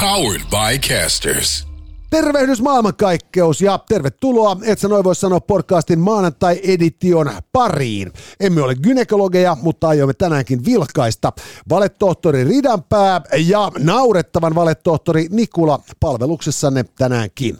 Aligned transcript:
Powered 0.00 0.42
by 0.50 0.88
Casters. 0.88 1.66
Tervehdys 2.10 2.60
maailmankaikkeus 2.62 3.60
ja 3.60 3.78
tervetuloa, 3.88 4.56
et 4.64 4.78
sä 4.78 4.88
noin 4.88 5.04
voi 5.04 5.14
sanoa 5.14 5.40
podcastin 5.40 5.98
maanantai-edition 5.98 7.32
pariin. 7.52 8.12
Emme 8.40 8.62
ole 8.62 8.74
gynekologeja, 8.74 9.56
mutta 9.62 9.88
aiomme 9.88 10.14
tänäänkin 10.14 10.64
vilkaista 10.64 11.32
valetohtori 11.68 12.44
Ridanpää 12.44 13.20
ja 13.38 13.72
naurettavan 13.78 14.54
valetohtori 14.54 15.26
Nikula 15.30 15.78
palveluksessanne 16.00 16.84
tänäänkin. 16.98 17.58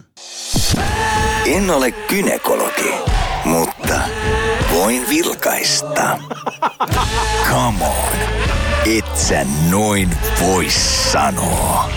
En 1.46 1.70
ole 1.70 1.90
gynekologi, 1.90 2.94
mutta 3.44 4.00
voin 4.74 5.08
vilkaista. 5.08 6.18
Come 7.50 7.84
on, 7.84 8.18
et 8.96 9.16
sä 9.16 9.46
noin 9.70 10.10
voi 10.40 10.66
sanoa. 11.12 11.90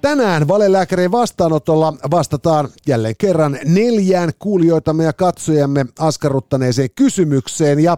Tänään 0.00 0.48
valelääkärien 0.48 1.12
vastaanotolla 1.12 1.94
vastataan 2.10 2.68
jälleen 2.86 3.14
kerran 3.18 3.58
neljään 3.64 4.30
kuulijoitamme 4.38 5.04
ja 5.04 5.12
katsojamme 5.12 5.86
askarruttaneeseen 5.98 6.90
kysymykseen. 6.94 7.80
Ja 7.80 7.96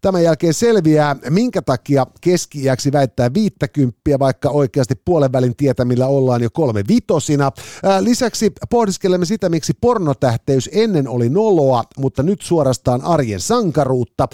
Tämän 0.00 0.22
jälkeen 0.22 0.54
selviää, 0.54 1.16
minkä 1.30 1.62
takia 1.62 2.06
keski 2.20 2.62
väittää 2.92 3.34
50, 3.34 4.00
vaikka 4.18 4.50
oikeasti 4.50 4.94
puolen 5.04 5.32
välin 5.32 5.56
tietämillä 5.56 6.06
ollaan 6.06 6.42
jo 6.42 6.48
kolme 6.52 6.84
vitosina. 6.88 7.50
Lisäksi 8.00 8.52
pohdiskelemme 8.70 9.26
sitä, 9.26 9.48
miksi 9.48 9.72
pornotähteys 9.80 10.70
ennen 10.72 11.08
oli 11.08 11.28
noloa, 11.28 11.84
mutta 11.98 12.22
nyt 12.22 12.42
suorastaan 12.42 13.02
arjen 13.02 13.40
sankaruutta. 13.40 14.28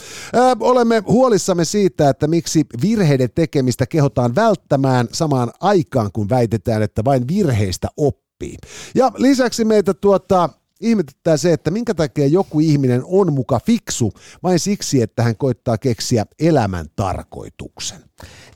Olemme 0.61 1.03
huolissamme 1.07 1.65
siitä, 1.65 2.09
että 2.09 2.27
miksi 2.27 2.67
virheiden 2.83 3.31
tekemistä 3.35 3.87
kehotaan 3.87 4.35
välttämään 4.35 5.09
samaan 5.13 5.53
aikaan, 5.61 6.11
kun 6.13 6.29
väitetään, 6.29 6.83
että 6.83 7.05
vain 7.05 7.29
virheistä 7.29 7.89
oppii. 7.97 8.57
Ja 8.95 9.13
lisäksi 9.17 9.65
meitä 9.65 9.95
tuottaa 9.95 10.66
ihmetyttää 10.81 11.37
se, 11.37 11.53
että 11.53 11.71
minkä 11.71 11.95
takia 11.95 12.27
joku 12.27 12.61
ihminen 12.61 13.03
on 13.05 13.33
muka 13.33 13.61
fiksu 13.67 14.13
vain 14.43 14.59
siksi, 14.59 15.03
että 15.03 15.23
hän 15.23 15.37
koittaa 15.37 15.79
keksiä 15.79 16.27
elämän 16.39 16.87
tarkoituksen. 16.97 17.99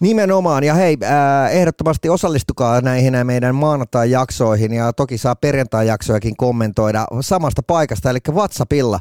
Nimenomaan, 0.01 0.65
ja 0.65 0.75
hei, 0.75 0.97
äh, 1.03 1.57
ehdottomasti 1.57 2.09
osallistukaa 2.09 2.81
näihin 2.81 3.15
meidän 3.25 3.55
maanantai-jaksoihin, 3.55 4.73
ja 4.73 4.93
toki 4.93 5.19
saa 5.19 5.37
perjantai-jaksojakin 5.37 6.37
kommentoida 6.37 7.07
samasta 7.21 7.63
paikasta, 7.63 8.11
eli 8.11 8.19
WhatsAppilla 8.31 9.01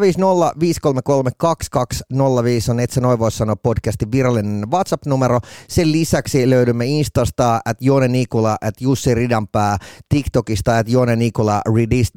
050 0.00 0.60
533 0.60 1.30
2205 1.38 2.70
on 2.70 2.80
Etsä 2.80 3.00
Noin 3.00 3.18
sanoa 3.30 3.56
podcastin 3.56 4.12
virallinen 4.12 4.70
WhatsApp-numero. 4.70 5.40
Sen 5.68 5.92
lisäksi 5.92 6.50
löydymme 6.50 6.86
Instasta, 6.86 7.60
at 7.64 7.76
Jone 7.80 8.08
Nikula, 8.08 8.56
at 8.60 8.80
Jussi 8.80 9.14
Ridanpää, 9.14 9.76
TikTokista, 10.08 10.78
at 10.78 10.88
Jone 10.88 11.16
Nikula, 11.16 11.62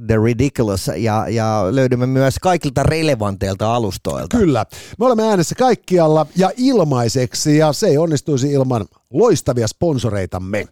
The 0.08 0.16
Ridiculous, 0.42 0.92
ja, 0.98 1.26
ja 1.30 1.68
löydymme 1.70 2.06
myös 2.06 2.40
kaikilta 2.42 2.84
relevanteilta 2.84 3.76
alustoilta. 3.76 4.38
Kyllä, 4.38 4.66
me 5.00 5.06
olemme 5.06 5.24
äänessä 5.24 5.56
kaikkialla 5.56 6.26
ja 6.36 6.52
ilmaiseksi, 6.58 7.58
ja 7.58 7.74
se 7.74 7.88
ei 7.88 7.98
onnistuisi 7.98 8.52
ilman 8.52 8.86
loistavia 9.14 9.68
sponsoreitamme. 9.68 10.68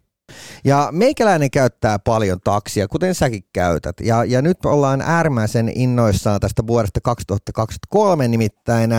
Ja 0.64 0.90
meikäläinen 0.92 1.52
käyttää 1.52 2.00
paljon 2.00 2.40
taksia, 2.44 2.88
kuten 2.88 3.16
säkin 3.16 3.44
käytät. 3.54 4.00
Ja, 4.00 4.24
ja 4.24 4.42
nyt 4.42 4.66
ollaan 4.66 5.02
äärimmäisen 5.02 5.72
innoissaan 5.76 6.40
tästä 6.40 6.68
vuodesta 6.68 7.02
2023, 7.02 8.28
nimittäin 8.28 8.92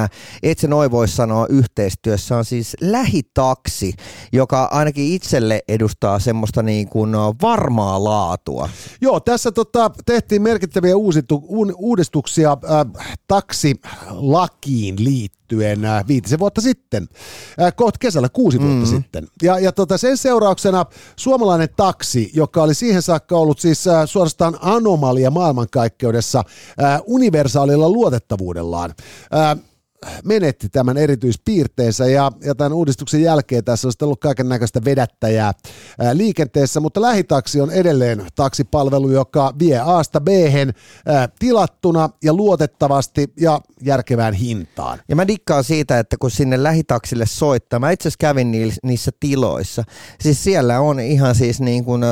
et 0.42 0.58
se 0.58 0.68
noin 0.68 0.90
voi 0.90 1.08
sanoa 1.08 1.46
yhteistyössä 1.46 2.36
on 2.36 2.44
siis 2.44 2.76
lähitaksi, 2.80 3.94
joka 4.32 4.64
ainakin 4.64 5.12
itselle 5.12 5.62
edustaa 5.68 6.18
semmoista 6.18 6.62
niin 6.62 6.88
kuin 6.88 7.12
varmaa 7.42 8.04
laatua. 8.04 8.68
Joo, 9.00 9.20
tässä 9.20 9.52
tota, 9.52 9.90
tehtiin 10.06 10.42
merkittäviä 10.42 10.96
uusitu, 10.96 11.44
uudistuksia 11.76 12.50
äh, 12.52 13.06
taksilakiin 13.28 15.04
liittyen 15.04 15.40
liittyen 15.50 15.84
äh, 15.84 16.06
viitisen 16.08 16.38
vuotta 16.38 16.60
sitten, 16.60 17.08
äh, 17.62 17.72
kohta 17.76 17.98
kesällä 17.98 18.28
kuusi 18.28 18.60
vuotta 18.60 18.86
mm. 18.86 18.86
sitten. 18.86 19.26
Ja, 19.42 19.58
ja 19.58 19.72
tota, 19.72 19.98
sen 19.98 20.16
seurauksena 20.16 20.84
suomalainen 21.20 21.68
taksi, 21.76 22.30
joka 22.34 22.62
oli 22.62 22.74
siihen 22.74 23.02
saakka 23.02 23.36
ollut 23.36 23.58
siis 23.60 23.86
äh, 23.86 24.06
suorastaan 24.06 24.58
anomalia 24.60 25.30
maailmankaikkeudessa 25.30 26.44
universaalilla 27.06 27.88
luotettavuudellaan, 27.88 28.94
menetti 30.24 30.68
tämän 30.68 30.96
erityispiirteensä 30.96 32.06
ja, 32.06 32.32
ja 32.44 32.54
tämän 32.54 32.72
uudistuksen 32.72 33.22
jälkeen 33.22 33.64
tässä 33.64 33.88
on 33.88 33.92
ollut 34.02 34.20
kaiken 34.20 34.48
näköistä 34.48 34.80
vedättäjää 34.84 35.52
ää, 35.98 36.16
liikenteessä, 36.16 36.80
mutta 36.80 37.02
lähitaksi 37.02 37.60
on 37.60 37.70
edelleen 37.70 38.26
taksipalvelu, 38.34 39.10
joka 39.10 39.54
vie 39.58 39.78
Aasta 39.78 40.20
b 40.20 40.28
tilattuna 41.38 42.10
ja 42.24 42.34
luotettavasti 42.34 43.32
ja 43.40 43.60
järkevään 43.82 44.34
hintaan. 44.34 44.98
Ja 45.08 45.16
mä 45.16 45.26
dikkaan 45.26 45.64
siitä, 45.64 45.98
että 45.98 46.16
kun 46.20 46.30
sinne 46.30 46.62
lähitaksille 46.62 47.26
soittaa, 47.26 47.78
mä 47.78 47.90
itse 47.90 48.08
asiassa 48.08 48.18
kävin 48.20 48.52
niissä 48.82 49.10
tiloissa, 49.20 49.84
siis 50.20 50.44
siellä 50.44 50.80
on 50.80 51.00
ihan 51.00 51.34
siis 51.34 51.60
niin 51.60 51.84
kuin 51.84 52.02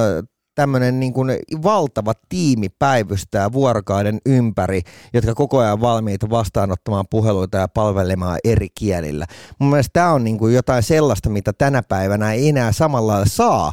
tämmöinen 0.59 1.01
niin 1.01 1.13
kuin 1.13 1.39
valtava 1.63 2.13
tiimi 2.29 2.69
päivystää 2.69 3.53
vuorokauden 3.53 4.19
ympäri, 4.27 4.83
jotka 5.15 5.35
koko 5.35 5.59
ajan 5.59 5.81
valmiita 5.81 6.31
vastaanottamaan 6.31 7.05
puheluita 7.11 7.59
ja 7.59 7.69
palvelemaan 7.69 8.39
eri 8.45 8.69
kielillä. 8.75 9.27
Mun 9.59 9.71
mielestä 9.71 9.93
tämä 9.93 10.13
on 10.13 10.25
niin 10.25 10.39
kuin 10.39 10.55
jotain 10.55 10.83
sellaista, 10.83 11.31
mitä 11.31 11.53
tänä 11.53 11.83
päivänä 11.83 12.33
ei 12.33 12.49
enää 12.49 12.73
samalla 12.73 13.13
lailla 13.13 13.27
saa 13.29 13.73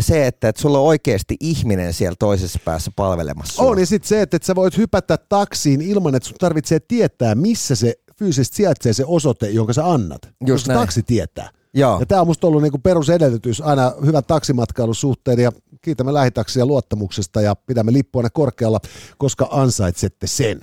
se, 0.00 0.26
että, 0.26 0.48
että 0.48 0.62
sulla 0.62 0.78
on 0.78 0.86
oikeasti 0.86 1.36
ihminen 1.40 1.92
siellä 1.92 2.16
toisessa 2.18 2.58
päässä 2.64 2.90
palvelemassa. 2.96 3.62
On, 3.62 3.78
ja 3.78 3.86
sitten 3.86 4.08
se, 4.08 4.22
että, 4.22 4.36
että 4.36 4.46
sä 4.46 4.54
voit 4.54 4.76
hypätä 4.76 5.16
taksiin 5.16 5.80
ilman, 5.80 6.14
että 6.14 6.28
sun 6.28 6.38
tarvitsee 6.40 6.80
tietää, 6.80 7.34
missä 7.34 7.74
se 7.74 7.94
fyysisesti 8.18 8.56
sijaitsee 8.56 8.92
se 8.92 9.04
osoite, 9.06 9.50
jonka 9.50 9.72
sä 9.72 9.90
annat. 9.90 10.22
Just 10.24 10.64
koska 10.64 10.72
näin. 10.72 10.80
taksi 10.80 11.02
tietää. 11.02 11.50
Joo. 11.76 12.00
Ja 12.00 12.06
tämä 12.06 12.20
on 12.20 12.26
musta 12.26 12.46
ollut 12.46 12.62
niinku 12.62 12.78
perusedellytys 12.78 13.60
aina 13.60 13.92
hyvän 14.06 14.24
taksimatkailun 14.24 14.94
suhteen 14.94 15.38
ja 15.38 15.52
kiitämme 15.82 16.14
lähitaksia 16.14 16.66
luottamuksesta 16.66 17.40
ja 17.40 17.54
pidämme 17.54 17.92
lippuanne 17.92 18.30
korkealla, 18.32 18.80
koska 19.18 19.48
ansaitsette 19.50 20.26
sen. 20.26 20.60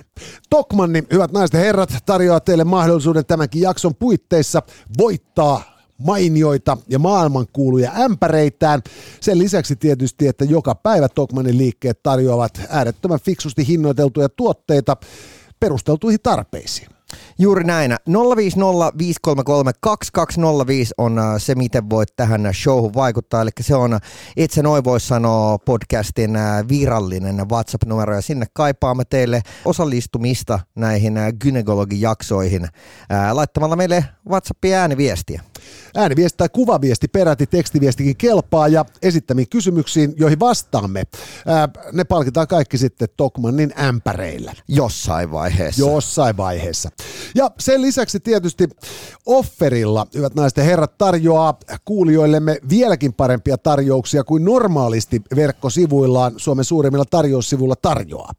Tokmanni, 0.50 1.02
hyvät 1.12 1.32
naiset 1.32 1.54
ja 1.54 1.60
herrat, 1.60 1.90
tarjoaa 2.06 2.40
teille 2.40 2.64
mahdollisuuden 2.64 3.26
tämänkin 3.26 3.62
jakson 3.62 3.94
puitteissa 3.94 4.62
voittaa 4.98 5.62
mainioita 5.98 6.76
ja 6.88 6.98
maailmankuuluja 6.98 7.92
ämpäreitään. 7.92 8.82
Sen 9.20 9.38
lisäksi 9.38 9.76
tietysti, 9.76 10.26
että 10.26 10.44
joka 10.44 10.74
päivä 10.74 11.08
Tokmanin 11.08 11.58
liikkeet 11.58 12.02
tarjoavat 12.02 12.60
äärettömän 12.68 13.20
fiksusti 13.20 13.68
hinnoiteltuja 13.68 14.28
tuotteita 14.28 14.96
perusteltuihin 15.60 16.20
tarpeisiin. 16.22 16.93
Juuri 17.38 17.64
näin. 17.64 17.96
050 18.96 19.72
on 20.98 21.18
äh, 21.18 21.24
se, 21.38 21.54
miten 21.54 21.90
voit 21.90 22.16
tähän 22.16 22.50
showhun 22.54 22.94
vaikuttaa. 22.94 23.42
Eli 23.42 23.50
se 23.60 23.74
on 23.74 23.98
Itse 24.36 24.62
noin 24.62 24.84
voi 24.84 25.00
sanoa 25.00 25.58
podcastin 25.58 26.36
äh, 26.36 26.68
virallinen 26.68 27.48
WhatsApp-numero 27.50 28.14
ja 28.14 28.22
sinne 28.22 28.46
kaipaamme 28.52 29.04
teille 29.04 29.42
osallistumista 29.64 30.60
näihin 30.74 31.16
äh, 31.16 31.32
gynekologijaksoihin 31.40 32.68
laittamalla 33.32 33.76
meille 33.76 34.04
WhatsAppin 34.28 34.74
ääniviestiä. 34.74 35.42
Ääniviesti 35.96 36.36
tai 36.36 36.48
kuvaviesti, 36.48 37.08
peräti 37.08 37.46
tekstiviestikin 37.46 38.16
kelpaa 38.16 38.68
ja 38.68 38.84
esittämiin 39.02 39.48
kysymyksiin, 39.48 40.14
joihin 40.16 40.40
vastaamme. 40.40 41.02
Ää, 41.46 41.68
ne 41.92 42.04
palkitaan 42.04 42.48
kaikki 42.48 42.78
sitten 42.78 43.08
Tokmannin 43.16 43.72
ämpäreillä. 43.80 44.52
Jossain 44.68 45.30
vaiheessa. 45.30 45.80
Jossain 45.80 46.36
vaiheessa. 46.36 46.90
Ja 47.34 47.50
sen 47.58 47.82
lisäksi 47.82 48.20
tietysti 48.20 48.68
Offerilla, 49.26 50.06
hyvät 50.14 50.34
naiset 50.34 50.56
ja 50.56 50.64
herrat, 50.64 50.98
tarjoaa 50.98 51.58
kuulijoillemme 51.84 52.58
vieläkin 52.68 53.12
parempia 53.12 53.58
tarjouksia 53.58 54.24
kuin 54.24 54.44
normaalisti 54.44 55.22
verkkosivuillaan 55.36 56.32
Suomen 56.36 56.64
suurimmilla 56.64 57.04
tarjoussivuilla 57.04 57.76
tarjoaa. 57.82 58.32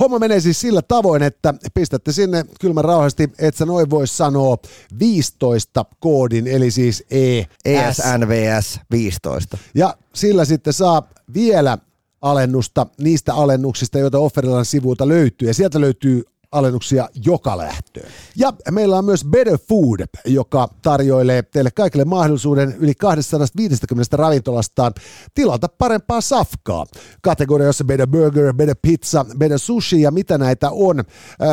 Homma 0.00 0.18
menee 0.18 0.40
siis 0.40 0.60
sillä 0.60 0.82
tavoin, 0.82 1.22
että 1.22 1.54
pistätte 1.74 2.12
sinne 2.12 2.44
kylmän 2.60 2.84
rauhasti, 2.84 3.32
et 3.38 3.56
sä 3.56 3.66
noin 3.66 3.90
voi 3.90 4.06
sanoa 4.06 4.56
15 4.98 5.84
koodin, 6.00 6.46
eli 6.46 6.59
siis 6.68 7.04
E. 7.10 7.42
ESNVS 7.64 8.80
15. 8.90 9.58
Ja 9.74 9.96
sillä 10.14 10.44
sitten 10.44 10.72
saa 10.72 11.08
vielä 11.34 11.78
alennusta 12.22 12.86
niistä 12.98 13.34
alennuksista, 13.34 13.98
joita 13.98 14.18
Offerillan 14.18 14.64
sivuilta 14.64 15.08
löytyy. 15.08 15.48
Ja 15.48 15.54
sieltä 15.54 15.80
löytyy 15.80 16.22
alennuksia 16.52 17.08
joka 17.24 17.58
lähtöön. 17.58 18.08
Ja 18.36 18.52
meillä 18.70 18.98
on 18.98 19.04
myös 19.04 19.24
Better 19.24 19.58
Food, 19.68 20.00
joka 20.24 20.68
tarjoilee 20.82 21.42
teille 21.42 21.70
kaikille 21.70 22.04
mahdollisuuden 22.04 22.76
yli 22.78 22.94
250 22.94 24.16
ravintolastaan 24.16 24.92
tilata 25.34 25.68
parempaa 25.68 26.20
safkaa. 26.20 26.86
Kategorioissa 27.22 27.84
Better 27.84 28.06
Burger, 28.06 28.54
Better 28.54 28.76
Pizza, 28.82 29.26
Better 29.38 29.58
Sushi 29.58 30.02
ja 30.02 30.10
mitä 30.10 30.38
näitä 30.38 30.70
on. 30.70 31.04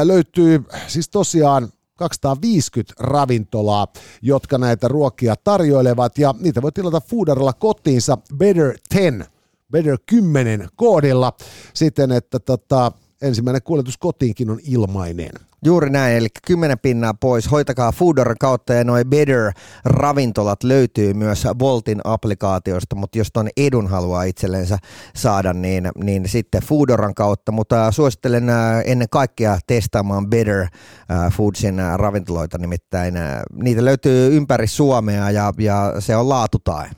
Löytyy 0.04 0.63
siis 0.88 1.09
tosiaan 1.09 1.69
250 1.98 2.94
ravintolaa, 3.00 3.88
jotka 4.22 4.58
näitä 4.58 4.88
ruokia 4.88 5.36
tarjoilevat. 5.44 6.18
Ja 6.18 6.36
niitä 6.40 6.62
voi 6.62 6.72
tilata 6.72 7.02
Foodarilla 7.02 7.54
kotiinsa 7.54 8.18
Better 8.38 8.78
10, 8.94 9.28
Better 9.72 9.98
10 10.06 10.70
koodilla 10.76 11.34
siten, 11.74 12.12
että 12.12 12.40
tota, 12.40 12.92
ensimmäinen 13.22 13.62
kuljetus 13.64 13.98
kotiinkin 13.98 14.50
on 14.50 14.60
ilmainen. 14.64 15.31
Juuri 15.66 15.90
näin, 15.90 16.18
eli 16.18 16.28
10 16.48 16.80
pinnaa 16.80 17.14
pois. 17.14 17.52
Hoitakaa 17.52 17.92
Foodor 17.92 18.36
kautta 18.40 18.74
ja 18.74 18.84
noin 18.84 19.08
Better-ravintolat 19.08 20.64
löytyy 20.64 21.14
myös 21.14 21.44
Voltin 21.60 22.02
applikaatiosta, 22.04 22.96
mutta 22.96 23.18
jos 23.18 23.28
ton 23.34 23.50
edun 23.58 23.88
haluaa 23.88 24.24
itsellensä 24.24 24.78
saada, 25.16 25.54
niin, 25.54 25.92
niin 26.04 26.30
sitten 26.30 26.62
Foodoran 26.62 27.14
kautta. 27.14 27.52
Mutta 27.52 27.92
suosittelen 27.92 28.50
äh, 28.50 28.81
ennen 28.86 29.10
kaikkea 29.12 29.60
testaamaan 29.68 30.30
Better 30.30 30.60
äh, 30.62 30.69
Foodsin 31.34 31.80
äh, 31.80 31.96
ravintoloita, 31.96 32.58
nimittäin 32.58 33.14
niitä 33.54 33.86
löytyy 33.86 34.36
ympäri 34.36 34.68
Suomea 34.68 35.31
ja, 35.31 35.54
ja 35.58 35.94
se 36.00 36.16
on 36.16 36.30
laatutae. 36.30 36.90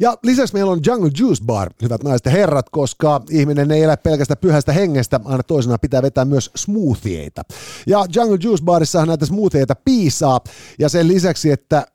Ja 0.00 0.16
lisäksi 0.22 0.54
meillä 0.54 0.72
on 0.72 0.80
Jungle 0.86 1.10
Juice 1.18 1.44
Bar, 1.44 1.70
hyvät 1.82 2.02
naiset 2.02 2.24
ja 2.24 2.30
herrat, 2.32 2.70
koska 2.70 3.22
ihminen 3.30 3.70
ei 3.70 3.82
elä 3.82 3.96
pelkästä 3.96 4.36
pyhästä 4.36 4.72
hengestä, 4.72 5.20
aina 5.24 5.42
toisena 5.42 5.78
pitää 5.78 6.02
vetää 6.02 6.24
myös 6.24 6.50
smoothieita. 6.56 7.42
Ja 7.86 8.06
Jungle 8.14 8.38
Juice 8.42 8.64
Barissahan 8.64 9.08
näitä 9.08 9.26
smoothieita 9.26 9.74
piisaa, 9.84 10.40
ja 10.78 10.88
sen 10.88 11.08
lisäksi, 11.08 11.50
että 11.50 11.86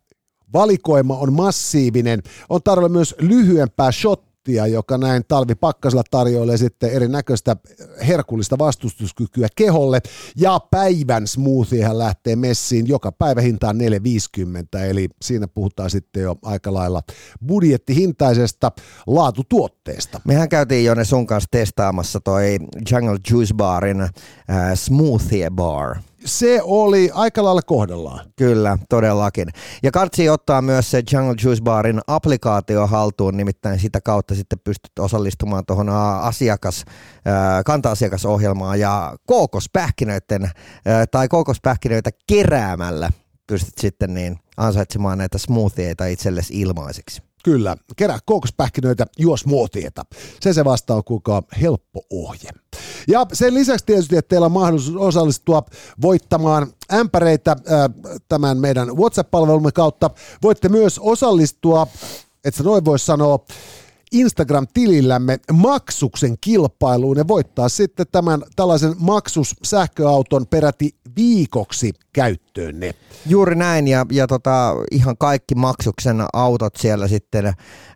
valikoima 0.54 1.18
on 1.18 1.34
massiivinen, 1.34 2.24
on 2.50 2.64
tarjolla 2.64 2.90
myös 2.90 3.16
lyhyempää 3.20 3.92
shot 3.92 4.31
shottia, 4.42 4.68
joka 4.68 4.98
näin 4.98 5.24
talvipakkasella 5.28 6.04
tarjoilee 6.12 6.58
sitten 6.58 6.92
erinäköistä 6.92 7.56
herkullista 8.08 8.58
vastustuskykyä 8.58 9.48
keholle. 9.56 10.02
Ja 10.38 10.60
päivän 10.72 11.28
smoothiehän 11.28 11.98
lähtee 11.98 12.36
messiin 12.36 12.88
joka 12.88 13.12
päivä 13.12 13.42
hintaan 13.42 13.76
4,50, 14.76 14.80
eli 14.80 15.10
siinä 15.22 15.48
puhutaan 15.48 15.90
sitten 15.90 16.24
jo 16.24 16.36
aika 16.44 16.74
lailla 16.74 17.02
budjettihintaisesta 17.48 18.72
laatutuotteesta. 19.08 20.22
Mehän 20.26 20.50
käytiin 20.50 20.86
jo 20.86 20.94
ne 20.96 21.06
sun 21.06 21.28
kanssa 21.28 21.48
testaamassa 21.52 22.20
toi 22.20 22.58
Jungle 22.92 23.18
Juice 23.32 23.54
Barin 23.54 24.02
äh, 24.02 24.10
smoothie 24.76 25.50
bar 25.50 25.98
se 26.26 26.62
oli 26.64 27.10
aika 27.14 27.44
lailla 27.44 27.62
kohdallaan. 27.62 28.26
Kyllä, 28.36 28.78
todellakin. 28.90 29.48
Ja 29.84 29.92
Kartsi 29.92 30.30
ottaa 30.30 30.62
myös 30.62 30.92
se 30.92 31.04
Jungle 31.14 31.36
Juice 31.44 31.64
Barin 31.64 32.02
applikaatio 32.08 32.88
haltuun, 32.88 33.38
nimittäin 33.38 33.80
sitä 33.80 34.02
kautta 34.02 34.36
sitten 34.36 34.60
pystyt 34.60 35.00
osallistumaan 35.00 35.66
tuohon 35.66 35.90
asiakas, 36.22 36.86
kanta-asiakasohjelmaan 37.66 38.80
ja 38.80 39.16
kookospähkinöiden 39.28 40.50
tai 41.12 41.28
kookospähkinöitä 41.28 42.10
keräämällä 42.28 43.12
pystyt 43.48 43.78
sitten 43.78 44.14
niin 44.14 44.40
ansaitsemaan 44.58 45.18
näitä 45.18 45.38
smoothieita 45.38 46.06
itsellesi 46.06 46.62
ilmaiseksi. 46.62 47.22
Kyllä, 47.44 47.78
kerää 47.96 48.20
kookospähkinöitä, 48.26 49.06
juo 49.20 49.38
smoothieta. 49.38 50.06
Se 50.42 50.54
se 50.54 50.66
vasta 50.66 50.96
on 50.96 51.04
helppo 51.62 52.02
ohje. 52.10 52.50
Ja 53.08 53.26
sen 53.34 53.54
lisäksi 53.54 53.86
tietysti, 53.86 54.18
että 54.18 54.30
teillä 54.30 54.46
on 54.46 54.52
mahdollisuus 54.52 54.98
osallistua 54.98 55.64
voittamaan 56.02 56.74
ämpäreitä 56.94 57.56
tämän 58.30 58.58
meidän 58.58 58.98
WhatsApp-palvelumme 58.98 59.72
kautta. 59.72 60.10
Voitte 60.44 60.70
myös 60.70 61.00
osallistua, 61.00 61.88
että 62.46 62.64
noin 62.64 62.86
voisi 62.86 63.06
sanoa, 63.06 63.46
Instagram-tilillämme 64.12 65.40
maksuksen 65.54 66.36
kilpailuun 66.42 67.18
ja 67.18 67.28
voittaa 67.28 67.70
sitten 67.70 68.06
tämän 68.12 68.42
tällaisen 68.56 68.96
maksus 69.00 69.56
sähköauton 69.64 70.48
peräti 70.48 70.90
viikoksi 71.16 71.94
käyttöönne. 72.14 72.96
Juuri 73.26 73.56
näin 73.56 73.88
ja, 73.88 74.06
ja 74.12 74.28
tota, 74.28 74.76
ihan 74.92 75.18
kaikki 75.18 75.56
maksuksen 75.56 76.24
autot 76.34 76.76
siellä 76.76 77.08
sitten 77.08 77.46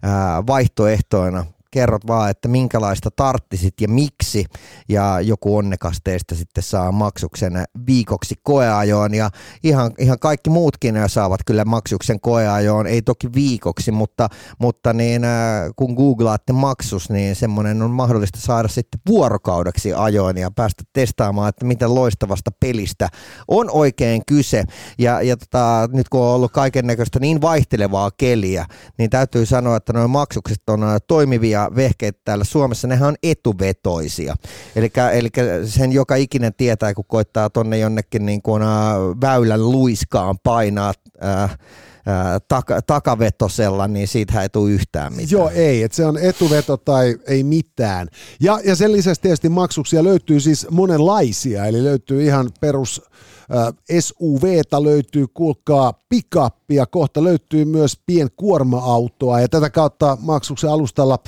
ää, 0.02 0.48
vaihtoehtoina 0.48 1.46
kerrot 1.76 2.08
vaan, 2.08 2.30
että 2.30 2.48
minkälaista 2.48 3.10
tarttisit 3.12 3.74
ja 3.82 3.88
miksi, 3.88 4.46
ja 4.90 5.22
joku 5.22 5.58
onnekas 5.58 5.98
teistä 6.04 6.36
sitten 6.36 6.64
saa 6.64 6.92
maksuksen 6.92 7.64
viikoksi 7.88 8.36
koeajoon, 8.44 9.14
ja 9.14 9.30
ihan, 9.64 9.92
ihan 10.00 10.20
kaikki 10.20 10.50
muutkin 10.50 10.96
saavat 11.08 11.40
kyllä 11.46 11.66
maksuksen 11.66 12.20
koeajoon, 12.20 12.88
ei 12.88 13.02
toki 13.02 13.28
viikoksi, 13.36 13.92
mutta, 13.92 14.30
mutta 14.60 14.94
niin, 14.94 15.24
äh, 15.24 15.32
kun 15.76 15.94
googlaatte 15.94 16.54
maksus, 16.54 17.10
niin 17.10 17.36
semmoinen 17.36 17.82
on 17.82 17.92
mahdollista 17.92 18.40
saada 18.40 18.68
sitten 18.68 19.00
vuorokaudeksi 19.10 19.94
ajoon 19.94 20.38
ja 20.38 20.52
päästä 20.52 20.84
testaamaan, 20.94 21.50
että 21.50 21.66
miten 21.66 21.96
loistavasta 21.96 22.52
pelistä 22.60 23.10
on 23.48 23.70
oikein 23.72 24.22
kyse, 24.28 24.64
ja, 25.00 25.22
ja 25.22 25.38
tota, 25.38 25.90
nyt 25.94 26.10
kun 26.10 26.22
on 26.22 26.36
ollut 26.36 26.52
kaiken 26.52 26.88
näköistä 26.88 27.20
niin 27.20 27.42
vaihtelevaa 27.42 28.12
keliä, 28.18 28.66
niin 28.98 29.10
täytyy 29.10 29.46
sanoa, 29.46 29.78
että 29.78 29.94
nuo 29.94 30.08
maksukset 30.08 30.70
on 30.70 30.84
äh, 30.84 30.96
toimivia 31.66 31.76
vehkeet 31.76 32.24
täällä 32.26 32.44
Suomessa, 32.44 32.88
nehän 32.88 33.08
on 33.08 33.16
etuvetoisia. 33.24 34.36
Eli 34.76 35.30
sen 35.66 35.92
joka 35.92 36.16
ikinen 36.16 36.54
tietää, 36.54 36.94
kun 36.94 37.06
koittaa 37.08 37.50
tonne 37.50 37.78
jonnekin 37.78 38.26
niin 38.26 38.42
kuin, 38.42 38.62
väylän 39.22 39.72
luiskaan 39.72 40.38
painaa 40.44 40.94
äh, 41.24 41.58
taka, 42.48 42.82
takavetosella, 42.82 43.88
niin 43.88 44.08
siitä 44.08 44.42
ei 44.42 44.50
tule 44.50 44.72
yhtään 44.72 45.14
mitään. 45.14 45.32
Joo, 45.32 45.50
ei, 45.50 45.84
että 45.84 45.96
se 45.96 46.06
on 46.06 46.18
etuveto 46.18 46.78
tai 46.78 47.16
ei 47.28 47.44
mitään. 47.44 48.08
Ja, 48.40 48.60
ja 48.66 48.76
sen 48.76 48.92
lisäksi 48.92 49.22
tietysti 49.22 49.50
maksuksia 49.50 50.04
löytyy 50.04 50.40
siis 50.40 50.68
monenlaisia, 50.72 51.66
eli 51.66 51.84
löytyy 51.84 52.24
ihan 52.24 52.50
perus 52.60 53.02
SUVtä 54.00 54.84
löytyy, 54.84 55.26
kuulkaa, 55.34 55.94
pikappia, 56.10 56.86
kohta 56.86 57.24
löytyy 57.24 57.66
myös 57.66 58.00
pienkuorma-autoa 58.06 59.40
ja 59.40 59.50
tätä 59.50 59.70
kautta 59.70 60.18
maksuksen 60.22 60.70
alustalla 60.70 61.20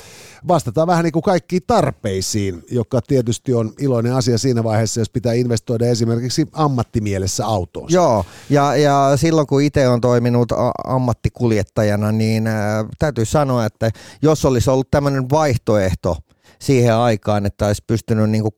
vastataan 0.48 0.88
vähän 0.88 1.04
niin 1.04 1.12
kuin 1.14 1.24
kaikkiin 1.24 1.62
tarpeisiin, 1.68 2.64
joka 2.72 3.02
tietysti 3.02 3.54
on 3.54 3.74
iloinen 3.80 4.14
asia 4.14 4.38
siinä 4.38 4.64
vaiheessa, 4.64 5.02
jos 5.02 5.10
pitää 5.10 5.34
investoida 5.34 5.88
esimerkiksi 5.88 6.48
ammattimielessä 6.54 7.46
autoon. 7.46 7.88
Joo, 7.92 8.26
ja, 8.50 8.76
ja 8.76 9.12
silloin 9.16 9.48
kun 9.48 9.62
itse 9.62 9.88
on 9.88 10.02
toiminut 10.02 10.50
ammattikuljettajana, 10.84 12.12
niin 12.12 12.48
äh, 12.48 12.86
täytyy 13.00 13.26
sanoa, 13.26 13.66
että 13.66 13.92
jos 14.22 14.46
olisi 14.46 14.70
ollut 14.70 14.92
tämmöinen 14.92 15.30
vaihtoehto, 15.30 16.18
siihen 16.60 16.96
aikaan, 16.96 17.46
että 17.46 17.66
olisi 17.66 17.84
pystynyt 17.88 18.30
niin 18.30 18.44
3,5-400 18.44 18.50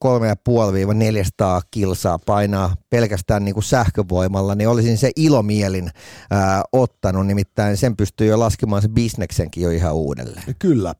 kilsaa 1.72 2.20
painaa 2.20 2.76
pelkästään 2.90 3.46
niin 3.46 3.64
sähkövoimalla, 3.64 4.56
niin 4.56 4.70
olisin 4.70 4.98
se 4.98 5.12
ilomielin 5.16 5.92
ää, 6.32 6.64
ottanut, 6.72 7.28
nimittäin 7.28 7.78
sen 7.78 7.98
pystyy 7.98 8.28
jo 8.28 8.40
laskemaan 8.40 8.82
se 8.82 8.88
bisneksenkin 8.88 9.64
jo 9.64 9.70
ihan 9.70 9.96
uudelleen. 9.96 10.56
Kyllä. 10.60 10.96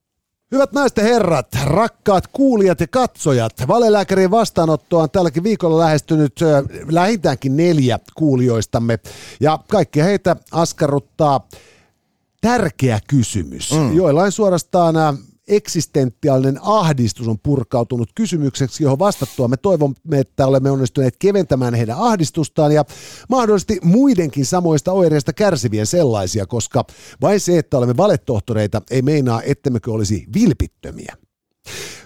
Hyvät 0.52 0.72
naiset 0.72 0.98
ja 0.98 1.04
herrat, 1.04 1.48
rakkaat 1.64 2.28
kuulijat 2.28 2.80
ja 2.80 2.88
katsojat, 2.88 3.54
valelääkärin 3.68 4.32
vastaanottoa 4.32 5.04
on 5.04 5.10
tälläkin 5.10 5.44
viikolla 5.44 5.80
lähestynyt 5.80 6.42
äh, 6.42 6.64
lähintäänkin 6.90 7.58
neljä 7.58 8.00
kuulijoistamme 8.16 9.00
ja 9.40 9.60
kaikki 9.72 10.02
heitä 10.02 10.36
askarruttaa 10.52 11.48
tärkeä 12.42 13.00
kysymys. 13.08 13.72
Mm. 13.72 13.96
Joillain 13.96 14.32
suorastaan 14.32 14.96
eksistentiaalinen 15.50 16.60
ahdistus 16.62 17.28
on 17.28 17.40
purkautunut 17.40 18.10
kysymykseksi, 18.16 18.84
johon 18.84 19.00
vastattua 19.00 19.48
me 19.48 19.58
toivomme, 19.58 20.20
että 20.20 20.48
olemme 20.48 20.72
onnistuneet 20.72 21.16
keventämään 21.20 21.74
heidän 21.74 21.98
ahdistustaan 21.98 22.72
ja 22.72 22.86
mahdollisesti 23.30 23.80
muidenkin 23.84 24.46
samoista 24.46 24.92
oireista 24.92 25.34
kärsivien 25.34 25.88
sellaisia, 25.88 26.46
koska 26.46 26.86
vain 27.22 27.40
se, 27.40 27.58
että 27.58 27.78
olemme 27.78 27.98
valetohtoreita, 27.98 28.82
ei 28.92 29.02
meinaa, 29.02 29.42
ettemmekö 29.42 29.92
olisi 29.92 30.26
vilpittömiä. 30.34 31.16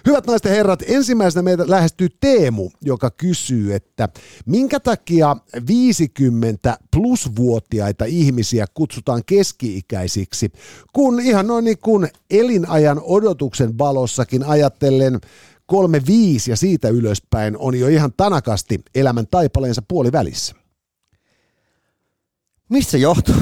Hyvät 0.06 0.26
naiset 0.26 0.44
ja 0.44 0.50
herrat, 0.50 0.82
ensimmäisenä 0.86 1.42
meitä 1.42 1.64
lähestyy 1.66 2.08
Teemu, 2.20 2.70
joka 2.82 3.10
kysyy, 3.10 3.74
että 3.74 4.08
minkä 4.46 4.80
takia 4.80 5.36
50 5.68 6.78
plus-vuotiaita 6.92 8.04
ihmisiä 8.04 8.66
kutsutaan 8.74 9.22
keski-ikäisiksi, 9.26 10.52
kun 10.92 11.20
ihan 11.20 11.46
noin 11.46 11.64
niin 11.64 11.78
kuin 11.78 12.08
elinajan 12.30 13.00
odotuksen 13.02 13.78
valossakin 13.78 14.44
ajatellen 14.44 15.20
kolme 15.66 16.02
viisi 16.06 16.50
ja 16.50 16.56
siitä 16.56 16.88
ylöspäin 16.88 17.56
on 17.58 17.78
jo 17.78 17.88
ihan 17.88 18.12
tanakasti 18.16 18.80
elämän 18.94 19.26
taipaleensa 19.26 19.82
puolivälissä. 19.88 20.63
Mistä 22.68 22.98
johtuu? 22.98 23.34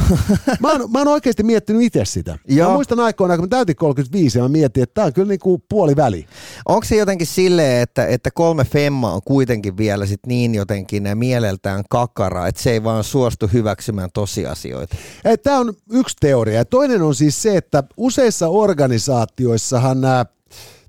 mä, 0.60 0.72
oon, 0.72 0.90
mä 0.90 0.98
oon 0.98 1.08
oikeasti 1.08 1.42
miettinyt 1.42 1.82
itse 1.82 2.04
sitä. 2.04 2.38
Joo. 2.48 2.68
Mä 2.68 2.74
muistan 2.74 3.00
aikoina, 3.00 3.36
kun 3.36 3.44
mä 3.44 3.48
täytin 3.48 3.76
35 3.76 4.38
ja 4.38 4.42
mä 4.42 4.48
mietin, 4.48 4.82
että 4.82 4.94
tää 4.94 5.04
on 5.04 5.12
kyllä 5.12 5.28
niinku 5.28 5.58
puoli 5.68 5.96
väli. 5.96 6.26
Onko 6.68 6.84
se 6.84 6.96
jotenkin 6.96 7.26
silleen, 7.26 7.82
että, 7.82 8.06
että 8.06 8.30
kolme 8.30 8.64
femma 8.64 9.12
on 9.12 9.20
kuitenkin 9.24 9.76
vielä 9.76 10.06
sit 10.06 10.20
niin 10.26 10.54
jotenkin 10.54 11.08
mieleltään 11.14 11.84
kakara, 11.90 12.46
että 12.46 12.62
se 12.62 12.70
ei 12.70 12.84
vaan 12.84 13.04
suostu 13.04 13.46
hyväksymään 13.52 14.10
tosiasioita? 14.14 14.96
Tämä 15.42 15.58
on 15.58 15.74
yksi 15.92 16.16
teoria. 16.20 16.56
Ja 16.56 16.64
toinen 16.64 17.02
on 17.02 17.14
siis 17.14 17.42
se, 17.42 17.56
että 17.56 17.84
useissa 17.96 18.48
organisaatioissahan 18.48 20.00
nämä 20.00 20.26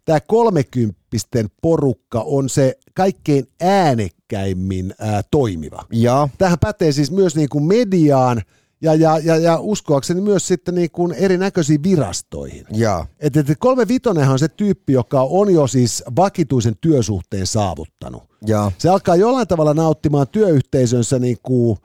tämä 0.05 0.19
30 0.19 1.02
kolmekymppisten 1.13 1.49
porukka 1.61 2.21
on 2.21 2.49
se 2.49 2.77
kaikkein 2.93 3.47
äänekkäimmin 3.61 4.93
ää, 4.99 5.21
toimiva. 5.31 5.85
Ja, 5.91 6.29
Tähän 6.37 6.59
pätee 6.59 6.91
siis 6.91 7.11
myös 7.11 7.35
niin 7.35 7.49
kuin 7.49 7.63
mediaan 7.63 8.41
ja, 8.81 8.95
ja, 8.95 9.17
ja, 9.19 9.37
ja 9.37 9.57
uskoakseni 9.59 10.21
myös 10.21 10.47
sitten 10.47 10.75
niin 10.75 10.91
kuin 10.91 11.13
erinäköisiin 11.13 11.83
virastoihin. 11.83 12.65
ja, 12.71 13.05
Et, 13.19 13.37
et 13.37 13.47
kolme 13.59 13.87
vitonenhan 13.87 14.33
on 14.33 14.39
se 14.39 14.47
tyyppi, 14.47 14.93
joka 14.93 15.21
on 15.21 15.53
jo 15.53 15.67
siis 15.67 16.03
vakituisen 16.15 16.73
työsuhteen 16.81 17.47
saavuttanut. 17.47 18.23
ja, 18.45 18.71
Se 18.77 18.89
alkaa 18.89 19.15
jollain 19.15 19.47
tavalla 19.47 19.73
nauttimaan 19.73 20.27
työyhteisönsä 20.27 21.19
niin 21.19 21.37
kuin, 21.43 21.77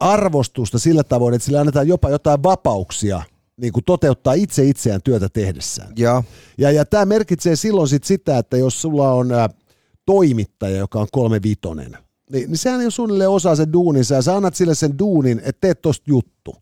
arvostusta 0.00 0.78
sillä 0.78 1.04
tavoin, 1.04 1.34
että 1.34 1.44
sille 1.44 1.58
annetaan 1.58 1.88
jopa 1.88 2.10
jotain 2.10 2.42
vapauksia 2.42 3.22
niin 3.60 3.72
kuin 3.72 3.84
toteuttaa 3.84 4.32
itse 4.32 4.64
itseään 4.64 5.00
työtä 5.04 5.28
tehdessään. 5.28 5.92
ja, 5.98 6.22
Ja, 6.58 6.70
ja 6.70 6.84
tämä 6.84 7.04
merkitsee 7.04 7.56
silloin 7.56 7.88
sit 7.88 8.04
sitä, 8.04 8.38
että 8.38 8.56
jos 8.56 8.82
sulla 8.82 9.12
on 9.12 9.32
ä, 9.32 9.48
toimittaja, 10.06 10.76
joka 10.76 11.00
on 11.00 11.06
kolme 11.12 11.42
vitonen, 11.42 11.96
niin, 12.32 12.50
niin 12.50 12.58
sehän 12.58 12.80
on 12.84 12.92
suunnilleen 12.92 13.30
osa 13.30 13.56
sen 13.56 13.72
duuninsa 13.72 14.14
ja 14.14 14.22
sä 14.22 14.36
annat 14.36 14.54
sille 14.54 14.74
sen 14.74 14.98
duunin, 14.98 15.38
että 15.38 15.60
teet 15.60 15.82
tosta 15.82 16.04
juttu. 16.10 16.56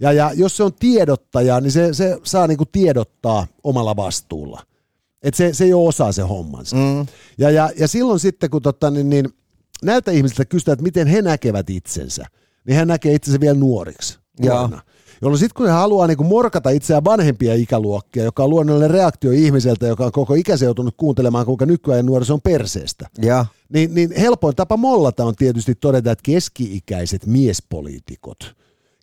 Ja, 0.00 0.12
ja 0.12 0.32
jos 0.34 0.56
se 0.56 0.62
on 0.62 0.74
tiedottaja, 0.74 1.60
niin 1.60 1.72
se, 1.72 1.94
se 1.94 2.18
saa 2.22 2.46
niinku 2.46 2.66
tiedottaa 2.66 3.46
omalla 3.64 3.96
vastuulla. 3.96 4.62
Et 5.22 5.34
se, 5.34 5.54
se 5.54 5.64
ei 5.64 5.72
ole 5.72 5.88
osa 5.88 6.12
se 6.12 6.22
hommansa. 6.22 6.76
mm, 6.76 7.06
Ja, 7.38 7.50
ja, 7.50 7.70
ja 7.78 7.88
silloin 7.88 8.20
sitten, 8.20 8.50
kun 8.50 8.62
tota, 8.62 8.90
niin, 8.90 9.10
niin, 9.10 9.28
näiltä 9.82 10.10
ihmisiltä 10.10 10.44
kysytään, 10.44 10.72
että 10.72 10.82
miten 10.82 11.06
he 11.06 11.22
näkevät 11.22 11.70
itsensä, 11.70 12.24
niin 12.66 12.76
hän 12.76 12.88
näkee 12.88 13.14
itsensä 13.14 13.40
vielä 13.40 13.58
nuoriksi. 13.58 14.18
Nuorena. 14.40 14.82
Jolloin 15.22 15.38
sitten 15.38 15.54
kun 15.56 15.66
he 15.66 15.72
haluaa 15.72 16.06
niin 16.06 16.16
kuin 16.16 16.26
morkata 16.26 16.70
itseään 16.70 17.04
vanhempia 17.04 17.54
ikäluokkia, 17.54 18.24
joka 18.24 18.44
on 18.44 18.50
luonnollinen 18.50 18.90
reaktio 18.90 19.30
ihmiseltä, 19.30 19.86
joka 19.86 20.04
on 20.04 20.12
koko 20.12 20.34
ikänsä 20.34 20.64
joutunut 20.64 20.94
kuuntelemaan, 20.96 21.46
kuinka 21.46 21.66
nykyään 21.66 22.06
nuoriso 22.06 22.34
on 22.34 22.40
perseestä, 22.40 23.08
ja, 23.22 23.46
niin, 23.72 23.94
niin 23.94 24.12
helpoin 24.20 24.56
tapa 24.56 24.76
mollata 24.76 25.24
on 25.24 25.34
tietysti 25.36 25.74
todeta, 25.74 26.10
että 26.10 26.22
keski-ikäiset 26.22 27.26
miespoliitikot, 27.26 28.56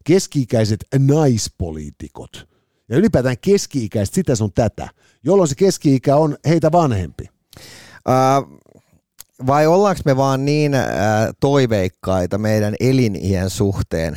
keski-ikäiset 0.03 0.85
naispoliitikot 0.99 2.47
ja 2.89 2.97
ylipäätään 2.97 3.37
keski-ikäiset 3.41 4.15
sitä 4.15 4.35
sun 4.35 4.53
tätä, 4.53 4.89
jolloin 5.23 5.49
se 5.49 5.55
keski-ikä 5.55 6.15
on 6.15 6.37
heitä 6.45 6.71
vanhempi. 6.71 7.29
Ää, 8.05 8.41
vai 9.47 9.67
ollaanko 9.67 10.01
me 10.05 10.17
vaan 10.17 10.45
niin 10.45 10.73
ää, 10.73 11.31
toiveikkaita 11.39 12.37
meidän 12.37 12.75
eliniän 12.79 13.49
suhteen? 13.49 14.15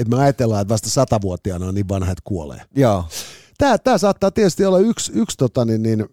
Että 0.00 0.16
me 0.16 0.22
ajatellaan, 0.22 0.62
että 0.62 0.72
vasta 0.72 0.90
satavuotiaana 0.90 1.66
on 1.66 1.74
niin 1.74 1.88
vanha, 1.88 2.12
että 2.12 2.22
kuolee. 2.24 2.60
Joo, 2.76 3.04
Tämä, 3.60 3.78
tämä 3.78 3.98
saattaa 3.98 4.30
tietysti 4.30 4.64
olla 4.64 4.78
yksi, 4.78 5.12
yksi 5.14 5.36
tota, 5.36 5.64
niin, 5.64 5.82
niin, 5.82 6.06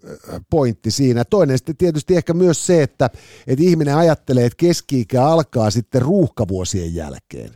pointti 0.50 0.92
siinä. 0.92 1.26
Toinen 1.26 1.58
sitten 1.58 1.78
tietysti 1.78 2.16
ehkä 2.16 2.34
myös 2.34 2.68
se, 2.68 2.84
että, 2.84 3.10
että 3.48 3.66
ihminen 3.66 3.96
ajattelee, 3.96 4.46
että 4.46 4.58
keski-ikä 4.58 5.26
alkaa 5.26 5.72
sitten 5.72 6.02
ruuhkavuosien 6.02 6.96
jälkeen. 6.96 7.52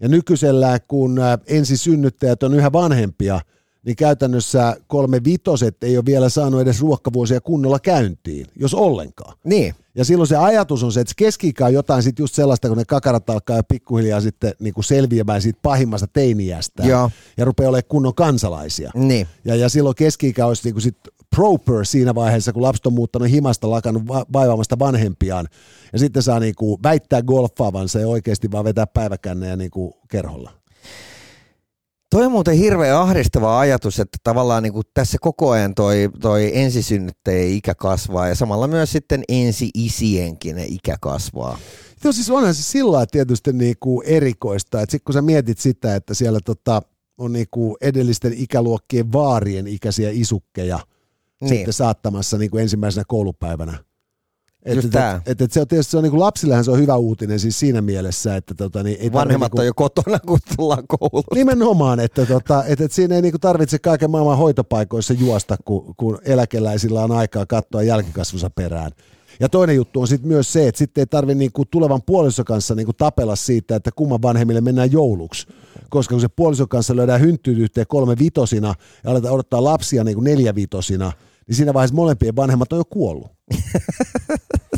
Ja 0.00 0.08
nykyisellään, 0.08 0.80
kun 0.88 1.18
ä, 1.18 1.38
ensisynnyttäjät 1.46 2.42
on 2.42 2.54
yhä 2.54 2.72
vanhempia, 2.72 3.40
niin 3.86 3.96
käytännössä 3.96 4.76
kolme 4.86 5.20
vitoset 5.24 5.84
ei 5.84 5.96
ole 5.96 6.04
vielä 6.06 6.28
saanut 6.28 6.60
edes 6.60 6.80
ruuhkavuosia 6.80 7.40
kunnolla 7.40 7.78
käyntiin, 7.78 8.46
jos 8.56 8.74
ollenkaan. 8.74 9.38
niin, 9.44 9.74
Ja 9.94 10.04
silloin 10.04 10.26
se 10.26 10.36
ajatus 10.36 10.82
on 10.82 10.92
se, 10.92 11.00
että 11.00 11.12
keski 11.16 11.54
on 11.60 11.72
jotain 11.74 12.02
sit 12.02 12.18
just 12.18 12.34
sellaista, 12.34 12.68
kun 12.68 12.76
ne 12.78 12.84
kakarat 12.84 13.30
alkaa 13.30 13.56
jo 13.56 13.62
pikkuhiljaa 13.62 14.20
sitten 14.20 14.52
niin 14.58 14.74
kuin 14.74 14.84
selviämään 14.84 15.42
siitä 15.42 15.58
pahimmasta 15.62 16.06
teiniästä 16.06 16.82
Joo. 16.82 17.10
ja 17.36 17.44
rupeaa 17.44 17.68
olemaan 17.68 17.88
kunnon 17.88 18.14
kansalaisia. 18.14 18.90
niin, 18.94 19.26
Ja, 19.44 19.54
ja 19.54 19.68
silloin 19.68 19.94
keski 19.96 20.34
olisi 20.44 20.62
niin 20.64 20.74
kuin 20.74 20.82
sit 20.82 20.96
proper 21.36 21.84
siinä 21.84 22.14
vaiheessa, 22.14 22.52
kun 22.52 22.62
lapset 22.62 22.86
on 22.86 22.92
muuttanut 22.92 23.30
himasta, 23.30 23.70
lakannut 23.70 24.08
va- 24.08 24.26
vaivaamasta 24.32 24.78
vanhempiaan. 24.78 25.48
Ja 25.92 25.98
sitten 25.98 26.22
saa 26.22 26.40
niin 26.40 26.54
kuin 26.54 26.82
väittää 26.82 27.22
golfaavansa 27.22 28.00
ja 28.00 28.08
oikeasti 28.08 28.50
vaan 28.52 28.64
vetää 28.64 28.86
päiväkännejä 28.86 29.56
niin 29.56 29.70
kuin 29.70 29.92
kerholla. 30.08 30.50
Toi 32.12 32.24
on 32.24 32.32
muuten 32.32 32.56
hirveän 32.56 32.96
ahdistava 32.96 33.58
ajatus, 33.60 34.00
että 34.00 34.18
tavallaan 34.24 34.62
niin 34.62 34.72
kuin 34.72 34.84
tässä 34.94 35.18
koko 35.20 35.50
ajan 35.50 35.74
toi, 35.74 36.10
toi 36.20 36.50
ensisynnyttäjien 36.54 37.52
ikä 37.52 37.74
kasvaa 37.74 38.28
ja 38.28 38.34
samalla 38.34 38.68
myös 38.68 38.92
sitten 38.92 39.24
ensi-isienkin 39.28 40.58
ikä 40.58 40.96
kasvaa. 41.00 41.58
Joo, 42.04 42.12
siis 42.12 42.30
onhan 42.30 42.54
se 42.54 42.62
sillä 42.62 43.06
tietysti 43.06 43.52
niin 43.52 43.76
kuin 43.80 44.06
erikoista, 44.06 44.80
että 44.80 44.90
sitten 44.90 45.04
kun 45.04 45.12
sä 45.12 45.22
mietit 45.22 45.58
sitä, 45.58 45.96
että 45.96 46.14
siellä 46.14 46.40
tota, 46.44 46.82
on 47.18 47.32
niin 47.32 47.46
kuin 47.50 47.76
edellisten 47.80 48.32
ikäluokkien 48.36 49.12
vaarien 49.12 49.66
ikäisiä 49.66 50.10
isukkeja 50.12 50.78
Niin. 51.40 51.48
sitten 51.48 51.72
saattamassa 51.72 52.38
niin 52.38 52.50
kuin 52.50 52.62
ensimmäisenä 52.62 53.04
koulupäivänä. 53.08 53.84
Et, 54.64 54.74
Just 54.76 54.94
et, 54.94 55.22
et, 55.26 55.40
et 55.40 55.52
se 55.52 55.60
on 55.60 55.68
tietysti 55.68 55.90
se 55.90 55.96
on 55.96 56.02
niin 56.02 56.10
kuin 56.10 56.20
lapsillehän 56.20 56.64
se 56.64 56.70
on 56.70 56.78
hyvä 56.78 56.96
uutinen 56.96 57.40
siis 57.40 57.58
siinä 57.58 57.80
mielessä, 57.80 58.36
että 58.36 58.54
tota, 58.54 58.82
niin 58.82 58.96
ei 59.00 59.12
Vanhemmat 59.12 59.52
tarvi 59.52 59.60
on 59.60 59.66
jo 59.66 59.74
kotona, 59.74 60.18
kun 60.18 60.38
tullaan 60.56 60.84
kouluun. 60.86 61.24
Nimenomaan, 61.34 62.00
että, 62.00 62.26
tota, 62.26 62.64
että, 62.64 62.84
että 62.84 62.94
siinä 62.94 63.14
ei 63.14 63.22
niinku 63.22 63.38
tarvitse 63.38 63.78
kaiken 63.78 64.10
maailman 64.10 64.38
hoitopaikoissa 64.38 65.14
juosta, 65.14 65.56
kun, 65.64 65.94
kun 65.96 66.18
eläkeläisillä 66.24 67.00
on 67.04 67.12
aikaa 67.12 67.46
katsoa 67.46 67.82
jälkikasvunsa 67.82 68.50
perään. 68.50 68.90
Ja 69.40 69.48
toinen 69.48 69.76
juttu 69.76 70.00
on 70.00 70.08
sitten 70.08 70.28
myös 70.28 70.52
se, 70.52 70.68
että 70.68 70.78
sitten 70.78 71.02
ei 71.02 71.06
tarvitse 71.06 71.38
niinku 71.38 71.64
tulevan 71.64 72.02
puolison 72.02 72.44
kanssa 72.44 72.74
niinku 72.74 72.92
tapella 72.92 73.36
siitä, 73.36 73.76
että 73.76 73.90
kumman 73.96 74.22
vanhemmille 74.22 74.60
mennään 74.60 74.92
jouluksi. 74.92 75.46
Koska 75.90 76.14
kun 76.14 76.20
se 76.20 76.28
puolison 76.28 76.68
kanssa 76.68 76.96
löydään 76.96 77.20
hynttyyt 77.20 77.58
yhteen 77.58 77.86
kolme 77.88 78.18
vitosina 78.18 78.74
ja 79.04 79.10
aletaan 79.10 79.34
odottaa 79.34 79.64
lapsia 79.64 80.04
niinku 80.04 80.20
neljä 80.20 80.54
vitosina, 80.54 81.12
niin 81.48 81.56
siinä 81.56 81.74
vaiheessa 81.74 81.94
molempien 81.94 82.36
vanhemmat 82.36 82.72
on 82.72 82.78
jo 82.78 82.84
kuollut. 82.84 83.30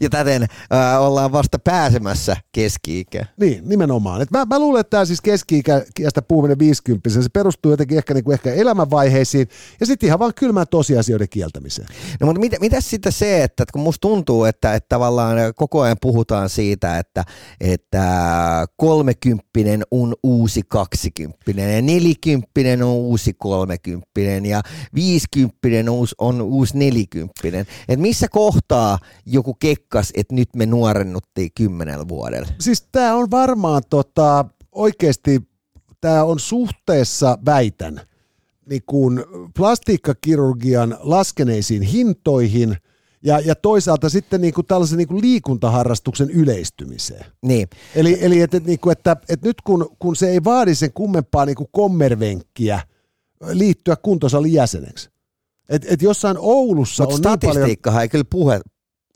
Ja 0.00 0.10
täten 0.10 0.46
ää, 0.70 1.00
ollaan 1.00 1.32
vasta 1.32 1.58
pääsemässä 1.58 2.36
keski-ikään. 2.52 3.26
Niin, 3.40 3.68
nimenomaan. 3.68 4.22
Et 4.22 4.30
mä, 4.30 4.44
mä 4.44 4.58
luulen, 4.58 4.80
että 4.80 4.90
tämä 4.90 5.04
siis 5.04 5.20
keski-ikästä 5.20 6.22
puhuminen 6.28 6.58
50 6.58 7.10
se 7.10 7.20
perustuu 7.32 7.70
jotenkin 7.70 7.98
ehkä, 7.98 8.14
niinku 8.14 8.32
ehkä 8.32 8.54
elämänvaiheisiin 8.54 9.48
ja 9.80 9.86
sitten 9.86 10.06
ihan 10.06 10.18
vaan 10.18 10.32
kylmään 10.34 10.66
tosiasioiden 10.70 11.28
kieltämiseen. 11.28 11.88
No 12.20 12.26
mutta 12.26 12.40
mitä, 12.40 12.56
mitä 12.60 12.80
sitten 12.80 13.12
se, 13.12 13.42
että 13.42 13.64
kun 13.72 13.82
musta 13.82 14.00
tuntuu, 14.00 14.44
että, 14.44 14.74
että 14.74 14.88
tavallaan 14.88 15.38
koko 15.56 15.80
ajan 15.80 15.96
puhutaan 16.00 16.48
siitä, 16.48 16.98
että, 16.98 17.24
että 17.60 18.02
kolmekymppinen 18.76 19.82
on 19.90 20.14
uusi 20.22 20.62
kaksikymppinen 20.68 21.76
ja 21.76 21.82
nelikymppinen 21.82 22.82
on 22.82 22.92
uusi 22.92 23.32
kolmekymppinen 23.38 24.46
ja 24.46 24.62
viisikymppinen 24.94 25.88
on 25.88 25.94
uusi, 25.94 26.14
on 26.18 26.42
uusi 26.42 26.78
nelikymppinen. 26.78 27.66
Et 27.88 28.00
missä 28.00 28.28
kohtaa 28.28 28.98
joku 29.26 29.54
kekkas, 29.76 30.12
että 30.14 30.34
nyt 30.34 30.48
me 30.56 30.66
nuorennuttiin 30.66 31.50
kymmenellä 31.54 32.08
vuodella? 32.08 32.48
Siis 32.60 32.88
tämä 32.92 33.14
on 33.14 33.30
varmaan 33.30 33.82
tota, 33.90 34.44
oikeasti, 34.72 35.42
tämä 36.00 36.24
on 36.24 36.40
suhteessa, 36.40 37.38
väitän, 37.46 38.00
niin 38.66 38.82
kuin 38.86 39.24
plastiikkakirurgian 39.56 40.98
laskeneisiin 41.00 41.82
hintoihin 41.82 42.76
ja, 43.24 43.40
ja 43.40 43.54
toisaalta 43.54 44.08
sitten 44.08 44.40
niin 44.40 44.54
kuin 44.54 44.66
tällaisen 44.66 44.98
niin 44.98 45.08
kuin 45.08 45.20
liikuntaharrastuksen 45.20 46.30
yleistymiseen. 46.30 47.24
Niin, 47.42 47.68
Eli, 47.94 48.18
eli 48.20 48.40
että, 48.40 48.56
että, 48.56 48.72
että, 48.72 48.92
että, 48.92 49.16
että 49.28 49.48
nyt 49.48 49.60
kun, 49.60 49.96
kun 49.98 50.16
se 50.16 50.28
ei 50.28 50.44
vaadi 50.44 50.74
sen 50.74 50.92
kummempaa 50.92 51.46
niin 51.46 51.56
kuin 51.56 51.68
kommervenkkiä 51.72 52.80
liittyä 53.50 53.96
kuntosalin 53.96 54.52
jäseneksi. 54.52 55.10
Et, 55.68 55.86
et 55.88 56.02
jossain 56.02 56.36
Oulussa 56.40 57.04
mutta 57.04 57.14
on 57.14 57.20
niin 57.20 57.40
paljon... 57.40 57.52
statistiikkahan 57.52 58.02
ei 58.02 58.08
kyllä 58.08 58.24
puhe, 58.30 58.60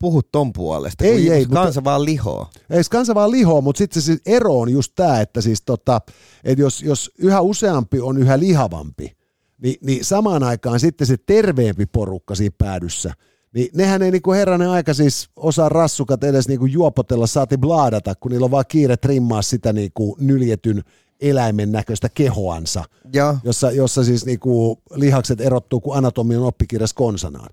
puhu 0.00 0.22
ton 0.22 0.52
puolesta, 0.52 1.04
Ei, 1.04 1.24
kun 1.24 1.32
ei, 1.32 1.46
kansa 1.46 1.80
mutta- 1.80 1.84
vaan 1.84 2.04
lihoo. 2.04 2.46
Ei 2.70 2.84
se 2.84 2.90
kansa 2.90 3.14
vaan 3.14 3.30
lihoa, 3.30 3.60
mutta 3.60 3.78
sitten 3.78 4.02
se 4.02 4.16
ero 4.26 4.58
on 4.60 4.68
just 4.68 4.92
tämä, 4.94 5.20
että 5.20 5.40
siis 5.40 5.62
tota, 5.62 6.00
että 6.44 6.62
jos, 6.62 6.82
jos 6.82 7.10
yhä 7.18 7.40
useampi 7.40 8.00
on 8.00 8.18
yhä 8.18 8.38
lihavampi, 8.38 9.16
niin, 9.62 9.76
niin 9.82 10.04
samaan 10.04 10.42
aikaan 10.42 10.80
sitten 10.80 11.06
se 11.06 11.16
terveempi 11.26 11.86
porukka 11.86 12.34
siinä 12.34 12.54
päädyssä, 12.58 13.12
niin 13.54 13.68
nehän 13.74 14.02
ei 14.02 14.10
niinku 14.10 14.32
herranen 14.32 14.68
aika 14.68 14.94
siis 14.94 15.28
osaa 15.36 15.68
rassukat 15.68 16.24
edes 16.24 16.48
niinku 16.48 16.66
juopotella 16.66 17.26
saati 17.26 17.58
blaadata, 17.58 18.14
kun 18.14 18.30
niillä 18.30 18.44
on 18.44 18.50
vaan 18.50 18.64
kiire 18.68 18.96
trimmaa 18.96 19.42
sitä 19.42 19.72
niinku 19.72 20.16
nyljetyn 20.20 20.82
eläimen 21.20 21.72
näköistä 21.72 22.08
kehoansa, 22.08 22.84
Joo. 23.12 23.36
jossa, 23.44 23.70
jossa, 23.70 24.04
siis 24.04 24.26
niinku 24.26 24.82
lihakset 24.94 25.40
erottuu 25.40 25.80
kuin 25.80 25.98
anatomian 25.98 26.42
oppikirjassa 26.42 26.96
konsanaan. 26.96 27.48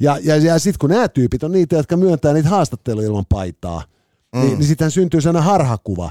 Ja, 0.00 0.18
ja, 0.22 0.36
ja 0.36 0.58
sitten 0.58 0.78
kun 0.78 0.90
nämä 0.90 1.08
tyypit 1.08 1.42
on 1.42 1.52
niitä, 1.52 1.76
jotka 1.76 1.96
myöntää 1.96 2.32
niitä 2.32 2.48
haastatteluja 2.48 3.06
ilman 3.06 3.26
paitaa, 3.28 3.82
mm. 4.34 4.40
niin, 4.40 4.58
niin 4.58 4.68
sittenhän 4.68 4.90
syntyy 4.90 5.20
sellainen 5.20 5.50
harhakuva, 5.50 6.10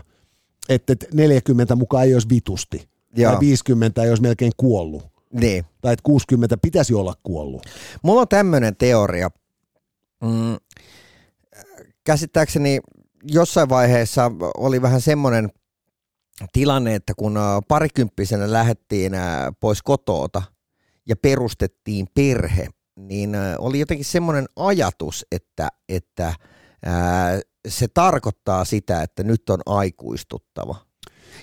että 0.69 0.93
et 0.93 1.05
40 1.13 1.75
mukaan 1.75 2.03
ei 2.05 2.13
olisi 2.13 2.29
vitusti. 2.29 2.88
Joo. 3.15 3.31
Tai 3.31 3.39
50 3.39 4.03
ei 4.03 4.10
olisi 4.10 4.24
melkein 4.24 4.51
kuollut. 4.57 5.03
Niin. 5.33 5.65
Tai 5.81 5.93
että 5.93 6.03
60 6.03 6.57
pitäisi 6.57 6.93
olla 6.93 7.13
kuollut. 7.24 7.65
Mulla 8.01 8.22
on 8.22 8.27
tämmöinen 8.27 8.75
teoria. 8.75 9.29
Mm, 10.22 10.57
käsittääkseni 12.03 12.79
jossain 13.24 13.69
vaiheessa 13.69 14.31
oli 14.57 14.81
vähän 14.81 15.01
semmoinen 15.01 15.50
tilanne, 16.54 16.96
että 16.96 17.13
kun 17.18 17.40
parikymppisenä 17.68 18.52
lähdettiin 18.52 19.13
äh, 19.13 19.48
pois 19.60 19.82
kotoota 19.82 20.42
ja 21.06 21.16
perustettiin 21.16 22.08
perhe, 22.13 22.68
niin 22.96 23.36
oli 23.58 23.80
jotenkin 23.80 24.06
semmoinen 24.06 24.46
ajatus, 24.56 25.25
että, 25.32 25.70
että 25.90 26.34
ää, 26.86 27.40
se 27.68 27.88
tarkoittaa 27.88 28.66
sitä, 28.66 29.02
että 29.02 29.24
nyt 29.24 29.50
on 29.50 29.60
aikuistuttava. 29.66 30.75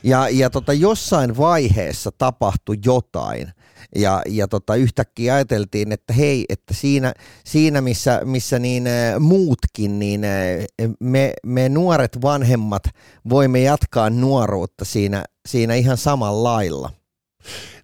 Ja, 0.03 0.29
ja 0.29 0.51
tota, 0.51 0.73
jossain 0.73 1.37
vaiheessa 1.37 2.11
tapahtui 2.19 2.79
jotain, 2.85 3.53
ja, 3.95 4.23
ja 4.29 4.49
tota, 4.49 4.75
yhtäkkiä 4.75 5.35
ajateltiin, 5.35 5.93
että 5.93 6.13
hei, 6.13 6.45
että 6.49 6.75
siinä, 6.75 7.15
siinä 7.45 7.81
missä, 7.81 8.21
missä 8.25 8.59
niin 8.59 8.87
äh, 8.87 9.21
muutkin, 9.21 9.99
niin 9.99 10.25
äh, 10.25 10.91
me, 11.01 11.33
me 11.47 11.69
nuoret 11.69 12.23
vanhemmat 12.23 12.83
voimme 13.29 13.61
jatkaa 13.61 14.11
nuoruutta 14.11 14.85
siinä, 14.85 15.25
siinä 15.49 15.75
ihan 15.75 15.97
samalla 15.97 16.43
lailla. 16.43 16.91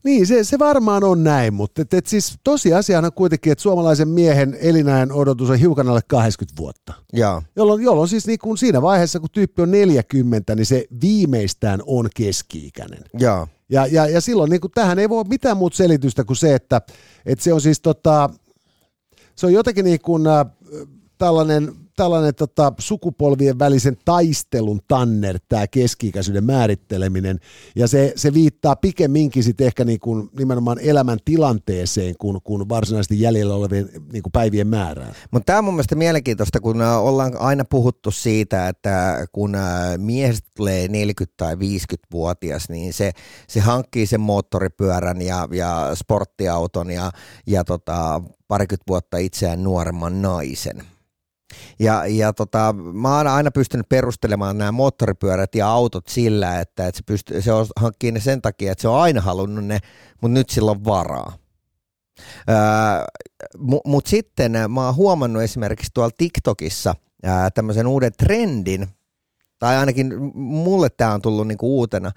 Niin, 0.06 0.26
se, 0.26 0.44
se 0.44 0.58
varmaan 0.58 1.04
on 1.04 1.24
näin, 1.24 1.54
mutta 1.54 1.82
et, 1.82 1.94
et 1.94 2.06
siis 2.06 2.38
tosiasiana 2.44 3.10
kuitenkin, 3.10 3.52
että 3.52 3.62
suomalaisen 3.62 4.08
miehen 4.08 4.56
elinajan 4.60 5.12
odotus 5.12 5.50
on 5.50 5.58
hiukan 5.58 5.88
alle 5.88 6.00
80 6.08 6.62
vuotta. 6.62 6.92
Joo. 7.12 7.42
Jolloin, 7.56 7.82
jolloin 7.82 8.08
siis 8.08 8.26
niin 8.26 8.38
kuin 8.38 8.58
siinä 8.58 8.82
vaiheessa, 8.82 9.20
kun 9.20 9.28
tyyppi 9.32 9.62
on 9.62 9.70
40, 9.70 10.54
niin 10.54 10.66
se 10.66 10.84
viimeistään 11.02 11.82
on 11.86 12.08
keski-ikäinen. 12.16 13.04
Joo. 13.18 13.48
Ja, 13.68 13.86
ja, 13.86 14.08
ja 14.08 14.20
silloin 14.20 14.50
niin 14.50 14.60
kuin, 14.60 14.70
tähän 14.74 14.98
ei 14.98 15.08
voi 15.08 15.24
mitään 15.24 15.56
muuta 15.56 15.76
selitystä 15.76 16.24
kuin 16.24 16.36
se, 16.36 16.54
että, 16.54 16.80
että 17.26 17.44
se 17.44 17.52
on 17.52 17.60
siis 17.60 17.80
tota, 17.80 18.30
se 19.36 19.46
on 19.46 19.52
jotenkin 19.52 19.84
niin 19.84 20.00
kuin, 20.00 20.26
äh, 20.26 20.46
tällainen 21.18 21.74
tällainen 21.96 22.34
tota, 22.34 22.72
sukupolvien 22.78 23.58
välisen 23.58 23.96
taistelun 24.04 24.80
tanner, 24.88 25.38
tämä 25.48 25.66
keski-ikäisyyden 25.66 26.44
määritteleminen, 26.44 27.40
ja 27.76 27.88
se, 27.88 28.12
se 28.16 28.34
viittaa 28.34 28.76
pikemminkin 28.76 29.42
sitten 29.42 29.66
ehkä 29.66 29.84
niin 29.84 30.00
kuin 30.00 30.30
nimenomaan 30.38 30.78
elämän 30.80 31.18
tilanteeseen 31.24 32.14
kuin, 32.18 32.38
kuin 32.44 32.68
varsinaisesti 32.68 33.20
jäljellä 33.20 33.54
olevien 33.54 33.88
niin 34.12 34.22
kuin 34.22 34.32
päivien 34.32 34.66
määrään. 34.66 35.14
Mutta 35.30 35.46
tämä 35.46 35.58
on 35.58 35.64
mun 35.64 35.74
mielestä 35.74 35.94
mielenkiintoista, 35.94 36.60
kun 36.60 36.82
äh, 36.82 37.04
ollaan 37.04 37.36
aina 37.38 37.64
puhuttu 37.70 38.10
siitä, 38.10 38.68
että 38.68 39.26
kun 39.32 39.54
äh, 39.54 39.98
miehestä 39.98 40.48
tulee 40.56 40.86
40- 40.86 40.90
tai 41.36 41.54
50-vuotias, 41.54 42.68
niin 42.68 42.92
se, 42.92 43.12
se 43.48 43.60
hankkii 43.60 44.06
sen 44.06 44.20
moottoripyörän 44.20 45.22
ja, 45.22 45.48
ja 45.50 45.90
sporttiauton 45.94 46.90
ja, 46.90 47.10
ja 47.46 47.64
tota, 47.64 48.22
parikymmentä 48.48 48.84
vuotta 48.88 49.16
itseään 49.16 49.62
nuoremman 49.62 50.22
naisen. 50.22 50.95
Ja, 51.78 52.06
ja 52.06 52.32
tota, 52.32 52.74
mä 52.92 53.16
oon 53.16 53.26
aina 53.26 53.50
pystynyt 53.50 53.88
perustelemaan 53.88 54.58
nämä 54.58 54.72
moottoripyörät 54.72 55.54
ja 55.54 55.68
autot 55.68 56.06
sillä, 56.08 56.60
että, 56.60 56.86
että 56.86 56.96
se, 56.96 57.02
pystyy, 57.06 57.42
se 57.42 57.52
on, 57.52 57.66
hankkii 57.76 58.12
ne 58.12 58.20
sen 58.20 58.42
takia, 58.42 58.72
että 58.72 58.82
se 58.82 58.88
on 58.88 59.00
aina 59.00 59.20
halunnut 59.20 59.64
ne, 59.64 59.78
mutta 60.22 60.34
nyt 60.34 60.50
sillä 60.50 60.70
on 60.70 60.84
varaa. 60.84 61.32
Öö, 62.50 62.56
mutta 63.84 64.10
sitten 64.10 64.52
mä 64.68 64.84
oon 64.84 64.96
huomannut 64.96 65.42
esimerkiksi 65.42 65.90
tuolla 65.94 66.14
TikTokissa 66.18 66.94
ää, 67.22 67.50
tämmöisen 67.50 67.86
uuden 67.86 68.12
trendin, 68.18 68.88
tai 69.58 69.76
ainakin 69.76 70.12
mulle 70.34 70.88
tämä 70.90 71.14
on 71.14 71.22
tullut 71.22 71.48
niinku 71.48 71.78
uutena, 71.78 72.12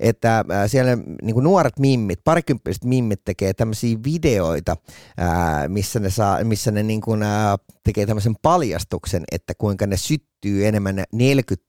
että 0.00 0.44
siellä 0.66 0.98
niinku 1.22 1.40
nuoret 1.40 1.78
mimmit, 1.78 2.20
parikymppiset 2.24 2.84
mimmit 2.84 3.24
tekee 3.24 3.54
tämmöisiä 3.54 3.98
videoita, 4.04 4.76
missä 5.68 6.00
ne, 6.00 6.10
saa, 6.10 6.44
missä 6.44 6.70
ne 6.70 6.82
niinku, 6.82 7.16
tekee 7.84 8.06
tämmöisen 8.06 8.34
paljastuksen, 8.42 9.24
että 9.32 9.52
kuinka 9.58 9.86
ne 9.86 9.96
syttyy 9.96 10.66
enemmän 10.66 10.98
40- 10.98 11.02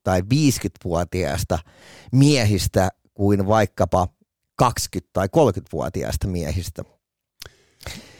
tai 0.03 0.21
50-vuotiaista 0.21 1.59
miehistä 2.11 2.89
kuin 3.13 3.47
vaikkapa 3.47 4.07
20- 4.63 4.65
tai 5.13 5.27
30-vuotiaista 5.27 6.27
miehistä. 6.27 6.83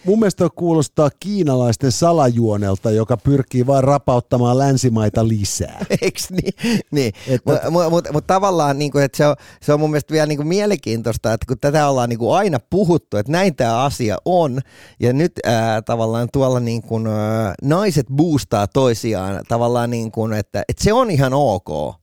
Mun 0.05 0.19
mielestä 0.19 0.47
kuulostaa 0.55 1.09
kiinalaisten 1.19 1.91
salajuonelta, 1.91 2.91
joka 2.91 3.17
pyrkii 3.17 3.67
vain 3.67 3.83
rapauttamaan 3.83 4.57
länsimaita 4.57 5.27
lisää. 5.27 5.85
Eikö 6.01 6.19
niin? 6.29 6.53
niin. 6.91 7.13
Mutta 7.45 7.71
mut, 7.71 7.89
mut, 7.89 8.07
mut 8.13 8.27
tavallaan 8.27 8.79
niin 8.79 8.91
kuin, 8.91 9.03
että 9.03 9.17
se, 9.17 9.27
on, 9.27 9.35
se 9.61 9.73
on 9.73 9.79
mun 9.79 9.91
mielestä 9.91 10.11
vielä 10.11 10.25
niin 10.25 10.37
kuin 10.37 10.47
mielenkiintoista, 10.47 11.33
että 11.33 11.45
kun 11.47 11.59
tätä 11.61 11.89
ollaan 11.89 12.09
niin 12.09 12.19
kuin 12.19 12.35
aina 12.35 12.59
puhuttu, 12.69 13.17
että 13.17 13.31
näin 13.31 13.55
tämä 13.55 13.83
asia 13.83 14.17
on, 14.25 14.61
ja 14.99 15.13
nyt 15.13 15.31
ää, 15.43 15.81
tavallaan 15.81 16.27
tuolla 16.33 16.59
niin 16.59 16.81
kuin, 16.81 17.07
ää, 17.07 17.53
naiset 17.61 18.07
boostaa 18.15 18.67
toisiaan 18.67 19.43
tavallaan 19.47 19.89
niin 19.89 20.11
kuin, 20.11 20.33
että, 20.33 20.63
että 20.69 20.83
se 20.83 20.93
on 20.93 21.11
ihan 21.11 21.33
ok. 21.33 21.95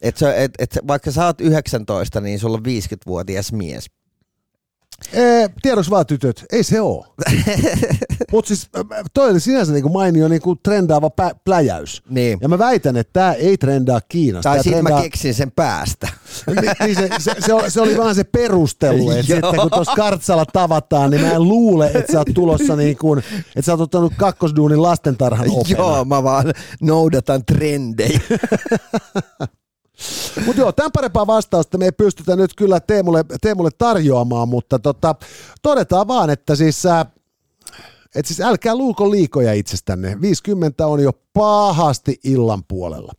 Että 0.00 0.34
et, 0.34 0.52
et, 0.58 0.78
vaikka 0.86 1.10
sä 1.10 1.26
oot 1.26 1.40
19, 1.40 2.20
niin 2.20 2.38
sulla 2.38 2.56
on 2.56 2.64
50-vuotias 2.66 3.52
mies. 3.52 3.86
Ee, 5.12 5.50
tiedoksi 5.62 5.90
vaan 5.90 6.06
tytöt, 6.06 6.44
ei 6.52 6.62
se 6.62 6.80
oo. 6.80 7.06
Mutta 8.32 8.48
siis 8.48 8.68
toi 9.14 9.30
oli 9.30 9.40
sinänsä 9.40 9.72
niinku 9.72 9.88
mainio 9.88 10.28
niinku 10.28 10.56
trendaava 10.56 11.10
pä- 11.20 11.36
pläjäys. 11.44 12.02
Niin. 12.08 12.38
Ja 12.42 12.48
mä 12.48 12.58
väitän, 12.58 12.96
että 12.96 13.12
tämä 13.12 13.32
ei 13.32 13.58
trendaa 13.58 14.00
Kiinasta. 14.08 14.50
Tai 14.50 14.58
sitten 14.58 14.72
trendaa... 14.72 14.98
mä 14.98 15.02
keksin 15.02 15.34
sen 15.34 15.50
päästä. 15.50 16.08
niin, 16.46 16.72
niin 16.80 16.96
se, 16.96 17.08
se, 17.18 17.34
se, 17.46 17.54
oli, 17.54 17.70
se 17.70 17.80
oli 17.80 17.96
vaan 17.96 18.14
se 18.14 18.24
perustelu, 18.24 19.10
että, 19.18 19.34
että 19.34 19.60
kun 19.60 19.70
tuossa 19.70 19.94
kartsalla 19.96 20.46
tavataan, 20.46 21.10
niin 21.10 21.20
mä 21.20 21.32
en 21.32 21.42
luule, 21.42 21.90
että 21.94 22.12
sä 22.12 22.18
oot 22.18 22.28
tulossa 22.34 22.76
niin 22.76 22.96
kuin, 22.96 23.18
että 23.38 23.62
sä 23.62 23.72
oot 23.72 23.80
ottanut 23.80 24.12
kakkosduunin 24.16 24.82
lastentarhan 24.82 25.50
opena. 25.50 25.78
Joo, 25.78 26.04
mä 26.04 26.22
vaan 26.22 26.52
noudatan 26.80 27.44
trendejä. 27.44 28.20
Mutta 30.46 30.60
joo, 30.60 30.72
tämän 30.72 30.92
parempaa 30.92 31.26
vastausta 31.26 31.78
me 31.78 31.84
ei 31.84 31.92
pystytä 31.92 32.36
nyt 32.36 32.54
kyllä 32.54 32.80
Teemulle, 32.80 33.24
Teemulle 33.40 33.70
tarjoamaan, 33.78 34.48
mutta 34.48 34.78
tota, 34.78 35.14
todetaan 35.62 36.08
vaan, 36.08 36.30
että 36.30 36.54
siis, 36.54 36.86
äh, 36.86 37.06
et 38.14 38.26
siis 38.26 38.40
älkää 38.40 38.74
luuko 38.74 39.10
liikoja 39.10 39.52
itsestänne. 39.52 40.20
50 40.20 40.86
on 40.86 41.02
jo 41.02 41.12
pahasti 41.32 42.20
illan 42.24 42.64
puolella. 42.68 43.12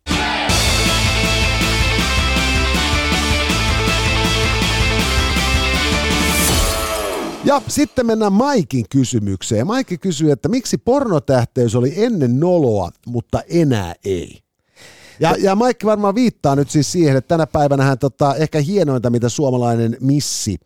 Ja 7.46 7.62
sitten 7.68 8.06
mennään 8.06 8.34
Maikin 8.34 8.86
kysymykseen. 8.90 9.68
Maikki 9.68 9.98
kysyy, 9.98 10.32
että 10.32 10.50
miksi 10.50 10.78
pornotähteys 10.78 11.76
oli 11.76 11.94
ennen 11.96 12.40
noloa, 12.40 12.90
mutta 13.08 13.42
enää 13.50 13.94
ei? 14.06 14.41
Ja, 15.22 15.36
ja 15.40 15.56
Maikki 15.56 15.86
varmaan 15.86 16.16
viittaa 16.16 16.56
nyt 16.56 16.70
siis 16.70 16.92
siihen, 16.92 17.18
että 17.18 17.28
tänä 17.28 17.48
päivänä 17.48 17.84
hän 17.84 18.00
tota, 18.00 18.36
ehkä 18.36 18.60
hienointa, 18.60 19.10
mitä 19.10 19.30
suomalainen 19.30 19.98
missi 20.00 20.58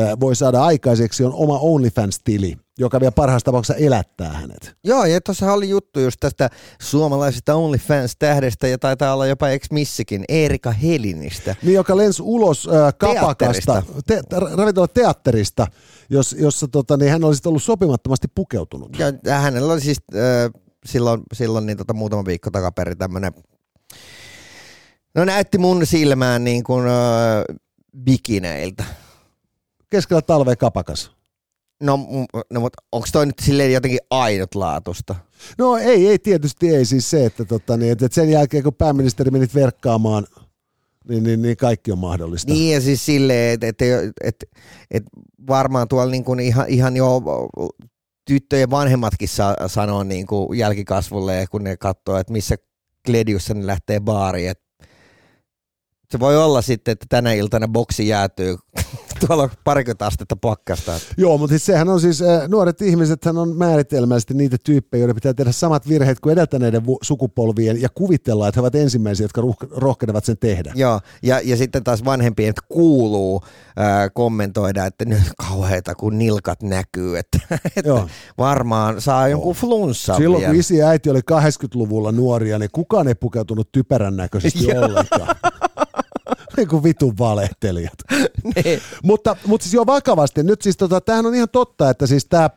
äh, 0.00 0.20
voi 0.20 0.36
saada 0.36 0.62
aikaiseksi, 0.62 1.24
on 1.24 1.32
oma 1.34 1.58
OnlyFans-tili, 1.58 2.56
joka 2.78 3.00
vielä 3.00 3.12
parhaassa 3.12 3.44
tapauksessa 3.44 3.84
elättää 3.84 4.32
hänet. 4.32 4.74
Joo, 4.84 5.04
ja 5.04 5.20
tuossa 5.20 5.52
oli 5.52 5.68
juttu 5.68 6.00
just 6.00 6.16
tästä 6.20 6.50
suomalaisesta 6.80 7.54
OnlyFans-tähdestä, 7.54 8.68
ja 8.68 8.78
taitaa 8.78 9.14
olla 9.14 9.26
jopa 9.26 9.48
ex-missikin, 9.48 10.24
Erika 10.28 10.72
Helinistä. 10.72 11.56
Niin, 11.62 11.74
joka 11.74 11.96
lensi 11.96 12.22
ulos 12.22 12.68
äh, 12.68 12.94
kapakasta, 12.98 13.82
te, 14.06 14.22
ravintola 14.56 14.88
teatterista, 14.88 15.66
jos, 16.10 16.36
jossa 16.38 16.68
tota, 16.68 16.96
niin 16.96 17.12
hän 17.12 17.24
olisi 17.24 17.48
ollut 17.48 17.62
sopimattomasti 17.62 18.28
pukeutunut. 18.34 18.96
Ja 19.24 19.34
hänellä 19.34 19.72
oli 19.72 19.80
siis 19.80 19.98
äh, 20.14 20.62
silloin, 20.86 21.22
silloin 21.32 21.66
niin 21.66 21.78
tota, 21.78 21.94
muutama 21.94 22.24
viikko 22.24 22.50
takaperin 22.50 22.98
tämmöinen 22.98 23.32
No 25.18 25.24
näytti 25.24 25.58
mun 25.58 25.86
silmään 25.86 26.44
niin 26.44 26.64
kuin 26.64 26.86
äh, 26.86 27.56
bikineiltä. 28.04 28.84
Keskellä 29.90 30.22
talvea 30.22 30.56
kapakas. 30.56 31.10
No, 31.82 31.98
no 32.50 32.60
mutta 32.60 32.82
onko 32.92 33.08
toi 33.12 33.26
nyt 33.26 33.38
silleen 33.42 33.72
jotenkin 33.72 33.98
ainutlaatusta? 34.10 35.14
No 35.58 35.76
ei, 35.76 36.08
ei 36.08 36.18
tietysti 36.18 36.74
ei 36.74 36.84
siis 36.84 37.10
se, 37.10 37.26
että, 37.26 37.44
tota, 37.44 37.76
niin, 37.76 37.92
että 37.92 38.08
sen 38.10 38.30
jälkeen 38.30 38.62
kun 38.62 38.74
pääministeri 38.74 39.30
menit 39.30 39.54
verkkaamaan, 39.54 40.26
niin, 41.08 41.24
niin, 41.24 41.42
niin 41.42 41.56
kaikki 41.56 41.92
on 41.92 41.98
mahdollista. 41.98 42.52
Niin 42.52 42.74
ja 42.74 42.80
siis 42.80 43.06
silleen, 43.06 43.54
että 43.54 43.66
et, 43.66 43.82
et, 43.82 44.12
et, 44.24 44.36
et 44.90 45.02
varmaan 45.48 45.88
tuolla 45.88 46.10
niin 46.10 46.24
kuin 46.24 46.40
ihan, 46.40 46.68
ihan 46.68 46.96
jo 46.96 47.22
tyttöjen 48.24 48.70
vanhemmatkin 48.70 49.28
saa 49.28 49.56
sanoa 49.66 50.04
niin 50.04 50.26
kuin 50.26 50.58
jälkikasvulle, 50.58 51.46
kun 51.50 51.64
ne 51.64 51.76
katsoo, 51.76 52.16
että 52.16 52.32
missä 52.32 52.56
Glediussa 53.06 53.54
ne 53.54 53.66
lähtee 53.66 54.00
baariin, 54.00 54.50
että 54.50 54.67
se 56.10 56.18
voi 56.20 56.36
olla 56.36 56.62
sitten, 56.62 56.92
että 56.92 57.06
tänä 57.08 57.32
iltana 57.32 57.68
boksi 57.68 58.08
jäätyy 58.08 58.56
tuolla 59.26 59.48
parikymmentä 59.64 60.06
astetta 60.06 60.36
pakkasta. 60.36 60.92
Joo, 61.16 61.38
mutta 61.38 61.52
siis 61.52 61.66
sehän 61.66 61.88
on 61.88 62.00
siis, 62.00 62.22
äh, 62.22 62.48
nuoret 62.48 62.82
ihmiset 62.82 63.26
on 63.26 63.56
määritelmällisesti 63.56 64.34
niitä 64.34 64.56
tyyppejä, 64.64 65.00
joiden 65.00 65.14
pitää 65.14 65.34
tehdä 65.34 65.52
samat 65.52 65.88
virheet 65.88 66.20
kuin 66.20 66.32
edeltäneiden 66.32 66.82
sukupolvien 67.02 67.82
ja 67.82 67.88
kuvitella, 67.88 68.48
että 68.48 68.58
he 68.58 68.60
ovat 68.60 68.74
ensimmäisiä, 68.74 69.24
jotka 69.24 69.42
rohkenevat 69.70 70.24
sen 70.24 70.38
tehdä. 70.38 70.72
Joo, 70.74 71.00
ja, 71.22 71.40
ja 71.44 71.56
sitten 71.56 71.84
taas 71.84 72.04
vanhempien 72.04 72.48
että 72.48 72.62
kuuluu 72.68 73.42
äh, 73.80 74.10
kommentoida, 74.14 74.86
että 74.86 75.04
nyt 75.04 75.22
kauheita 75.48 75.94
kun 75.94 76.18
nilkat 76.18 76.62
näkyy, 76.62 77.18
että, 77.18 77.38
että 77.76 77.88
Joo. 77.88 78.08
varmaan 78.38 79.00
saa 79.00 79.28
jonkun 79.28 79.54
flunssa 79.54 80.14
Silloin 80.14 80.40
vielä. 80.40 80.52
kun 80.52 80.60
isi 80.60 80.76
ja 80.76 80.88
äiti 80.88 81.10
oli 81.10 81.20
80-luvulla 81.32 82.12
nuoria, 82.12 82.58
niin 82.58 82.70
kukaan 82.72 83.08
ei 83.08 83.14
pukeutunut 83.14 83.72
typerän 83.72 84.16
näköisesti 84.16 84.66
ollenkaan. 84.78 85.36
Niin 86.58 86.68
kuin 86.68 86.82
vitun 86.82 87.18
valehtelijat. 87.18 87.98
niin. 88.64 88.80
mutta, 89.02 89.36
mutta 89.46 89.64
siis 89.64 89.74
jo 89.74 89.86
vakavasti, 89.86 90.42
nyt 90.42 90.62
siis 90.62 90.76
tota, 90.76 91.00
tämähän 91.00 91.26
on 91.26 91.34
ihan 91.34 91.48
totta, 91.52 91.90
että 91.90 92.06
siis 92.06 92.26
tämä 92.26 92.50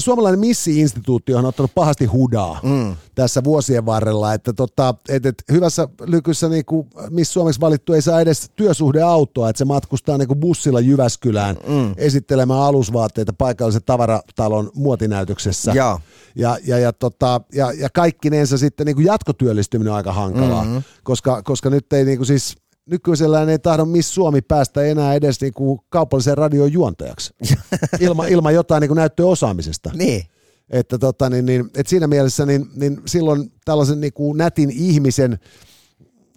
Suomalainen 0.00 0.40
missi-instituutti 0.40 1.34
on 1.34 1.44
ottanut 1.44 1.74
pahasti 1.74 2.04
hudaa 2.06 2.60
mm. 2.62 2.96
tässä 3.14 3.44
vuosien 3.44 3.86
varrella, 3.86 4.34
että 4.34 4.52
tota, 4.52 4.94
et, 5.08 5.26
et 5.26 5.42
hyvässä 5.52 5.88
lykyssä 6.06 6.48
niin 6.48 6.64
kuin 6.64 6.86
Miss 7.10 7.32
Suomeksi 7.32 7.60
valittu 7.60 7.92
ei 7.92 8.02
saa 8.02 8.20
edes 8.20 8.50
työsuhdeautoa, 8.56 9.48
että 9.50 9.58
se 9.58 9.64
matkustaa 9.64 10.18
niin 10.18 10.28
kuin 10.28 10.40
bussilla 10.40 10.80
Jyväskylään 10.80 11.56
mm. 11.66 11.94
esittelemään 11.96 12.60
alusvaatteita 12.60 13.32
paikallisen 13.32 13.82
tavaratalon 13.86 14.70
muotinäytöksessä. 14.74 15.72
Joo. 15.72 16.00
Ja, 16.36 16.58
ja, 16.66 16.78
ja, 16.78 16.92
tota, 16.92 17.40
ja, 17.52 17.72
ja 17.72 17.88
kaikkinensa 17.90 18.58
sitten 18.58 18.86
niin 18.86 18.96
kuin 18.96 19.06
jatkotyöllistyminen 19.06 19.90
on 19.90 19.96
aika 19.96 20.12
hankalaa, 20.12 20.64
mm-hmm. 20.64 20.82
koska, 21.02 21.42
koska 21.42 21.70
nyt 21.70 21.92
ei 21.92 22.04
niin 22.04 22.18
kuin 22.18 22.26
siis 22.26 22.56
nykyisellään 22.90 23.48
ei 23.48 23.58
tahdo 23.58 23.84
Miss 23.84 24.14
Suomi 24.14 24.42
päästä 24.42 24.82
enää 24.82 25.14
edes 25.14 25.40
niin 25.40 25.52
kuin 25.52 25.80
kaupallisen 25.88 26.38
radion 26.38 26.72
juontajaksi 26.72 27.34
ilman, 28.00 28.28
ilman 28.28 28.54
jotain 28.54 28.80
niin 28.80 28.88
kuin 28.88 28.96
näyttöosaamisesta. 28.96 29.90
Niin. 29.94 30.24
Että 30.70 30.98
tota, 30.98 31.30
niin, 31.30 31.46
niin, 31.46 31.70
et 31.76 31.86
siinä 31.86 32.06
mielessä 32.06 32.46
niin, 32.46 32.66
niin 32.76 33.00
silloin 33.06 33.52
tällaisen 33.64 34.00
niin 34.00 34.12
kuin 34.12 34.38
nätin 34.38 34.70
ihmisen, 34.70 35.38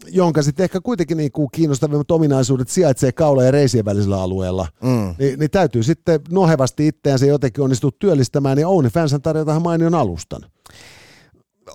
jonka 0.08 0.42
sitten 0.42 0.64
ehkä 0.64 0.82
kuitenkin 0.82 1.18
niin 1.18 1.32
kuin 1.32 1.50
kiinnostavimmat 1.52 2.12
ominaisuudet 2.12 2.70
sijaitsee 2.70 3.12
kaula- 3.12 3.44
ja 3.44 3.52
reisien 3.52 3.86
välisellä 3.86 4.22
alueella, 4.22 4.68
mm. 4.84 5.16
niin, 5.20 5.40
niin 5.40 5.52
täytyy 5.52 5.84
sitten 5.84 6.22
nohevasti 6.30 6.88
itseänsä 6.88 7.26
jotenkin 7.26 7.64
onnistua 7.64 7.92
työllistämään, 8.00 8.60
ja 8.60 8.68
OnlyFans 8.68 9.16
tarjotaan 9.24 9.62
mainion 9.62 9.96
alustan. 9.96 10.42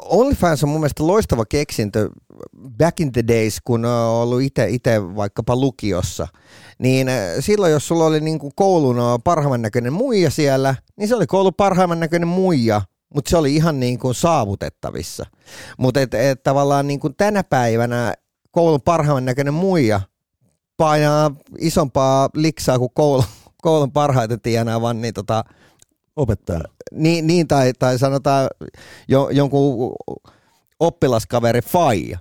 OnlyFans 0.05 0.63
on 0.63 0.69
mun 0.69 0.81
mielestä 0.81 1.07
loistava 1.07 1.45
keksintö 1.45 2.11
back 2.79 3.01
in 3.01 3.13
the 3.13 3.25
days, 3.29 3.59
kun 3.65 3.85
on 3.85 4.09
ollut 4.09 4.43
itse 4.69 5.17
vaikkapa 5.17 5.57
lukiossa. 5.57 6.29
Niin 6.79 7.09
silloin, 7.41 7.73
jos 7.73 7.89
sulla 7.89 8.05
oli 8.05 8.21
niin 8.21 8.39
kuin 8.39 8.53
koulun 8.57 8.97
parhaimman 9.25 9.63
näköinen 9.63 9.93
muija 9.93 10.31
siellä, 10.31 10.75
niin 10.97 11.09
se 11.09 11.15
oli 11.15 11.27
koulun 11.27 11.55
parhaimman 11.55 12.01
näköinen 12.01 12.29
muija, 12.29 12.83
mutta 13.15 13.31
se 13.31 13.37
oli 13.37 13.55
ihan 13.55 13.81
niin 13.81 13.99
kuin 13.99 14.15
saavutettavissa. 14.15 15.27
Mutta 15.79 16.01
et, 16.01 16.15
et 16.15 16.43
tavallaan 16.43 16.87
niin 16.87 17.01
kuin 17.01 17.15
tänä 17.17 17.45
päivänä 17.45 18.15
koulun 18.51 18.83
parhaimman 18.83 19.25
näköinen 19.25 19.55
muija 19.55 20.01
painaa 20.77 21.31
isompaa 21.59 22.29
liksaa 22.35 22.79
kuin 22.79 22.91
koulun, 22.95 23.25
koulun 23.63 23.93
parhaiten 23.93 24.41
tienaavan, 24.41 25.01
niin 25.01 25.15
tota, 25.15 25.45
opettaja. 26.17 26.61
Niin, 26.93 27.27
niin 27.27 27.49
tai, 27.49 27.73
tai 27.79 27.99
sanotaan 27.99 28.49
jo, 29.09 29.29
jonkun 29.31 29.95
oppilaskaveri 30.81 31.61
faija. 31.63 32.19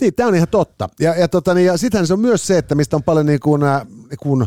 Niin, 0.00 0.14
tämä 0.14 0.28
on 0.28 0.34
ihan 0.34 0.48
totta. 0.48 0.88
Ja, 1.00 1.14
ja, 1.14 1.28
tota, 1.28 1.54
niin, 1.54 1.66
ja 1.66 1.76
sittenhän 1.76 2.06
se 2.06 2.12
on 2.12 2.20
myös 2.20 2.46
se, 2.46 2.58
että 2.58 2.74
mistä 2.74 2.96
on 2.96 3.02
paljon 3.02 3.26
niin 3.26 3.40
kuin, 3.40 3.62
äh, 3.62 3.86
niin 3.86 4.18
kuin, 4.22 4.46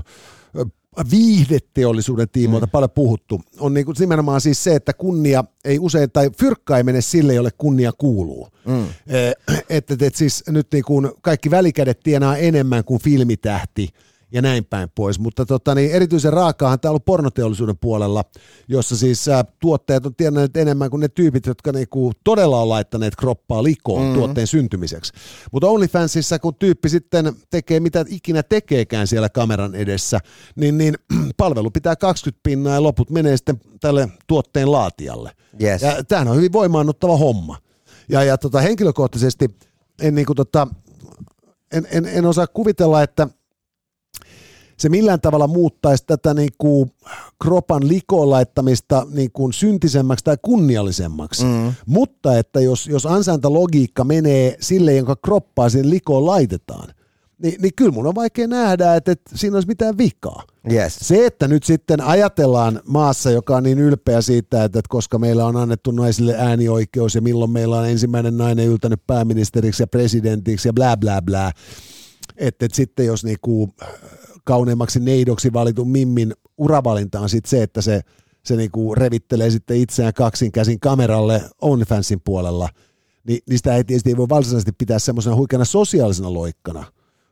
viihdeteollisuuden 1.12 2.30
tiimoilta 2.30 2.66
mm. 2.66 2.72
paljon 2.72 2.92
puhuttu, 2.92 3.42
on 3.60 3.74
niin 3.74 3.86
kuin 3.86 3.96
nimenomaan 4.00 4.42
siis 4.42 4.64
se, 4.64 4.76
että 4.76 4.94
kunnia 4.94 5.44
ei 5.66 5.80
usein, 5.80 6.12
tai 6.12 6.30
fyrkka 6.40 6.78
ei 6.78 6.84
mene 6.84 7.02
sille, 7.02 7.34
jolle 7.34 7.52
kunnia 7.58 7.92
kuuluu. 7.98 8.48
Mm. 8.66 8.86
Että 9.70 9.94
et, 9.94 10.02
et 10.02 10.16
siis 10.16 10.44
nyt 10.48 10.68
niin 10.74 10.84
kuin 10.84 11.12
kaikki 11.22 11.52
välikädet 11.52 12.00
tienaa 12.04 12.38
enemmän 12.38 12.84
kuin 12.84 13.02
filmitähti, 13.02 13.90
ja 14.32 14.42
näin 14.42 14.66
päin 14.66 14.90
pois. 14.96 15.20
Mutta 15.20 15.46
tota, 15.46 15.76
niin 15.76 15.92
erityisen 15.92 16.34
raakaahan 16.34 16.80
tämä 16.80 16.90
on 16.90 16.92
ollut 16.92 17.06
pornoteollisuuden 17.06 17.78
puolella, 17.78 18.24
jossa 18.68 18.98
siis 18.98 19.28
ää, 19.28 19.44
tuottajat 19.60 20.06
on 20.06 20.16
tienneet 20.16 20.58
enemmän 20.58 20.90
kuin 20.90 21.00
ne 21.00 21.08
tyypit, 21.08 21.46
jotka 21.46 21.72
niinku 21.72 22.12
todella 22.24 22.62
on 22.62 22.70
laittaneet 22.70 23.16
kroppaa 23.16 23.64
likoon 23.64 24.02
mm-hmm. 24.02 24.16
tuotteen 24.16 24.48
syntymiseksi. 24.48 25.14
Mutta 25.52 25.68
OnlyFansissa, 25.68 26.40
kun 26.40 26.56
tyyppi 26.56 26.90
sitten 26.90 27.34
tekee 27.50 27.80
mitä 27.80 28.06
ikinä 28.08 28.44
tekeekään 28.44 29.08
siellä 29.08 29.30
kameran 29.30 29.76
edessä, 29.76 30.20
niin, 30.56 30.78
niin 30.78 30.96
palvelu 31.38 31.72
pitää 31.72 31.96
20 31.96 32.40
pinnaa 32.44 32.74
ja 32.74 32.84
loput 32.84 33.10
menee 33.10 33.38
sitten 33.38 33.62
tälle 33.82 34.10
tuotteen 34.28 34.72
laatijalle. 34.72 35.32
Yes. 35.62 35.82
Ja 35.82 36.04
tämähän 36.04 36.28
on 36.28 36.36
hyvin 36.36 36.54
voimaannuttava 36.54 37.18
homma. 37.18 37.58
Ja, 38.10 38.24
ja 38.24 38.38
tota, 38.38 38.62
henkilökohtaisesti 38.62 39.56
en, 40.02 40.16
niinku, 40.16 40.36
tota, 40.36 40.68
en, 41.72 41.88
en, 41.92 42.06
en 42.06 42.26
osaa 42.26 42.48
kuvitella, 42.48 43.04
että– 43.04 43.28
se 44.80 44.90
millään 44.90 45.22
tavalla 45.22 45.48
muuttaisi 45.48 46.04
tätä 46.08 46.34
niin 46.34 46.50
kuin 46.58 46.92
kropan 47.44 47.88
likoon 47.88 48.30
laittamista 48.30 49.08
niin 49.12 49.32
kuin 49.32 49.54
syntisemmäksi 49.54 50.26
tai 50.26 50.38
kunniallisemmaksi. 50.42 51.46
Mm. 51.46 51.74
Mutta 51.86 52.38
että 52.38 52.60
jos, 52.60 52.88
jos 52.88 53.06
ansaintalogiikka 53.06 54.04
menee 54.04 54.58
sille, 54.60 54.96
jonka 54.96 55.16
kroppaa 55.16 55.70
sen 55.70 55.90
likoon 55.90 56.26
laitetaan, 56.26 56.94
niin, 57.42 57.62
niin 57.62 57.72
kyllä 57.76 57.92
mun 57.92 58.08
on 58.08 58.16
vaikea 58.16 58.48
nähdä, 58.48 58.96
että, 58.96 59.12
että 59.12 59.32
siinä 59.36 59.58
olisi 59.58 59.68
mitään 59.68 59.98
vikaa. 59.98 60.44
Yes. 60.72 60.98
Se, 61.02 61.26
että 61.26 61.48
nyt 61.48 61.64
sitten 61.64 62.02
ajatellaan 62.02 62.82
maassa, 62.86 63.32
joka 63.32 63.56
on 63.56 63.64
niin 63.64 63.80
ylpeä 63.80 64.22
siitä, 64.22 64.64
että, 64.64 64.80
että 64.80 64.90
koska 64.90 65.20
meillä 65.20 65.46
on 65.46 65.56
annettu 65.56 65.92
naisille 65.92 66.36
äänioikeus 66.38 67.16
ja 67.16 67.22
milloin 67.22 67.52
meillä 67.52 67.80
on 67.80 67.90
ensimmäinen 67.90 68.38
nainen 68.38 68.68
yltänyt 68.68 69.02
pääministeriksi 69.08 69.84
ja 69.84 69.88
presidentiksi 69.88 70.68
ja 70.68 70.74
bla 70.74 70.98
bla 70.98 71.22
bla, 71.22 71.52
että, 72.38 72.66
että 72.66 72.76
sitten 72.76 73.06
jos 73.06 73.24
niinku 73.24 73.70
kauneimmaksi 74.50 75.00
neidoksi 75.00 75.54
valitun 75.54 75.90
Mimmin 75.90 76.34
uravalinta 76.58 77.20
on 77.20 77.30
sitten 77.30 77.50
se, 77.50 77.64
että 77.64 77.82
se, 77.82 78.02
se 78.46 78.56
niinku 78.56 78.96
revittelee 78.96 79.50
sitten 79.52 79.78
itseään 79.78 80.14
kaksin 80.14 80.52
käsin 80.52 80.80
kameralle 80.80 81.42
OnlyFansin 81.62 82.22
puolella, 82.26 82.70
niin, 83.28 83.40
niin 83.50 83.58
sitä 83.58 83.76
ei 83.76 83.84
tietysti 83.84 84.18
voi 84.18 84.30
varsinaisesti 84.30 84.72
pitää 84.72 85.00
semmoisena 85.00 85.36
huikeana 85.36 85.66
sosiaalisena 85.66 86.34
loikkana, 86.34 86.86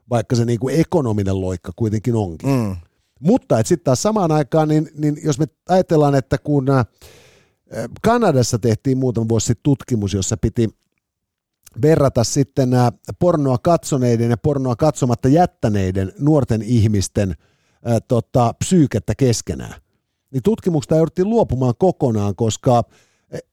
vaikka 0.10 0.36
se 0.36 0.46
niinku 0.46 0.70
ekonominen 0.70 1.42
loikka 1.42 1.72
kuitenkin 1.76 2.16
onkin. 2.16 2.50
Mm. 2.50 2.76
Mutta 3.20 3.58
sitten 3.58 3.84
taas 3.84 4.02
samaan 4.02 4.32
aikaan, 4.32 4.68
niin, 4.68 4.90
niin 4.98 5.18
jos 5.24 5.40
me 5.40 5.46
ajatellaan, 5.70 6.16
että 6.16 6.38
kun 6.38 6.70
äh, 6.70 6.86
Kanadassa 8.02 8.60
tehtiin 8.60 8.98
muutama 8.98 9.30
vuosi 9.30 9.46
sitten 9.46 9.64
tutkimus, 9.64 10.14
jossa 10.14 10.38
piti 10.38 10.70
verrata 11.82 12.24
sitten 12.24 12.70
pornoa 13.20 13.58
katsoneiden 13.58 14.30
ja 14.30 14.38
pornoa 14.38 14.76
katsomatta 14.76 15.28
jättäneiden 15.28 16.12
nuorten 16.20 16.62
ihmisten 16.62 17.36
tota, 18.08 18.54
psyykettä 18.60 19.16
keskenään. 19.16 19.82
Niin 20.32 20.44
tutkimuksesta 20.44 20.96
jouduttiin 20.96 21.30
luopumaan 21.30 21.74
kokonaan, 21.80 22.36
koska 22.36 22.84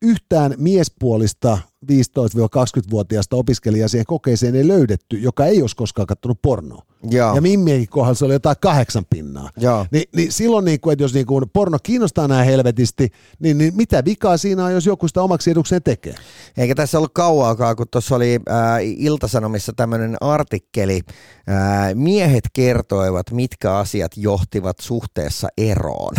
yhtään 0.03 0.55
miespuolista 0.59 1.59
15-20-vuotiaasta 1.85 3.37
opiskelijaa 3.37 3.89
siihen 3.89 4.07
kokeeseen 4.07 4.57
ei 4.57 4.69
löydetty, 4.69 5.19
joka 5.19 5.47
ei 5.47 5.61
olisi 5.61 5.77
koskaan 5.77 6.07
katsonut 6.07 6.43
pornoa. 6.43 6.83
Joo. 7.11 7.35
Ja 7.35 7.41
Mimmienkin 7.41 7.89
kohdalla 7.89 8.15
se 8.15 8.25
oli 8.25 8.33
jotain 8.33 8.57
kahdeksan 8.61 9.05
pinnaa. 9.11 9.51
Joo. 9.57 9.87
Ni, 9.91 10.05
niin 10.17 10.33
silloin, 10.33 10.65
niin 10.65 10.81
kuin, 10.81 10.93
että 10.93 11.05
jos 11.05 11.15
niin 11.15 11.27
kuin 11.27 11.45
porno 11.53 11.79
kiinnostaa 11.83 12.29
näin 12.29 12.47
helvetisti, 12.47 13.13
niin, 13.39 13.59
niin 13.59 13.77
mitä 13.77 14.05
vikaa 14.05 14.37
siinä 14.37 14.65
on, 14.65 14.73
jos 14.73 14.87
joku 14.87 15.09
sitä 15.09 15.23
omaksi 15.23 15.51
edukseen 15.51 15.83
tekee? 15.83 16.15
Eikä 16.57 16.75
tässä 16.75 16.99
ollut 16.99 17.15
kauaakaan, 17.15 17.77
kun 17.77 17.87
tuossa 17.91 18.17
oli 18.17 18.41
äh, 18.51 18.79
Iltasanomissa 18.83 19.73
tämmöinen 19.77 20.17
artikkeli. 20.21 21.01
Äh, 21.49 21.95
miehet 21.95 22.45
kertoivat, 22.53 23.31
mitkä 23.31 23.77
asiat 23.77 24.13
johtivat 24.17 24.81
suhteessa 24.81 25.49
eroon. 25.59 26.15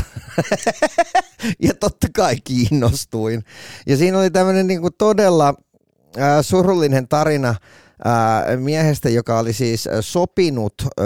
ja 1.65 1.73
totta 1.73 2.08
kai 2.15 2.36
kiinnostuin. 2.43 3.43
Ja 3.88 3.97
siinä 3.97 4.19
oli 4.19 4.32
tämmöinen 4.32 4.67
niin 4.67 4.82
kuin 4.82 4.93
todella 4.97 5.54
äh, 6.19 6.38
surullinen 6.41 7.08
tarina 7.08 7.56
ää, 8.06 8.58
miehestä, 8.58 9.10
joka 9.10 9.39
oli 9.39 9.54
siis 9.54 9.89
sopinut 10.01 10.73
ää, 10.82 11.06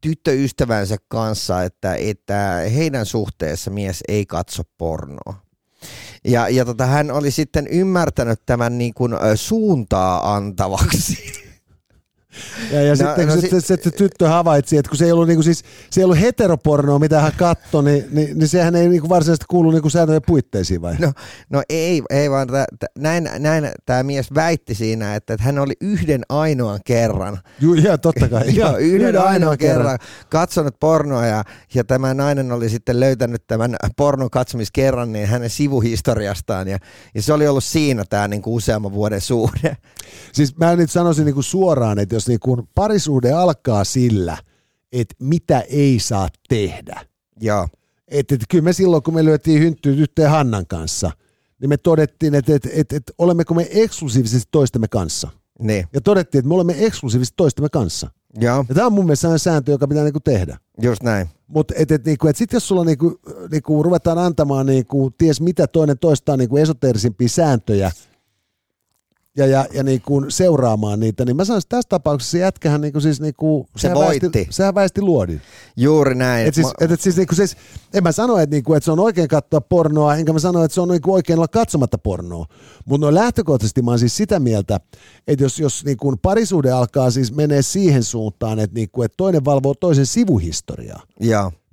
tyttöystävänsä 0.00 0.96
kanssa, 1.08 1.62
että, 1.62 1.94
että 1.94 2.62
heidän 2.74 3.06
suhteessa 3.06 3.70
mies 3.70 4.00
ei 4.08 4.26
katso 4.26 4.62
pornoa. 4.78 5.34
Ja, 6.24 6.48
ja 6.48 6.64
tota, 6.64 6.86
hän 6.86 7.10
oli 7.10 7.30
sitten 7.30 7.66
ymmärtänyt 7.66 8.40
tämän 8.46 8.78
niin 8.78 8.94
kuin, 8.94 9.12
suuntaa 9.34 10.34
antavaksi. 10.34 11.18
Ja, 12.72 12.82
ja 12.82 12.90
no, 12.90 12.96
sitten 12.96 13.26
no, 13.26 13.34
kun 13.34 13.42
no, 13.52 13.60
se, 13.60 13.76
se, 13.82 13.90
tyttö 13.90 14.28
havaitsi, 14.28 14.76
että 14.76 14.88
kun 14.88 14.98
se 14.98 15.04
ei 15.04 15.12
ollut, 15.12 15.28
niinku, 15.28 15.42
siis, 15.42 15.64
se 15.90 16.00
ei 16.00 16.04
ollut 16.04 16.20
heteropornoa, 16.20 16.98
mitä 16.98 17.20
hän 17.20 17.32
katsoi, 17.36 17.84
niin, 17.84 18.04
niin, 18.10 18.38
niin 18.38 18.48
sehän 18.48 18.76
ei 18.76 18.88
niinku 18.88 19.08
varsinaisesti 19.08 19.44
kuulu 19.48 19.70
niinku 19.70 19.90
sääntöjen 19.90 20.22
puitteisiin 20.26 20.82
vai? 20.82 20.96
No, 20.98 21.12
no 21.50 21.62
ei, 21.68 22.02
ei 22.10 22.30
vaan 22.30 22.48
t- 22.48 22.76
t- 22.78 22.98
näin, 22.98 23.30
näin 23.38 23.68
tämä 23.86 24.02
mies 24.02 24.34
väitti 24.34 24.74
siinä, 24.74 25.14
että, 25.14 25.34
että 25.34 25.44
hän 25.44 25.58
oli 25.58 25.72
yhden 25.80 26.22
ainoan 26.28 26.80
kerran. 26.84 27.38
Joo, 27.60 27.74
ja 27.74 27.98
totta 27.98 28.28
kai. 28.28 28.54
Joo, 28.56 28.76
yhden, 28.76 29.00
yhden 29.00 29.06
ainoan, 29.06 29.28
ainoan 29.28 29.58
kerran, 29.58 29.78
kerran 29.78 29.98
katsonut 30.28 30.80
pornoa 30.80 31.26
ja, 31.26 31.44
ja 31.74 31.84
tämä 31.84 32.14
nainen 32.14 32.52
oli 32.52 32.68
sitten 32.68 33.00
löytänyt 33.00 33.46
tämän 33.46 33.76
pornon 33.96 34.30
katsomiskerran 34.30 35.12
niin 35.12 35.28
hänen 35.28 35.50
sivuhistoriastaan 35.50 36.68
ja, 36.68 36.78
ja 37.14 37.22
se 37.22 37.32
oli 37.32 37.48
ollut 37.48 37.64
siinä 37.64 38.04
tämä 38.10 38.28
niinku 38.28 38.54
useamman 38.54 38.92
vuoden 38.92 39.20
suhde. 39.20 39.76
Siis 40.32 40.56
mä 40.56 40.76
nyt 40.76 40.90
sanoisin 40.90 41.24
niinku 41.24 41.42
suoraan, 41.42 41.98
että 41.98 42.14
jos 42.14 42.19
niin 42.28 42.40
kun 42.40 42.68
parisuhde 42.74 43.32
alkaa 43.32 43.84
sillä, 43.84 44.38
että 44.92 45.14
mitä 45.18 45.60
ei 45.60 45.98
saa 45.98 46.28
tehdä. 46.48 47.06
Joo. 47.40 47.68
Että 48.08 48.34
et, 48.34 48.40
kyllä 48.48 48.64
me 48.64 48.72
silloin, 48.72 49.02
kun 49.02 49.14
me 49.14 49.24
lyötiin 49.24 49.62
hynttyä 49.62 49.94
tyttöjen 49.94 50.30
Hannan 50.30 50.66
kanssa, 50.66 51.10
niin 51.60 51.68
me 51.68 51.76
todettiin, 51.76 52.34
että 52.34 52.54
et, 52.54 52.68
et, 52.72 52.92
et, 52.92 53.02
olemmeko 53.18 53.54
me 53.54 53.68
eksklusiivisesti 53.70 54.48
toistemme 54.50 54.88
kanssa. 54.88 55.28
Niin. 55.58 55.86
Ja 55.92 56.00
todettiin, 56.00 56.38
että 56.40 56.48
me 56.48 56.54
olemme 56.54 56.74
eksklusiivisesti 56.78 57.34
toistemme 57.36 57.68
kanssa. 57.68 58.10
Joo, 58.40 58.64
Ja 58.68 58.74
tämä 58.74 58.86
on 58.86 58.92
mun 58.92 59.04
mielestä 59.04 59.38
sääntö, 59.38 59.70
joka 59.70 59.88
pitää 59.88 60.04
niinku 60.04 60.20
tehdä. 60.20 60.58
just 60.82 61.02
näin. 61.02 61.28
Mutta 61.46 61.74
et, 61.76 61.90
et, 61.90 62.04
niinku, 62.04 62.28
et 62.28 62.36
sitten 62.36 62.56
jos 62.56 62.68
sulla 62.68 62.84
niinku, 62.84 63.20
niinku 63.50 63.82
ruvetaan 63.82 64.18
antamaan 64.18 64.66
niinku, 64.66 65.10
ties 65.18 65.40
mitä 65.40 65.66
toinen 65.66 65.98
toistaan 65.98 66.38
niinku 66.38 66.56
esoteerisimpia 66.56 67.28
sääntöjä 67.28 67.90
ja, 69.40 69.46
ja, 69.46 69.66
ja 69.72 69.82
niinku 69.82 70.24
seuraamaan 70.28 71.00
niitä, 71.00 71.24
niin 71.24 71.36
mä 71.36 71.44
sanoisin, 71.44 71.66
että 71.66 71.76
tässä 71.76 71.88
tapauksessa 71.88 72.30
se 72.30 72.38
jätkähän 72.38 72.80
niinku, 72.80 73.00
siis 73.00 73.20
niinku, 73.20 73.66
Se 73.76 73.80
sehän 73.80 73.98
voitti. 73.98 74.26
Väisti, 74.34 74.46
sehän 74.50 74.74
väisti 74.74 75.02
luodin. 75.02 75.40
Juuri 75.76 76.14
näin. 76.14 76.46
Et 76.46 76.54
siis, 76.54 76.66
Mä- 76.66 76.72
et, 76.80 76.90
et 76.90 77.00
siis, 77.00 77.16
niinku, 77.16 77.34
siis, 77.34 77.56
en 77.94 78.02
mä 78.02 78.12
sano, 78.12 78.38
että 78.38 78.56
niinku, 78.56 78.74
et 78.74 78.84
se 78.84 78.92
on 78.92 79.00
oikein 79.00 79.28
katsoa 79.28 79.60
pornoa, 79.60 80.16
enkä 80.16 80.32
mä 80.32 80.38
sano, 80.38 80.64
että 80.64 80.74
se 80.74 80.80
on 80.80 80.88
niinku 80.88 81.12
oikein 81.12 81.38
olla 81.38 81.48
katsomatta 81.48 81.98
pornoa. 81.98 82.46
Mutta 82.84 83.06
no 83.06 83.14
lähtökohtaisesti 83.14 83.82
mä 83.82 83.90
oon 83.90 83.98
siis 83.98 84.16
sitä 84.16 84.40
mieltä, 84.40 84.80
että 85.26 85.44
jos, 85.44 85.58
jos 85.58 85.84
niinku 85.84 86.14
parisuhde 86.22 86.70
alkaa 86.70 87.10
siis 87.10 87.32
menee 87.32 87.62
siihen 87.62 88.02
suuntaan, 88.02 88.58
että 88.58 88.74
niinku, 88.74 89.02
et 89.02 89.12
toinen 89.16 89.44
valvoo 89.44 89.74
toisen 89.74 90.06
sivuhistoriaa, 90.06 91.02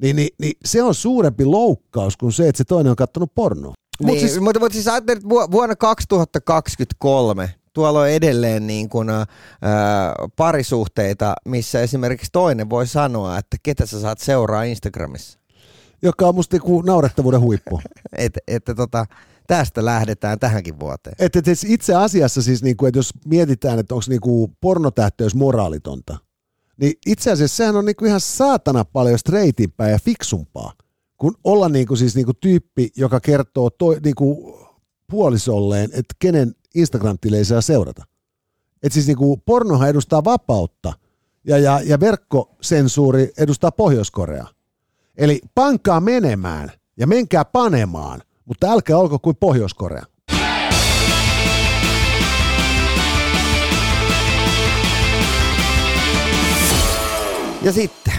niin, 0.01 0.15
niin, 0.15 0.29
niin 0.39 0.53
se 0.65 0.83
on 0.83 0.95
suurempi 0.95 1.45
loukkaus 1.45 2.17
kuin 2.17 2.33
se, 2.33 2.47
että 2.47 2.57
se 2.57 2.63
toinen 2.63 2.89
on 2.89 2.95
kattonut 2.95 3.31
pornoa. 3.35 3.73
Mut 4.03 4.11
Niin, 4.11 4.19
siis, 4.19 4.39
mutta, 4.39 4.59
mutta 4.59 4.73
siis 4.73 4.87
ajattelin, 4.87 5.17
että 5.17 5.29
vu- 5.29 5.51
vuonna 5.51 5.75
2023 5.75 7.53
tuolla 7.73 7.99
on 7.99 8.09
edelleen 8.09 8.67
niin 8.67 8.89
kuin, 8.89 9.09
ä, 9.09 9.25
parisuhteita, 10.35 11.33
missä 11.45 11.81
esimerkiksi 11.81 12.29
toinen 12.31 12.69
voi 12.69 12.87
sanoa, 12.87 13.37
että 13.37 13.57
ketä 13.63 13.85
sä 13.85 14.01
saat 14.01 14.19
seuraa 14.19 14.63
Instagramissa. 14.63 15.39
joka 16.01 16.27
on 16.27 16.35
musta 16.35 16.55
niinku 16.55 16.81
naurettavuuden 16.81 17.41
huippu. 17.41 17.81
Että 18.17 18.39
et, 18.47 18.63
tota, 18.75 19.05
tästä 19.47 19.85
lähdetään 19.85 20.39
tähänkin 20.39 20.79
vuoteen. 20.79 21.15
Et, 21.19 21.35
et, 21.35 21.47
et 21.47 21.59
itse 21.65 21.95
asiassa 21.95 22.41
siis, 22.41 22.63
niinku, 22.63 22.85
että 22.85 22.99
jos 22.99 23.09
mietitään, 23.25 23.79
että 23.79 23.95
onko 23.95 24.05
niinku 24.09 24.51
pornotähteys 24.61 25.35
moraalitonta, 25.35 26.17
niin 26.81 26.93
itse 27.05 27.31
asiassa 27.31 27.57
sehän 27.57 27.75
on 27.75 27.85
niinku 27.85 28.05
ihan 28.05 28.19
saatana 28.21 28.85
paljon 28.85 29.19
streitimpää 29.19 29.89
ja 29.89 29.99
fiksumpaa, 29.99 30.73
kun 31.17 31.35
olla 31.43 31.69
niinku 31.69 31.95
siis 31.95 32.15
niinku 32.15 32.33
tyyppi, 32.33 32.89
joka 32.95 33.19
kertoo 33.19 33.69
toi, 33.69 33.97
niinku 34.03 34.59
puolisolleen, 35.11 35.89
että 35.93 36.15
kenen 36.19 36.55
Instagram-tilejä 36.75 37.43
saa 37.43 37.61
seurata. 37.61 38.03
Et 38.83 38.91
siis 38.91 39.07
niinku 39.07 39.37
pornohan 39.37 39.89
edustaa 39.89 40.23
vapautta 40.23 40.93
ja, 41.43 41.57
ja, 41.57 41.81
ja 41.83 41.99
verkkosensuuri 41.99 43.31
edustaa 43.37 43.71
Pohjois-Koreaa. 43.71 44.49
Eli 45.17 45.41
pankaa 45.55 46.01
menemään 46.01 46.71
ja 46.97 47.07
menkää 47.07 47.45
panemaan, 47.45 48.21
mutta 48.45 48.71
älkää 48.71 48.97
olko 48.97 49.19
kuin 49.19 49.35
Pohjois-Korea. 49.35 50.05
Ja 57.61 57.71
sitten, 57.71 58.13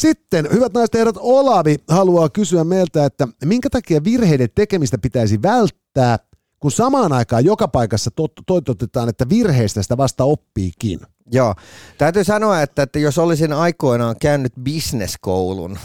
Sitten, 0.00 0.48
hyvät 0.52 0.72
naiset 0.72 0.94
herrat, 0.94 1.16
Olavi 1.18 1.76
haluaa 1.88 2.28
kysyä 2.28 2.64
meiltä, 2.64 3.04
että 3.04 3.28
minkä 3.44 3.70
takia 3.70 4.04
virheiden 4.04 4.48
tekemistä 4.54 4.98
pitäisi 4.98 5.42
välttää, 5.42 6.18
kun 6.60 6.70
samaan 6.70 7.12
aikaan 7.12 7.44
joka 7.44 7.68
paikassa 7.68 8.10
tot- 8.20 8.42
toitotetaan, 8.46 9.08
että 9.08 9.28
virheistä 9.28 9.82
sitä 9.82 9.96
vasta 9.96 10.24
oppiikin. 10.24 11.00
joo, 11.32 11.54
täytyy 11.98 12.24
sanoa, 12.24 12.62
että, 12.62 12.82
että 12.82 12.98
jos 12.98 13.18
olisin 13.18 13.52
aikoinaan 13.52 14.16
käynyt 14.20 14.52
bisneskoulun, 14.62 15.78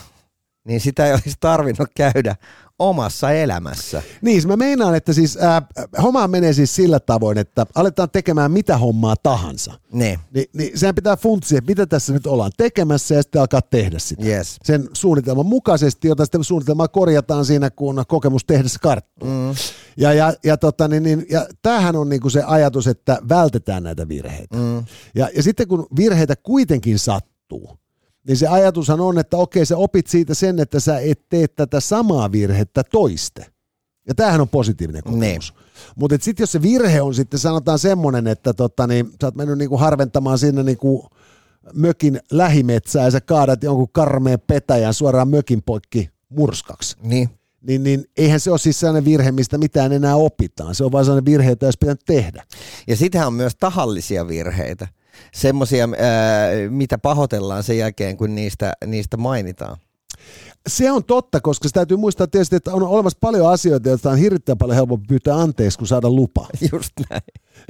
niin 0.67 0.79
sitä 0.79 1.05
ei 1.05 1.13
olisi 1.13 1.37
tarvinnut 1.39 1.89
käydä 1.95 2.35
omassa 2.79 3.31
elämässä. 3.31 4.03
Niin, 4.21 4.33
siis 4.35 4.47
mä 4.47 4.55
meinaan, 4.55 4.95
että 4.95 5.13
siis 5.13 5.37
äh, 5.37 5.63
homma 6.03 6.27
menee 6.27 6.53
siis 6.53 6.75
sillä 6.75 6.99
tavoin, 6.99 7.37
että 7.37 7.65
aletaan 7.75 8.09
tekemään 8.09 8.51
mitä 8.51 8.77
hommaa 8.77 9.15
tahansa. 9.23 9.73
Ne, 9.93 10.19
Ni, 10.33 10.45
niin 10.53 10.79
sehän 10.79 10.95
pitää 10.95 11.17
funtsia, 11.17 11.57
että 11.57 11.71
mitä 11.71 11.85
tässä 11.85 12.13
nyt 12.13 12.27
ollaan 12.27 12.51
tekemässä 12.57 13.15
ja 13.15 13.21
sitten 13.21 13.41
alkaa 13.41 13.61
tehdä 13.61 13.99
sitä. 13.99 14.25
yes. 14.25 14.57
Sen 14.63 14.89
suunnitelman 14.93 15.45
mukaisesti, 15.45 16.07
jota 16.07 16.25
sitten 16.25 16.43
suunnitelmaa 16.43 16.87
korjataan 16.87 17.45
siinä, 17.45 17.69
kun 17.69 18.03
kokemus 18.07 18.45
tehdessä 18.45 18.79
karttuu. 18.81 19.29
Mm. 19.29 19.55
Ja, 19.97 20.13
ja, 20.13 20.33
ja, 20.43 20.57
tota, 20.57 20.87
niin, 20.87 21.03
niin, 21.03 21.25
ja 21.29 21.47
tämähän 21.61 21.95
on 21.95 22.09
niinku 22.09 22.29
se 22.29 22.43
ajatus, 22.43 22.87
että 22.87 23.17
vältetään 23.29 23.83
näitä 23.83 24.07
virheitä. 24.07 24.57
Mm. 24.57 24.85
Ja, 25.15 25.29
ja 25.35 25.43
sitten 25.43 25.67
kun 25.67 25.87
virheitä 25.97 26.35
kuitenkin 26.35 26.99
sattuu, 26.99 27.77
niin 28.27 28.37
se 28.37 28.47
ajatushan 28.47 29.01
on, 29.01 29.19
että 29.19 29.37
okei, 29.37 29.65
sä 29.65 29.77
opit 29.77 30.07
siitä 30.07 30.33
sen, 30.33 30.59
että 30.59 30.79
sä 30.79 30.99
et 30.99 31.21
tee 31.29 31.47
tätä 31.47 31.79
samaa 31.79 32.31
virhettä 32.31 32.83
toiste. 32.91 33.45
Ja 34.07 34.15
tämähän 34.15 34.41
on 34.41 34.49
positiivinen 34.49 35.03
kokemus. 35.03 35.53
Mutta 35.95 36.17
sitten 36.21 36.43
jos 36.43 36.51
se 36.51 36.61
virhe 36.61 37.01
on 37.01 37.15
sitten 37.15 37.39
sanotaan 37.39 37.79
semmoinen, 37.79 38.27
että 38.27 38.53
tota, 38.53 38.87
niin, 38.87 39.05
sä 39.21 39.27
oot 39.27 39.35
mennyt 39.35 39.57
niinku 39.57 39.77
harventamaan 39.77 40.37
sinne 40.39 40.63
niinku 40.63 41.07
mökin 41.73 42.19
lähimetsää 42.31 43.03
ja 43.05 43.11
sä 43.11 43.21
kaadat 43.21 43.63
jonkun 43.63 43.87
karmeen 43.91 44.39
petäjän 44.47 44.93
suoraan 44.93 45.27
mökin 45.29 45.63
poikki 45.65 46.09
murskaksi, 46.29 46.97
Niin. 47.01 47.29
niin, 47.61 47.83
niin 47.83 48.05
eihän 48.17 48.39
se 48.39 48.51
ole 48.51 48.59
siis 48.59 48.79
sellainen 48.79 49.05
virhe, 49.05 49.31
mistä 49.31 49.57
mitään 49.57 49.91
enää 49.93 50.15
opitaan. 50.15 50.75
Se 50.75 50.83
on 50.83 50.91
vain 50.91 51.05
sellainen 51.05 51.25
virhe, 51.25 51.49
jota 51.49 51.65
olisi 51.65 51.77
pitänyt 51.79 52.01
tehdä. 52.05 52.43
Ja 52.87 52.95
sitähän 52.95 53.27
on 53.27 53.33
myös 53.33 53.55
tahallisia 53.59 54.27
virheitä. 54.27 54.87
Semmoisia, 55.33 55.89
mitä 56.69 56.97
pahoitellaan 56.97 57.63
sen 57.63 57.77
jälkeen, 57.77 58.17
kun 58.17 58.35
niistä, 58.35 58.73
niistä 58.85 59.17
mainitaan. 59.17 59.77
Se 60.67 60.91
on 60.91 61.03
totta, 61.03 61.41
koska 61.41 61.67
se 61.67 61.73
täytyy 61.73 61.97
muistaa 61.97 62.27
tietysti, 62.27 62.55
että 62.55 62.73
on 62.73 62.83
olemassa 62.83 63.17
paljon 63.21 63.51
asioita, 63.51 63.89
joita 63.89 64.09
on 64.09 64.17
hirvittävän 64.17 64.57
paljon 64.57 64.75
helpompi 64.75 65.05
pyytää 65.07 65.35
anteeksi 65.35 65.77
kuin 65.77 65.87
saada 65.87 66.09
lupa. 66.09 66.47
Just 66.71 66.91
näin. 67.09 67.21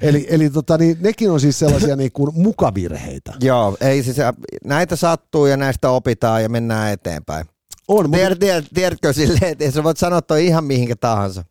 Eli, 0.01 0.27
eli 0.29 0.49
tota, 0.49 0.77
niin, 0.77 0.97
nekin 1.01 1.31
on 1.31 1.39
siis 1.39 1.59
sellaisia 1.59 1.95
niin 2.01 2.11
kuin 2.11 2.31
mukavirheitä. 2.33 3.33
Joo, 3.41 3.77
ei 3.81 4.03
siis, 4.03 4.17
näitä 4.63 4.95
sattuu 4.95 5.45
ja 5.45 5.57
näistä 5.57 5.89
opitaan 5.89 6.43
ja 6.43 6.49
mennään 6.49 6.93
eteenpäin. 6.93 7.45
On, 7.87 8.05
mutta, 8.05 8.17
Tiedät, 8.17 8.39
tiedät, 8.39 8.65
tiedätkö 8.73 9.13
silleen, 9.13 9.51
että 9.51 9.71
sä 9.71 9.83
voit 9.83 9.97
sanoa 9.97 10.21
toi 10.21 10.45
ihan 10.45 10.63
mihinkä 10.63 10.95
tahansa. 10.95 11.43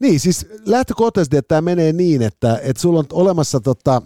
niin, 0.00 0.20
siis 0.20 0.46
lähtökohtaisesti, 0.66 1.36
että 1.36 1.48
tämä 1.48 1.60
menee 1.60 1.92
niin, 1.92 2.22
että, 2.22 2.60
että 2.62 2.82
sulla 2.82 2.98
on 2.98 3.06
olemassa 3.12 3.60
tota, 3.60 4.02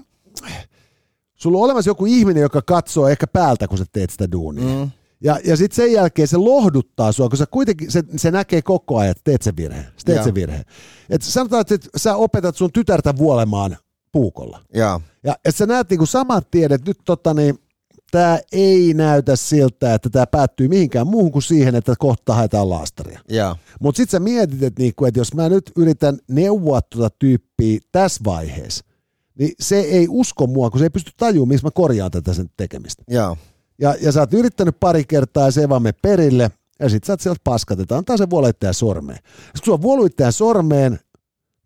sulla 1.35 1.59
on 1.59 1.65
olemassa 1.65 1.91
joku 1.91 2.07
ihminen, 2.07 2.41
joka 2.41 2.63
katsoo 2.63 3.09
ehkä 3.09 3.27
päältä, 3.27 3.69
kun 3.69 3.79
sä 3.79 3.85
teet 3.93 4.11
sitä 4.11 4.33
duunia. 4.33 4.85
Mm. 4.85 4.91
Ja, 5.25 5.39
ja 5.45 5.57
sitten 5.57 5.77
sen 5.77 5.93
jälkeen 5.93 6.29
se 6.29 6.37
lohduttaa 6.37 7.13
sua, 7.13 7.29
kun 7.29 7.39
sä 7.39 7.47
kuitenkin, 7.47 7.91
se, 7.91 8.03
se 8.17 8.31
näkee 8.31 8.63
koko 8.63 8.99
ajan, 8.99 9.11
että 9.11 9.21
teet 9.25 9.43
sen 9.43 9.57
virheen. 9.57 9.85
Sä 9.85 10.05
teet 10.05 10.25
sen 10.25 10.35
virheen. 10.35 10.65
Et 11.11 11.23
sanotaan, 11.23 11.61
että 11.61 11.89
sä 11.97 12.17
opetat 12.17 12.57
sun 12.57 12.73
tytärtä 12.73 13.17
vuolemaan 13.17 13.77
puukolla. 14.13 14.61
Joo, 14.75 15.01
Ja 15.25 15.37
et 15.45 15.57
sä 15.57 15.67
näet 15.67 15.91
niinku 15.91 16.07
samat 16.07 16.51
tiedät, 16.51 16.81
että 16.81 16.91
nyt 16.91 16.99
tota 17.05 17.35
niin, 17.35 17.59
tämä 18.11 18.39
ei 18.53 18.95
näytä 18.95 19.37
siltä, 19.37 19.95
että 19.95 20.11
tämä 20.11 20.27
päättyy 20.27 20.69
mihinkään 20.69 21.07
muuhun 21.07 21.33
kuin 21.33 21.43
siihen, 21.43 21.75
että 21.75 21.95
kohta 21.99 22.35
haetaan 22.35 22.71
laastaria. 22.71 23.21
Mutta 23.81 23.97
sitten 23.97 24.11
sä 24.11 24.21
mietit, 24.21 24.63
että, 24.63 24.83
niinku, 24.83 25.05
että 25.05 25.21
jos 25.21 25.35
mä 25.35 25.49
nyt 25.49 25.73
yritän 25.77 26.19
neuvoa 26.29 26.81
tuota 26.83 27.17
tyyppiä 27.19 27.81
tässä 27.93 28.21
vaiheessa, 28.25 28.85
niin 29.39 29.53
se 29.61 29.81
ei 29.81 30.07
usko 30.11 30.47
mua, 30.47 30.71
kun 30.71 30.79
se 30.79 30.85
ei 30.85 30.91
pysty 30.91 31.11
tajumaan, 31.17 31.49
missä 31.49 31.67
mä 31.67 31.71
korjaan 31.71 32.11
tätä 32.11 32.35
sen 32.35 32.51
tekemistä. 32.57 33.03
Joo. 33.09 33.37
Ja, 33.81 33.95
ja 34.01 34.13
sä 34.13 34.21
oot 34.21 34.35
yrittänyt 34.35 34.81
pari 34.81 35.05
kertaa 35.05 35.45
ja 35.45 35.51
se 35.51 35.61
ei 35.61 35.69
vaan 35.69 35.83
mene 35.83 35.95
perille, 36.03 36.51
ja 36.81 36.89
sit 36.89 37.05
sä 37.05 37.13
oot 37.13 37.21
sieltä 37.21 37.41
paskatetaan, 37.45 37.99
antaa 37.99 38.17
se 38.17 38.31
vuoluittajan 38.31 38.75
sormeen. 38.75 39.19
Kun 39.23 39.65
sulla 39.65 39.77
on 39.77 39.83
vuoluittajan 39.83 40.33
sormeen, 40.33 40.99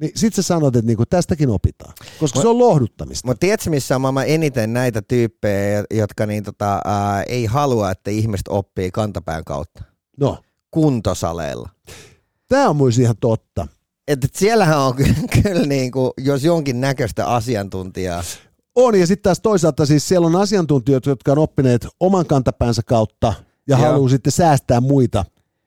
niin 0.00 0.12
sit 0.16 0.34
sä 0.34 0.42
sanot, 0.42 0.76
että 0.76 0.86
niinku 0.86 1.06
tästäkin 1.06 1.50
opitaan, 1.50 1.92
koska 2.20 2.40
se 2.40 2.48
on 2.48 2.58
lohduttamista. 2.58 3.28
Mutta 3.28 3.40
tiedätkö, 3.40 3.70
missä 3.70 3.94
on 3.94 4.00
maailman 4.00 4.28
eniten 4.28 4.72
näitä 4.72 5.02
tyyppejä, 5.02 5.84
jotka 5.90 6.26
niin, 6.26 6.44
tota, 6.44 6.80
ää, 6.84 7.22
ei 7.22 7.46
halua, 7.46 7.90
että 7.90 8.10
ihmiset 8.10 8.48
oppii 8.48 8.90
kantapään 8.90 9.44
kautta? 9.44 9.84
No, 10.20 10.38
Kuntosaleilla. 10.70 11.68
tämä 12.48 12.68
on 12.68 12.76
myös 12.76 12.98
ihan 12.98 13.16
totta. 13.20 13.66
Et, 14.08 14.24
et 14.24 14.34
siellähän 14.34 14.78
on 14.78 14.94
kyllä, 14.96 15.42
kyllä 15.42 15.66
niin 15.66 15.92
kuin, 15.92 16.10
jos 16.18 16.44
jonkin 16.44 16.80
näköistä 16.80 17.26
asiantuntijaa. 17.26 18.24
On, 18.74 19.00
ja 19.00 19.06
sitten 19.06 19.22
taas 19.22 19.40
toisaalta 19.40 19.86
siis 19.86 20.08
siellä 20.08 20.26
on 20.26 20.36
asiantuntijoita, 20.36 21.10
jotka 21.10 21.32
on 21.32 21.38
oppineet 21.38 21.86
oman 22.00 22.26
kantapäänsä 22.26 22.82
kautta 22.86 23.34
ja 23.68 23.78
Joo. 23.78 23.86
haluaa 23.86 24.08
sitten 24.08 24.32
säästää 24.32 24.80
muita 24.80 25.24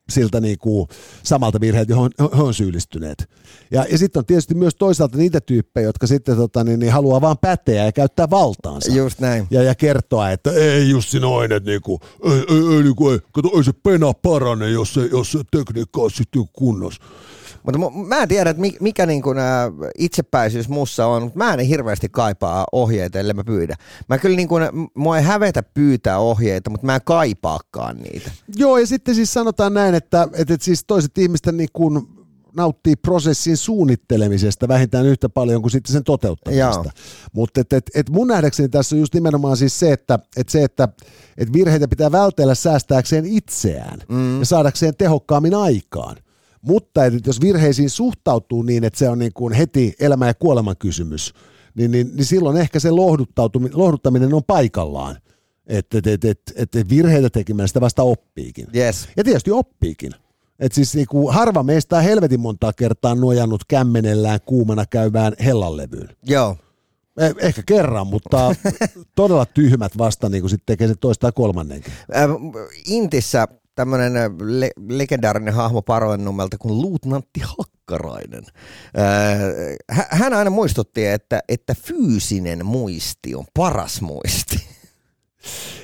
siltä 0.10 0.40
niinku 0.40 0.88
samalta 1.24 1.62
virheeltä, 1.62 1.92
johon 1.92 2.12
he 2.38 2.42
on 2.42 2.54
syyllistyneet. 2.54 3.30
Ja, 3.72 3.86
ja 3.92 3.98
sitten 3.98 4.20
on 4.20 4.26
tietysti 4.26 4.56
myös 4.56 4.76
toisaalta 4.76 5.18
niitä 5.18 5.42
tyyppejä, 5.42 5.86
jotka 5.86 6.08
sitten 6.08 6.36
tota, 6.36 6.64
niin, 6.64 6.80
niin 6.80 6.92
haluaa 6.92 7.22
vaan 7.22 7.38
päteä 7.38 7.86
ja 7.86 7.92
käyttää 7.92 8.30
valtaansa. 8.30 8.92
Just 8.92 9.20
näin. 9.20 9.48
Ja, 9.52 9.64
ja 9.64 9.76
kertoa, 9.76 10.32
että 10.32 10.52
ei 10.52 10.90
Jussi 10.90 11.20
noin, 11.20 11.52
että 11.52 11.70
niinku, 11.70 12.00
ei, 12.24 12.32
ei, 12.32 12.76
ei, 12.76 12.84
niinku, 12.84 13.10
ei, 13.10 13.20
kato, 13.32 13.58
ei 13.58 13.64
se 13.64 13.74
pena 13.84 14.14
parane, 14.14 14.70
jos 14.70 14.94
se, 14.94 15.06
jos 15.12 15.32
se 15.32 15.40
tekniikka 15.52 16.02
on 16.02 16.12
sitten 16.12 16.44
kunnossa. 16.54 17.02
Mutta 17.68 17.80
mu- 17.80 18.08
mä 18.08 18.22
en 18.22 18.28
tiedä, 18.28 18.50
että 18.50 18.62
mi- 18.62 18.78
mikä 18.80 19.06
niin 19.06 19.22
kuin, 19.22 19.38
itsepäisyys 19.98 20.70
mussa 20.70 21.06
on, 21.06 21.24
mutta 21.24 21.38
mä 21.38 21.54
en 21.54 21.60
hirveästi 21.60 22.10
kaipaa 22.10 22.66
ohjeita, 22.72 23.20
ellei 23.20 23.34
mä 23.34 23.44
pyydä. 23.44 23.76
Mä 24.10 24.18
kyllä 24.18 24.36
niin 24.36 24.48
kuin, 24.48 24.64
mua 24.94 25.18
ei 25.18 25.24
hävetä 25.24 25.64
pyytää 25.64 26.20
ohjeita, 26.20 26.70
mutta 26.70 26.86
mä 26.86 26.96
en 26.96 27.02
kaipaakaan 27.06 27.98
niitä. 27.98 28.32
Joo, 28.56 28.78
ja 28.78 28.88
sitten 28.88 29.16
siis 29.16 29.34
sanotaan 29.34 29.74
näin, 29.74 29.96
että, 29.96 30.28
että, 30.34 30.58
siis 30.62 30.84
toiset 30.88 31.18
ihmisten 31.18 31.58
niin 31.58 31.70
kuin, 31.74 32.08
nauttii 32.56 32.96
prosessin 32.96 33.58
suunnittelemisesta 33.58 34.68
vähintään 34.68 35.06
yhtä 35.06 35.30
paljon 35.30 35.62
kuin 35.62 35.72
sitten 35.72 35.94
sen 35.94 36.04
toteuttamisesta. 36.04 36.92
Mutta 37.34 37.62
et, 37.62 37.74
et, 37.74 37.90
et 37.96 38.10
mun 38.10 38.28
nähdäkseni 38.28 38.70
tässä 38.70 38.96
on 38.96 39.00
just 39.00 39.14
nimenomaan 39.14 39.58
siis 39.58 39.80
se, 39.80 39.92
että 39.92 40.20
et 40.38 40.50
se, 40.50 40.64
että 40.64 40.88
et 41.38 41.54
virheitä 41.54 41.88
pitää 41.88 42.12
vältellä 42.12 42.56
säästääkseen 42.56 43.26
itseään 43.26 44.00
mm. 44.10 44.40
ja 44.40 44.46
saadakseen 44.46 44.94
tehokkaammin 44.98 45.54
aikaan. 45.54 46.16
Mutta 46.62 47.06
et, 47.06 47.28
jos 47.28 47.42
virheisiin 47.42 47.90
suhtautuu 47.90 48.62
niin, 48.62 48.84
että 48.84 49.00
se 49.00 49.10
on 49.10 49.20
niin 49.20 49.34
kuin 49.34 49.54
heti 49.54 49.94
elämä- 50.00 50.28
ja 50.28 50.34
kuoleman 50.34 50.78
kysymys, 50.80 51.34
niin, 51.76 51.92
niin, 51.92 52.12
niin 52.16 52.26
silloin 52.26 52.58
ehkä 52.58 52.80
se 52.80 52.92
lohduttaminen 53.74 54.34
on 54.34 54.44
paikallaan. 54.44 55.18
Että 55.68 55.98
et, 55.98 56.08
et, 56.08 56.26
et, 56.26 56.76
et, 56.76 56.90
virheitä 56.90 57.30
tekemällä 57.30 57.68
sitä 57.68 57.82
vasta 57.82 58.04
oppiikin. 58.04 58.68
Yes. 58.76 59.10
Ja 59.18 59.24
tietysti 59.24 59.52
oppiikin. 59.52 60.12
Et 60.60 60.72
siis 60.72 60.96
niinku 60.96 61.28
harva 61.32 61.64
meistä 61.64 61.98
on 61.98 62.04
helvetin 62.04 62.40
montaa 62.40 62.74
kertaa 62.74 63.16
nojannut 63.16 63.64
kämmenellään 63.68 64.40
kuumana 64.46 64.86
käyvään 64.86 65.34
hellanlevyyn. 65.46 66.10
Joo. 66.24 66.58
Eh, 67.18 67.36
Ehkä 67.40 67.64
kerran, 67.66 68.08
mutta 68.08 68.56
todella 69.16 69.46
tyhmät 69.46 69.98
vasta 69.98 70.30
niin 70.30 70.50
sitten 70.50 70.66
tekee 70.66 70.88
se 70.88 70.96
toista 70.96 71.28
ja 71.28 71.32
kolmannenkin. 71.32 71.94
Intissä 72.86 73.48
tämmöinen 73.78 74.14
le- 74.42 74.72
legendaarinen 74.90 75.54
hahmo 75.54 75.82
Paroennummelta 75.82 76.58
kuin 76.58 76.82
luutnantti 76.82 77.42
Hakkarainen. 77.44 78.44
Äh, 79.00 79.40
hä- 79.90 80.08
hän 80.10 80.34
aina 80.34 80.50
muistutti, 80.50 81.06
että, 81.06 81.40
että 81.50 81.76
fyysinen 81.76 82.66
muisti 82.66 83.36
on 83.36 83.46
paras 83.54 84.02
muisti. 84.02 84.58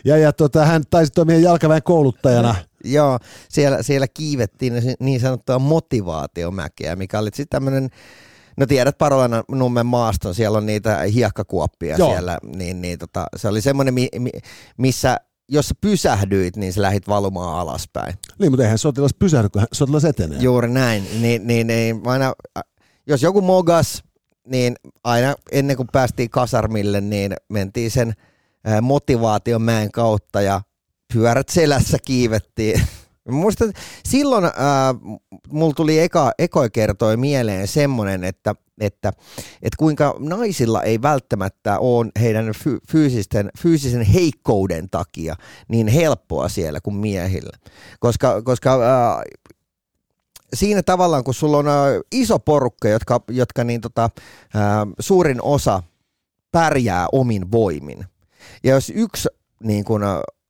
Ja, 0.06 0.18
ja 0.18 0.34
tota, 0.34 0.66
hän 0.66 0.84
taisi 0.90 1.12
toimia 1.12 1.40
jalkaväen 1.40 1.84
kouluttajana. 1.84 2.56
Joo, 2.84 3.20
siellä, 3.50 3.84
siellä 3.84 4.08
kiivettiin 4.08 4.74
niin 5.00 5.20
sanottua 5.20 5.60
motivaatiomäkeä, 5.60 6.96
mikä 6.96 7.20
oli 7.20 7.30
sitten 7.34 7.48
tämmöinen, 7.50 7.90
no 8.58 8.66
tiedät 8.66 8.98
Parolan 8.98 9.44
nummen 9.48 9.86
maaston, 9.86 10.36
siellä 10.36 10.58
on 10.58 10.66
niitä 10.66 11.00
hiekkakuoppia 11.02 11.96
Joo. 11.98 12.12
siellä, 12.12 12.38
niin, 12.56 12.82
niin 12.82 13.00
tota, 13.00 13.28
se 13.36 13.48
oli 13.48 13.62
semmoinen, 13.62 13.94
mi, 13.94 14.08
mi, 14.20 14.30
missä 14.78 15.20
jos 15.50 15.68
sä 15.68 15.76
pysähdyit, 15.82 16.56
niin 16.56 16.74
sä 16.74 16.82
lähit 16.82 17.08
valumaan 17.08 17.60
alaspäin. 17.60 18.14
Niin, 18.40 18.52
mutta 18.52 18.64
eihän 18.64 18.78
sotilas 18.78 19.14
pysähdy, 19.20 19.50
kun 19.50 19.66
sotilas 19.72 20.06
etenee. 20.06 20.40
Juuri 20.40 20.70
näin, 20.70 21.08
niin, 21.22 21.48
niin, 21.48 21.68
niin 21.68 22.02
aina, 22.06 22.34
jos 23.08 23.22
joku 23.22 23.42
mogas, 23.42 24.04
niin 24.48 24.76
aina 25.04 25.36
ennen 25.52 25.78
kuin 25.78 25.88
päästiin 25.92 26.30
kasarmille, 26.30 27.02
niin 27.02 27.36
mentiin 27.50 27.92
sen 27.92 28.14
motivaation 28.82 29.62
mäen 29.62 29.92
kautta 29.92 30.42
ja 30.42 30.62
pyörät 31.14 31.50
selässä 31.50 31.98
kiivettiin. 32.06 32.82
Että 33.26 33.80
silloin 34.06 34.46
äh, 34.46 34.52
mulla 35.50 35.74
tuli 35.74 36.00
eka, 36.00 36.32
ekoi 36.40 36.70
kertoi 36.70 37.18
mieleen 37.18 37.68
semmoinen, 37.68 38.24
että, 38.24 38.56
että, 38.80 39.14
että 39.62 39.78
kuinka 39.78 40.16
naisilla 40.20 40.84
ei 40.84 41.02
välttämättä 41.02 41.80
ole 41.80 42.12
heidän 42.22 42.52
fy, 42.64 42.80
fyysisten, 42.92 43.50
fyysisen 43.60 44.02
heikkouden 44.02 44.90
takia 44.90 45.36
niin 45.68 45.88
helppoa 45.88 46.50
siellä 46.50 46.82
kuin 46.82 46.96
miehillä. 46.96 47.58
Koska, 48.00 48.42
koska 48.42 48.74
äh, 48.74 49.22
siinä 50.54 50.84
tavallaan, 50.84 51.24
kun 51.24 51.34
sulla 51.34 51.58
on 51.58 51.68
äh, 51.68 51.74
iso 52.12 52.40
porukka, 52.40 52.90
jotka, 52.90 53.22
jotka 53.30 53.64
niin 53.64 53.82
tota, 53.82 54.04
äh, 54.04 54.12
suurin 55.00 55.42
osa 55.42 55.84
pärjää 56.52 57.08
omin 57.12 57.52
voimin. 57.52 58.06
Ja 58.64 58.74
jos 58.74 58.92
yksi 58.96 59.30
niin 59.64 59.84
kun, 59.84 60.02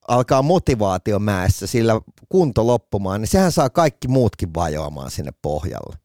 alkaa 0.07 0.41
motivaatiomäessä 0.41 1.67
sillä 1.67 2.01
kunto 2.29 2.67
loppumaan, 2.67 3.21
niin 3.21 3.29
sehän 3.29 3.51
saa 3.51 3.69
kaikki 3.69 4.07
muutkin 4.07 4.53
vajoamaan 4.53 5.11
sinne 5.11 5.31
pohjalle. 5.41 5.95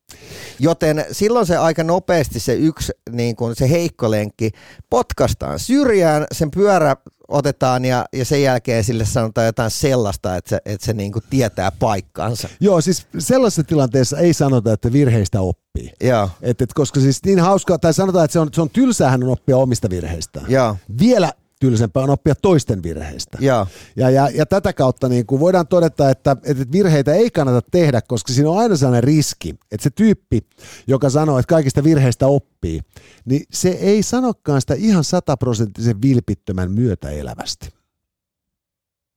Joten 0.59 1.05
silloin 1.13 1.47
se 1.47 1.57
aika 1.57 1.85
nopeasti 1.85 2.41
se 2.41 2.55
yksi 2.55 2.93
niin 3.11 3.37
kun 3.37 3.57
se 3.57 3.71
heikko 3.71 4.11
lenkki 4.11 4.51
potkastaan 4.91 5.59
syrjään, 5.59 6.27
sen 6.33 6.51
pyörä 6.51 6.97
otetaan 7.29 7.85
ja, 7.85 8.05
ja 8.13 8.25
sen 8.25 8.43
jälkeen 8.43 8.85
sille 8.85 9.05
sanotaan 9.05 9.47
jotain 9.47 9.71
sellaista, 9.71 10.37
että 10.37 10.49
se, 10.49 10.61
että 10.65 10.87
se 10.87 10.93
niin 10.93 11.13
kuin 11.13 11.23
tietää 11.31 11.73
paikkansa. 11.73 12.49
Joo, 12.61 12.81
siis 12.81 13.07
sellaisessa 13.19 13.65
tilanteessa 13.65 14.19
ei 14.19 14.33
sanota, 14.35 14.73
että 14.73 14.93
virheistä 14.93 15.41
oppii. 15.41 15.93
Joo, 16.01 16.31
Et, 16.43 16.63
et, 16.63 16.75
koska 16.75 17.01
siis 17.01 17.25
niin 17.25 17.41
hauskaa, 17.41 17.79
tai 17.79 17.95
sanotaan, 17.95 18.25
että 18.25 18.33
se 18.33 18.39
on, 18.39 18.49
se 18.53 18.63
on 18.63 18.71
tylsäähän 18.71 19.23
on 19.23 19.31
oppia 19.31 19.57
omista 19.57 19.91
virheistään. 19.91 20.47
joo, 20.51 20.77
Vielä 21.01 21.33
tylsempää 21.61 22.03
on 22.03 22.11
oppia 22.11 22.35
toisten 22.35 22.83
virheistä. 22.83 23.39
joo. 23.41 23.67
Ja, 23.97 24.11
ja, 24.11 24.29
ja 24.35 24.47
tätä 24.47 24.73
kautta 24.73 25.09
niin 25.09 25.27
kuin 25.27 25.41
voidaan 25.41 25.67
todeta, 25.67 26.11
että, 26.11 26.37
että 26.45 26.73
virheitä 26.73 27.15
ei 27.15 27.31
kannata 27.31 27.69
tehdä, 27.71 28.01
koska 28.09 28.33
siinä 28.33 28.51
on 28.51 28.59
aina 28.59 28.77
sellainen 28.77 29.05
riski, 29.05 29.55
että 29.73 29.83
se 29.83 29.91
tyyppi, 29.91 30.41
joka 30.87 31.11
sanoo, 31.11 31.39
että 31.39 31.51
kaikista 31.51 31.85
virheistä 31.85 32.27
oppii, 32.27 32.81
niin 33.25 33.43
se 33.53 33.69
ei 33.69 34.03
sanokaan 34.03 34.61
sitä 34.61 34.75
ihan 34.75 35.05
sataprosenttisen 35.05 36.03
vilpittömän 36.03 36.71
myötäelävästi. 36.71 37.69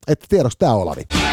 Että 0.07 0.25
tiedoksi 0.29 0.57
tämä 0.57 0.73
Olavi. 0.73 1.30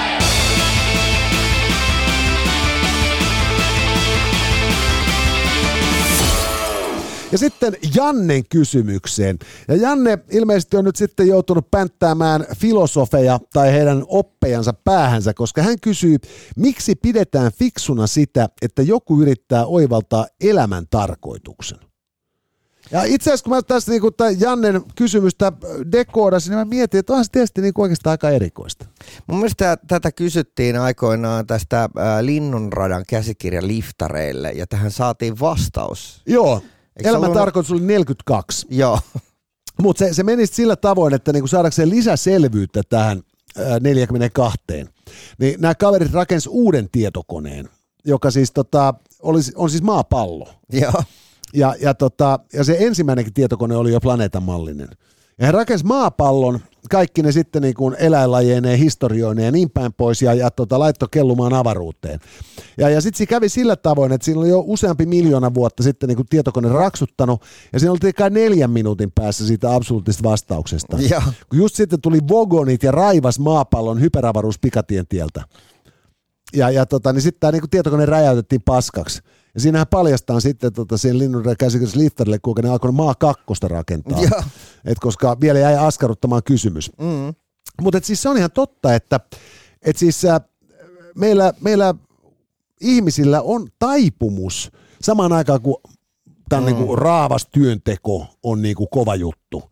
Ja 7.32 7.38
sitten 7.38 7.76
Jannen 7.94 8.42
kysymykseen. 8.50 9.38
Ja 9.68 9.76
Janne 9.76 10.18
ilmeisesti 10.30 10.76
on 10.76 10.84
nyt 10.84 10.96
sitten 10.96 11.28
joutunut 11.28 11.70
pänttäämään 11.70 12.46
filosofeja 12.56 13.40
tai 13.52 13.72
heidän 13.72 14.04
oppejansa 14.06 14.72
päähänsä, 14.72 15.34
koska 15.34 15.62
hän 15.62 15.80
kysyy, 15.80 16.16
miksi 16.56 16.94
pidetään 16.94 17.52
fiksuna 17.52 18.06
sitä, 18.06 18.48
että 18.62 18.82
joku 18.82 19.22
yrittää 19.22 19.66
oivaltaa 19.66 20.26
elämän 20.40 20.84
tarkoituksen. 20.90 21.78
Ja 22.90 23.04
itse 23.04 23.30
asiassa 23.30 23.44
kun 23.44 23.52
mä 23.52 23.62
tässä 23.62 23.92
niin 23.92 24.02
tämän 24.16 24.40
Jannen 24.40 24.82
kysymystä 24.96 25.52
dekoodasin, 25.92 26.50
niin 26.50 26.58
mä 26.58 26.64
mietin, 26.64 27.00
että 27.00 27.12
on 27.12 27.24
se 27.24 27.30
tietysti 27.30 27.60
niin 27.60 27.72
oikeastaan 27.78 28.12
aika 28.12 28.30
erikoista. 28.30 28.86
Mun 29.26 29.38
mielestä 29.38 29.76
tätä 29.88 30.12
kysyttiin 30.12 30.80
aikoinaan 30.80 31.46
tästä 31.46 31.82
äh, 31.82 31.90
Linnunradan 32.20 33.04
käsikirjan 33.08 33.68
liftareille 33.68 34.50
ja 34.50 34.66
tähän 34.66 34.90
saatiin 34.90 35.40
vastaus. 35.40 36.22
Joo, 36.26 36.62
Eikö 36.98 37.08
elämän 37.08 37.28
ollut- 37.30 37.38
tarkoitus 37.40 37.72
oli 37.72 37.80
42. 37.80 38.66
Joo, 38.70 38.98
Mutta 39.82 39.98
se, 39.98 40.14
se 40.14 40.22
meni 40.22 40.46
sillä 40.46 40.76
tavoin, 40.76 41.14
että 41.14 41.32
niinku 41.32 41.46
saadakseen 41.46 41.90
lisäselvyyttä 41.90 42.82
tähän 42.88 43.22
ää, 43.58 43.80
42, 43.80 44.58
niin 45.38 45.60
nämä 45.60 45.74
kaverit 45.74 46.12
rakens 46.12 46.46
uuden 46.46 46.88
tietokoneen, 46.92 47.68
joka 48.04 48.30
siis 48.30 48.52
tota, 48.52 48.94
olisi, 49.22 49.52
on 49.56 49.70
siis 49.70 49.82
maapallo. 49.82 50.48
joo, 50.72 51.02
Ja, 51.54 51.74
ja, 51.80 51.94
tota, 51.94 52.38
ja 52.52 52.64
se 52.64 52.76
ensimmäinenkin 52.80 53.34
tietokone 53.34 53.76
oli 53.76 53.92
jo 53.92 54.00
planeetan 54.00 54.42
mallinen. 54.42 54.88
Ja 55.38 55.46
he 55.46 55.52
rakensi 55.52 55.84
maapallon, 55.84 56.60
kaikki 56.88 57.22
ne 57.22 57.32
sitten 57.32 57.62
niin 57.62 57.74
kuin 57.74 57.96
eläinlajeineen, 57.98 58.78
historioineen 58.78 59.46
ja 59.46 59.52
niin 59.52 59.70
päin 59.70 59.92
pois, 59.92 60.22
ja, 60.22 60.34
ja 60.34 60.50
tota, 60.50 60.78
laittoi 60.78 61.08
kellumaan 61.10 61.54
avaruuteen. 61.54 62.20
Ja, 62.78 62.88
ja 62.88 63.00
sitten 63.00 63.18
se 63.18 63.26
kävi 63.26 63.48
sillä 63.48 63.76
tavoin, 63.76 64.12
että 64.12 64.24
siinä 64.24 64.40
oli 64.40 64.48
jo 64.48 64.64
useampi 64.66 65.06
miljoona 65.06 65.54
vuotta 65.54 65.82
sitten 65.82 66.08
niin 66.08 66.16
kuin 66.16 66.26
tietokone 66.30 66.68
raksuttanut, 66.68 67.42
ja 67.72 67.78
siinä 67.78 67.92
oltiin 67.92 68.14
kai 68.14 68.30
neljän 68.30 68.70
minuutin 68.70 69.12
päässä 69.14 69.46
siitä 69.46 69.74
absoluuttisesta 69.74 70.28
vastauksesta. 70.28 70.96
Joo. 71.10 71.22
Kun 71.48 71.58
just 71.58 71.74
sitten 71.74 72.00
tuli 72.00 72.18
Vogonit 72.28 72.82
ja 72.82 72.92
raivas 72.92 73.38
maapallon 73.38 74.00
hyperavaruus 74.00 74.58
pikatien 74.58 75.06
tieltä. 75.06 75.44
Ja, 76.56 76.70
ja 76.70 76.86
tota, 76.86 77.12
niin 77.12 77.22
sitten 77.22 77.40
tämä 77.40 77.52
niinku 77.52 77.68
tietokone 77.68 78.06
räjäytettiin 78.06 78.62
paskaksi. 78.64 79.22
Ja 79.54 79.60
siinähän 79.60 79.86
paljastaa 79.86 80.40
sitten 80.40 80.72
tota, 80.72 80.96
siinä 80.96 81.18
linnunradan 81.18 81.56
käsikirjassa 81.56 81.98
Liftarille, 81.98 82.38
kuinka 82.38 82.62
ne 82.62 82.68
alkoi 82.68 82.92
maa 82.92 83.14
kakkosta 83.14 83.68
rakentaa. 83.68 84.22
Joo. 84.22 84.42
Et 84.84 84.98
koska 85.00 85.36
vielä 85.40 85.58
jäi 85.58 85.76
askarruttamaan 85.76 86.42
kysymys. 86.42 86.90
mm, 86.98 87.34
Mutta 87.82 88.00
siis 88.02 88.22
se 88.22 88.28
on 88.28 88.36
ihan 88.36 88.50
totta, 88.50 88.94
että 88.94 89.20
et 89.82 89.96
siis 89.96 90.24
äh, 90.24 90.40
meillä, 91.16 91.52
meillä 91.60 91.94
ihmisillä 92.80 93.42
on 93.42 93.68
taipumus 93.78 94.72
samaan 95.02 95.32
aikaan, 95.32 95.62
kun 95.62 95.80
tämä 96.48 96.60
mm. 96.60 96.66
niinku 96.66 96.96
raavas 96.96 97.46
työnteko 97.52 98.26
on 98.42 98.62
niinku 98.62 98.86
kova 98.86 99.14
juttu. 99.14 99.62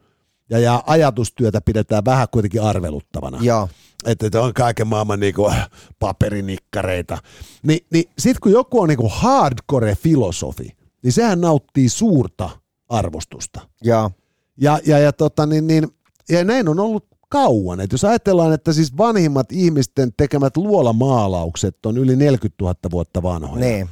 Ja, 0.50 0.58
ja 0.58 0.82
ajatustyötä 0.86 1.60
pidetään 1.60 2.04
vähän 2.04 2.28
kuitenkin 2.30 2.62
arveluttavana 2.62 3.38
joo, 3.40 3.68
että 4.06 4.26
että 4.26 4.42
on 4.42 4.54
kaiken 4.54 4.86
maailman 4.86 5.20
niinku 5.20 5.52
paperinikkareita. 5.98 7.18
Ni, 7.62 7.86
niin 7.92 8.04
sitten 8.18 8.40
kun 8.40 8.52
joku 8.52 8.80
on 8.80 8.88
niinku 8.88 9.08
hardcore-filosofi, 9.08 10.76
niin 11.02 11.12
sehän 11.12 11.40
nauttii 11.40 11.88
suurta 11.88 12.50
arvostusta. 12.88 13.60
joo, 13.82 14.10
Ja, 14.60 14.78
ja, 14.86 14.98
ja, 14.98 15.12
tota, 15.12 15.46
niin, 15.46 15.66
niin, 15.66 15.88
ja 16.28 16.44
näin 16.44 16.68
on 16.68 16.80
ollut 16.80 17.06
kauan. 17.28 17.80
Et 17.80 17.92
jos 17.92 18.04
ajatellaan, 18.04 18.52
että 18.52 18.72
siis 18.72 18.96
vanhimmat 18.96 19.52
ihmisten 19.52 20.12
tekemät 20.16 20.56
luolamaalaukset 20.56 21.86
on 21.86 21.98
yli 21.98 22.16
40 22.16 22.64
000 22.64 22.74
vuotta 22.90 23.22
vanhoja. 23.22 23.60
niin, 23.60 23.88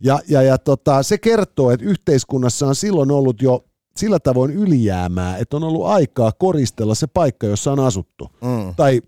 Ja, 0.00 0.20
ja, 0.28 0.42
ja 0.42 0.58
tota, 0.58 1.02
se 1.02 1.18
kertoo, 1.18 1.70
että 1.70 1.86
yhteiskunnassa 1.86 2.66
on 2.66 2.74
silloin 2.74 3.10
ollut 3.10 3.42
jo 3.42 3.64
sillä 3.98 4.18
tavoin 4.18 4.50
ylijäämää, 4.50 5.36
että 5.36 5.56
on 5.56 5.64
ollut 5.64 5.86
aikaa 5.86 6.32
koristella 6.38 6.94
se 6.94 7.06
paikka, 7.06 7.46
jossa 7.46 7.72
on 7.72 7.80
asuttu. 7.80 8.30
mm, 8.42 8.74
Tai 8.76 9.02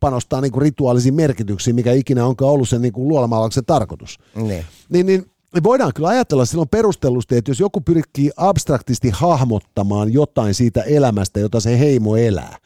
panostaa 0.00 0.40
niinku 0.40 0.60
rituaalisiin 0.60 1.14
merkityksiin, 1.14 1.76
mikä 1.76 1.92
ikinä 1.92 2.26
onkaan 2.26 2.50
ollut 2.50 2.68
sen 2.68 2.82
niinku 2.82 3.08
luolamaalauksen 3.08 3.64
tarkoitus. 3.64 4.18
niin, 4.34 4.64
Niin, 4.88 5.06
niin 5.06 5.24
niin 5.54 5.64
voidaan 5.64 5.92
kyllä 5.94 6.08
ajatella 6.08 6.44
silloin 6.44 6.68
perustellusti, 6.68 7.36
että 7.36 7.50
jos 7.50 7.60
joku 7.60 7.80
pyrkii 7.80 8.30
abstraktisti 8.36 9.10
hahmottamaan 9.10 10.12
jotain 10.12 10.54
siitä 10.54 10.82
elämästä, 10.82 11.40
jota 11.40 11.60
se 11.60 11.78
heimo 11.78 12.16
elää, 12.16 12.56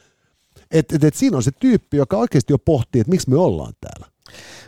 että 0.71 0.97
et, 0.97 1.05
et 1.05 1.15
siinä 1.15 1.37
on 1.37 1.43
se 1.43 1.51
tyyppi, 1.61 1.97
joka 1.97 2.17
oikeasti 2.17 2.53
jo 2.53 2.59
pohtii, 2.59 3.01
että 3.01 3.11
miksi 3.11 3.31
me 3.31 3.37
ollaan 3.37 3.73
täällä. 3.81 4.13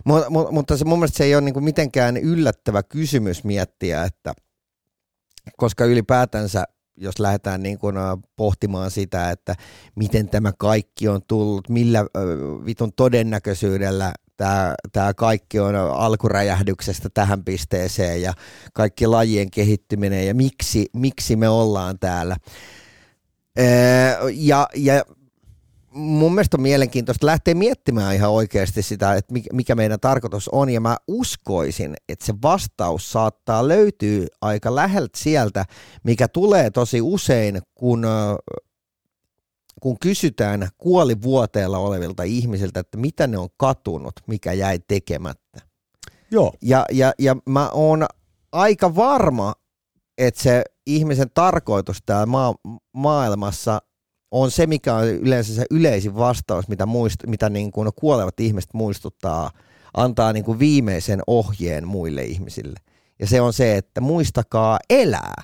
Mutta, 0.04 0.30
mutta 0.50 0.76
se, 0.76 0.84
mun 0.84 0.98
mielestä 0.98 1.16
se 1.16 1.24
ei 1.24 1.34
ole 1.34 1.40
niinku 1.40 1.60
mitenkään 1.60 2.16
yllättävä 2.16 2.82
kysymys 2.82 3.44
miettiä, 3.44 4.04
että 4.04 4.34
koska 5.56 5.84
ylipäätänsä 5.84 6.64
jos 6.96 7.18
lähdetään 7.18 7.62
niin 7.62 7.78
kuin 7.78 7.96
pohtimaan 8.36 8.90
sitä, 8.90 9.30
että 9.30 9.54
miten 9.96 10.28
tämä 10.28 10.52
kaikki 10.58 11.08
on 11.08 11.20
tullut, 11.28 11.68
millä 11.68 12.04
vitun 12.66 12.92
todennäköisyydellä 12.92 14.12
tämä, 14.36 14.74
tämä 14.92 15.14
kaikki 15.14 15.60
on 15.60 15.74
alkuräjähdyksestä 15.76 17.08
tähän 17.14 17.44
pisteeseen 17.44 18.22
ja 18.22 18.32
kaikki 18.72 19.06
lajien 19.06 19.50
kehittyminen 19.50 20.26
ja 20.26 20.34
miksi, 20.34 20.86
miksi 20.96 21.36
me 21.36 21.48
ollaan 21.48 21.98
täällä. 21.98 22.36
Ja, 24.34 24.68
ja 24.76 25.04
mun 25.94 26.34
mielestä 26.34 26.56
on 26.56 26.62
mielenkiintoista 26.62 27.26
lähteä 27.26 27.54
miettimään 27.54 28.14
ihan 28.14 28.30
oikeasti 28.30 28.82
sitä, 28.82 29.14
että 29.14 29.34
mikä 29.52 29.74
meidän 29.74 30.00
tarkoitus 30.00 30.48
on, 30.48 30.70
ja 30.70 30.80
mä 30.80 30.96
uskoisin, 31.08 31.94
että 32.08 32.24
se 32.24 32.34
vastaus 32.42 33.12
saattaa 33.12 33.68
löytyä 33.68 34.26
aika 34.40 34.74
läheltä 34.74 35.18
sieltä, 35.18 35.64
mikä 36.02 36.28
tulee 36.28 36.70
tosi 36.70 37.00
usein, 37.00 37.62
kun, 37.74 38.06
kun 39.80 39.98
kysytään 39.98 40.68
kuolivuoteella 40.78 41.78
olevilta 41.78 42.22
ihmisiltä, 42.22 42.80
että 42.80 42.98
mitä 42.98 43.26
ne 43.26 43.38
on 43.38 43.48
katunut, 43.56 44.14
mikä 44.26 44.52
jäi 44.52 44.78
tekemättä. 44.88 45.60
Joo. 46.30 46.52
Ja, 46.62 46.84
ja, 46.92 47.12
ja 47.18 47.36
mä 47.46 47.68
oon 47.68 48.06
aika 48.52 48.94
varma, 48.94 49.54
että 50.18 50.42
se 50.42 50.64
ihmisen 50.86 51.30
tarkoitus 51.34 51.98
täällä 52.06 52.26
maa, 52.26 52.54
maailmassa 52.92 53.82
on 54.30 54.50
se, 54.50 54.66
mikä 54.66 54.94
on 54.94 55.06
yleensä 55.06 55.54
se 55.54 55.64
yleisin 55.70 56.16
vastaus, 56.16 56.68
mitä, 56.68 56.86
muist, 56.86 57.16
mitä 57.26 57.50
niin 57.50 57.72
kuin 57.72 57.88
kuolevat 57.96 58.40
ihmiset 58.40 58.74
muistuttaa, 58.74 59.50
antaa 59.94 60.32
niin 60.32 60.44
kuin 60.44 60.58
viimeisen 60.58 61.22
ohjeen 61.26 61.86
muille 61.86 62.24
ihmisille. 62.24 62.80
Ja 63.18 63.26
se 63.26 63.40
on 63.40 63.52
se, 63.52 63.76
että 63.76 64.00
muistakaa 64.00 64.78
elää. 64.90 65.42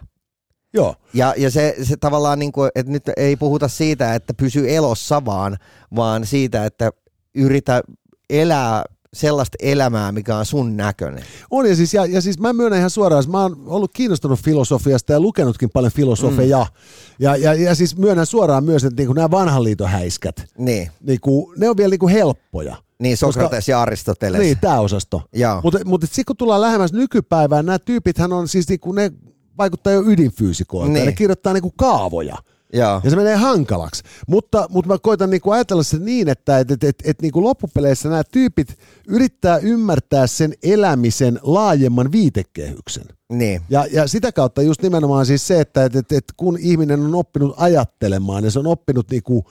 Joo. 0.75 0.95
Ja, 1.15 1.35
ja 1.37 1.51
se, 1.51 1.77
se 1.83 1.97
tavallaan, 1.97 2.39
niin 2.39 2.53
kuin, 2.53 2.71
että 2.75 2.93
nyt 2.93 3.11
ei 3.17 3.37
puhuta 3.37 3.69
siitä, 3.69 4.15
että 4.15 4.35
pysy 4.35 4.75
elossa 4.75 5.25
vaan, 5.25 5.57
vaan 5.97 6.27
siitä, 6.27 6.65
että 6.65 6.91
yritä 7.35 7.83
elää 8.31 8.85
sellaista 9.15 9.57
elämää, 9.61 10.13
mikä 10.13 10.37
on 10.37 10.47
sun 10.47 10.77
näköinen. 10.77 11.25
On 11.51 11.69
ja 11.69 11.77
siis, 11.77 11.95
ja, 11.95 12.07
ja 12.07 12.21
siis 12.21 12.39
mä 12.39 12.53
myönnän 12.53 12.79
ihan 12.79 12.91
suoraan, 12.91 13.21
että 13.21 13.33
mä 13.33 13.43
oon 13.43 13.63
ollut 13.67 13.91
kiinnostunut 13.95 14.41
filosofiasta 14.41 15.13
ja 15.13 15.21
lukenutkin 15.21 15.71
paljon 15.71 15.93
filosofeja. 15.93 16.59
Mm. 16.59 16.77
Ja, 17.19 17.37
ja, 17.37 17.55
ja 17.55 17.75
siis 17.75 17.97
myönnän 17.97 18.27
suoraan 18.27 18.65
myös, 18.65 18.85
että 18.85 19.01
niinku 19.01 19.13
nämä 19.13 19.31
vanhan 19.31 19.65
liiton 19.65 19.89
häiskät, 19.89 20.45
niin. 20.59 20.91
niinku, 21.03 21.55
ne 21.57 21.69
on 21.69 21.77
vielä 21.77 21.91
niinku 21.91 22.09
helppoja. 22.09 22.77
Niin, 22.99 23.17
Sokrates 23.17 23.59
Koska, 23.59 23.73
ja 23.73 23.83
Aristoteles. 23.83 24.41
Niin, 24.41 24.59
tämä 24.61 24.81
osasto. 24.81 25.23
Mutta 25.63 25.79
mut, 25.85 26.03
sitten 26.03 26.25
kun 26.25 26.37
tullaan 26.37 26.61
lähemmäs 26.61 26.93
nykypäivään, 26.93 27.67
nämä 27.67 27.79
tyypithän 27.79 28.33
on 28.33 28.49
siis 28.49 28.69
niinku, 28.69 28.93
ne 28.93 29.13
vaikuttaa 29.59 29.93
jo 29.93 30.03
ydinfyysikoilta. 30.07 30.93
Niin. 30.93 31.07
Ne 31.07 31.13
kirjoittaa 31.13 31.53
niinku 31.53 31.73
kaavoja. 31.77 32.37
Joo. 32.73 33.01
Ja 33.05 33.11
se 33.11 33.17
menee 33.17 33.37
hankalaksi. 33.37 34.03
Mutta, 34.29 34.67
mutta 34.71 34.93
mä 34.93 34.99
koitan 34.99 35.31
niinku 35.31 35.51
ajatella 35.51 35.83
se 35.83 35.99
niin, 35.99 36.29
että 36.29 36.59
et, 36.59 36.71
et, 36.71 36.85
et, 36.85 36.97
et 37.05 37.23
niinku 37.23 37.43
loppupeleissä 37.43 38.09
nämä 38.09 38.23
tyypit 38.25 38.79
yrittää 39.09 39.59
ymmärtää 39.59 40.27
sen 40.27 40.55
elämisen 40.63 41.41
laajemman 41.43 42.13
viitekehyksen. 42.13 43.05
Niin. 43.33 43.63
Ja, 43.71 43.87
ja 43.93 44.07
sitä 44.07 44.33
kautta 44.33 44.63
just 44.63 44.83
nimenomaan 44.83 45.27
siis 45.27 45.47
se, 45.47 45.61
että 45.61 45.85
et, 45.85 45.97
et, 45.97 46.13
et 46.13 46.25
kun 46.37 46.59
ihminen 46.61 47.01
on 47.01 47.15
oppinut 47.15 47.55
ajattelemaan 47.57 48.45
ja 48.45 48.51
se 48.51 48.59
on 48.59 48.67
oppinut 48.67 49.11
niinku 49.11 49.45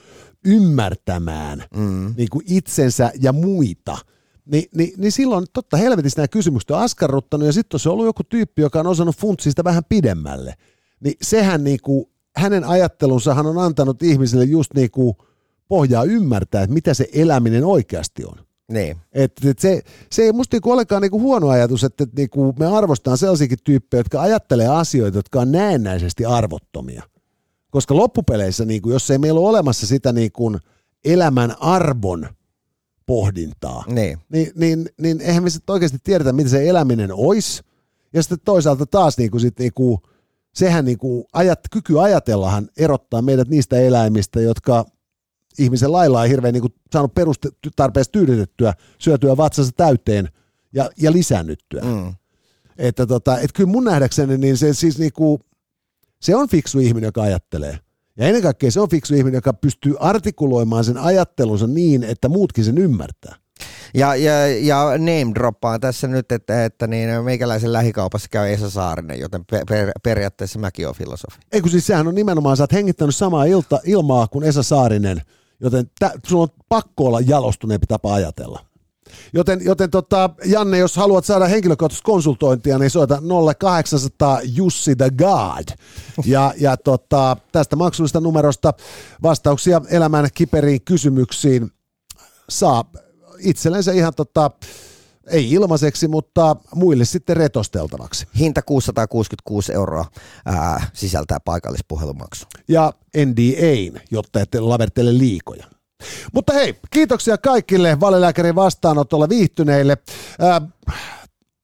ymmärtämään 0.45 1.63
mm. 1.75 2.13
niinku 2.17 2.41
itsensä 2.45 3.11
ja 3.21 3.33
muita, 3.33 3.97
niin, 4.45 4.65
niin, 4.75 4.93
niin 4.97 5.11
silloin 5.11 5.45
totta 5.53 5.77
helvetissä 5.77 6.19
nämä 6.19 6.27
kysymykset 6.27 6.71
on 6.71 6.79
askarruttanut 6.79 7.45
ja 7.45 7.53
sitten 7.53 7.75
on 7.75 7.79
se 7.79 7.89
ollut 7.89 8.05
joku 8.05 8.23
tyyppi, 8.23 8.61
joka 8.61 8.79
on 8.79 8.87
osannut 8.87 9.17
funtsia 9.17 9.51
sitä 9.51 9.63
vähän 9.63 9.83
pidemmälle. 9.89 10.53
Niin 10.99 11.15
sehän 11.21 11.63
niinku 11.63 12.09
hänen 12.35 12.63
ajattelunsa 12.63 13.33
hän 13.33 13.45
on 13.45 13.57
antanut 13.57 14.03
ihmisille 14.03 14.43
just 14.43 14.73
niin 14.73 14.91
kuin 14.91 15.15
pohjaa 15.67 16.03
ymmärtää, 16.03 16.63
että 16.63 16.73
mitä 16.73 16.93
se 16.93 17.09
eläminen 17.13 17.65
oikeasti 17.65 18.25
on. 18.25 18.45
Niin. 18.71 18.97
Et, 19.13 19.31
et 19.45 19.59
se, 19.59 19.81
se 20.11 20.23
ei 20.23 20.31
musta 20.31 20.55
niinku 20.55 20.71
olekaan 20.71 21.01
niinku 21.01 21.19
huono 21.19 21.49
ajatus, 21.49 21.83
että 21.83 22.03
et 22.03 22.13
niinku 22.13 22.53
me 22.59 22.77
arvostetaan 22.77 23.17
sellaisiakin 23.17 23.57
tyyppejä, 23.63 23.99
jotka 23.99 24.21
ajattelee 24.21 24.67
asioita, 24.67 25.17
jotka 25.17 25.41
on 25.41 25.51
näennäisesti 25.51 26.25
arvottomia. 26.25 27.03
Koska 27.71 27.95
loppupeleissä, 27.95 28.65
niinku, 28.65 28.89
jos 28.89 29.11
ei 29.11 29.17
meillä 29.17 29.39
ole 29.39 29.49
olemassa 29.49 29.87
sitä 29.87 30.13
niinku 30.13 30.57
elämän 31.05 31.55
arvon 31.59 32.29
pohdintaa, 33.05 33.83
niin, 33.87 34.17
niin, 34.29 34.51
niin, 34.55 34.89
niin 35.01 35.21
eihän 35.21 35.43
me 35.43 35.49
sitten 35.49 35.73
oikeasti 35.73 35.97
tiedetä, 36.03 36.33
mitä 36.33 36.49
se 36.49 36.69
eläminen 36.69 37.13
olisi. 37.13 37.63
Ja 38.13 38.23
sitten 38.23 38.37
toisaalta 38.45 38.85
taas 38.85 39.17
niinku 39.17 39.39
sit 39.39 39.59
niinku, 39.59 40.01
sehän 40.55 40.85
niin 40.85 40.97
kuin 40.97 41.23
ajat, 41.33 41.59
kyky 41.71 41.99
ajatellahan 41.99 42.69
erottaa 42.77 43.21
meidät 43.21 43.47
niistä 43.47 43.79
eläimistä, 43.79 44.41
jotka 44.41 44.85
ihmisen 45.59 45.91
lailla 45.91 46.21
on 46.21 46.27
hirveän 46.27 46.53
niin 46.53 46.61
kuin 46.61 46.73
saanut 46.91 47.13
perustarpeesta 47.13 48.11
tyydytettyä, 48.11 48.73
syötyä 48.99 49.37
vatsansa 49.37 49.71
täyteen 49.77 50.29
ja, 50.73 50.89
ja 50.97 51.11
lisännyttyä. 51.11 51.81
Mm. 51.81 52.13
Että 52.77 53.05
tota, 53.07 53.39
et 53.39 53.53
kyllä 53.53 53.69
mun 53.69 53.83
nähdäkseni 53.83 54.37
niin 54.37 54.57
se, 54.57 54.73
siis 54.73 54.99
niin 54.99 55.13
kuin, 55.13 55.39
se 56.21 56.35
on 56.35 56.49
fiksu 56.49 56.79
ihminen, 56.79 57.07
joka 57.07 57.21
ajattelee. 57.21 57.79
Ja 58.17 58.27
ennen 58.27 58.41
kaikkea 58.41 58.71
se 58.71 58.79
on 58.79 58.89
fiksu 58.89 59.15
ihminen, 59.15 59.37
joka 59.37 59.53
pystyy 59.53 59.95
artikuloimaan 59.99 60.83
sen 60.83 60.97
ajattelunsa 60.97 61.67
niin, 61.67 62.03
että 62.03 62.29
muutkin 62.29 62.65
sen 62.65 62.77
ymmärtää. 62.77 63.35
Ja, 63.95 64.15
ja, 64.15 64.47
ja 64.47 64.85
name 64.97 65.35
droppaan 65.35 65.79
tässä 65.79 66.07
nyt, 66.07 66.31
että, 66.31 66.65
että 66.65 66.87
niin 66.87 67.23
meikäläisen 67.23 67.73
lähikaupassa 67.73 68.27
käy 68.31 68.53
Esa 68.53 68.69
Saarinen, 68.69 69.19
joten 69.19 69.45
per, 69.45 69.91
periaatteessa 70.03 70.59
mäkin 70.59 70.87
olen 70.87 70.95
filosofi. 70.95 71.39
Ei 71.51 71.61
kun 71.61 71.71
siis 71.71 71.87
sehän 71.87 72.07
on 72.07 72.15
nimenomaan, 72.15 72.57
sä 72.57 72.63
oot 72.63 72.73
hengittänyt 72.73 73.15
samaa 73.15 73.45
ilta, 73.45 73.79
ilmaa 73.85 74.27
kuin 74.27 74.45
Esa 74.45 74.63
Saarinen, 74.63 75.21
joten 75.59 75.91
tä, 75.99 76.11
sun 76.27 76.41
on 76.41 76.47
pakko 76.69 77.05
olla 77.05 77.19
jalostuneempi 77.21 77.87
tapa 77.87 78.13
ajatella. 78.13 78.65
Joten, 79.33 79.59
joten 79.65 79.89
tota, 79.89 80.29
Janne, 80.45 80.77
jos 80.77 80.95
haluat 80.95 81.25
saada 81.25 81.45
henkilökohtaista 81.45 82.05
konsultointia, 82.05 82.79
niin 82.79 82.89
soita 82.89 83.21
0800 83.55 84.39
Jussi 84.43 84.95
the 84.95 85.09
God. 85.09 85.77
Ja, 86.25 86.53
ja 86.57 86.77
tota, 86.77 87.37
tästä 87.51 87.75
maksullisesta 87.75 88.19
numerosta 88.19 88.73
vastauksia 89.23 89.81
elämän 89.89 90.27
kiperiin 90.33 90.81
kysymyksiin 90.81 91.71
saa 92.49 92.83
itsellensä 93.39 93.91
ihan 93.91 94.13
tota, 94.15 94.51
ei 95.27 95.51
ilmaiseksi, 95.51 96.07
mutta 96.07 96.55
muille 96.75 97.05
sitten 97.05 97.37
retosteltavaksi. 97.37 98.27
Hinta 98.39 98.61
666 98.61 99.73
euroa 99.73 100.05
ää, 100.45 100.87
sisältää 100.93 101.39
paikallispuhelumaksu. 101.39 102.45
Ja 102.67 102.93
NDA, 103.17 104.01
jotta 104.11 104.41
ette 104.41 104.59
lavertele 104.59 105.17
liikoja. 105.17 105.65
Mutta 106.33 106.53
hei, 106.53 106.75
kiitoksia 106.91 107.37
kaikille 107.37 107.99
valelääkärin 107.99 108.55
vastaanotolla 108.55 109.29
viihtyneille. 109.29 109.97
Ää, 110.39 110.61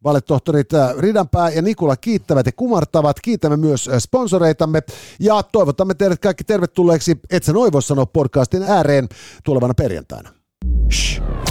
Valetohtorit 0.03 0.69
Ridanpää 0.99 1.49
ja 1.49 1.61
Nikula 1.61 1.95
kiittävät 1.95 2.45
ja 2.45 2.51
kumartavat. 2.51 3.19
Kiitämme 3.19 3.57
myös 3.57 3.89
sponsoreitamme 3.99 4.81
ja 5.19 5.43
toivotamme 5.43 5.93
teidät 5.93 6.19
kaikki 6.19 6.43
tervetulleeksi 6.43 7.19
Et 7.29 7.43
sä 7.43 7.53
noin 7.53 7.71
voi 7.71 7.81
sanoa 7.81 8.05
podcastin 8.05 8.63
ääreen 8.63 9.09
tulevana 9.43 9.73
perjantaina. 9.73 10.29
Shh. 10.91 11.50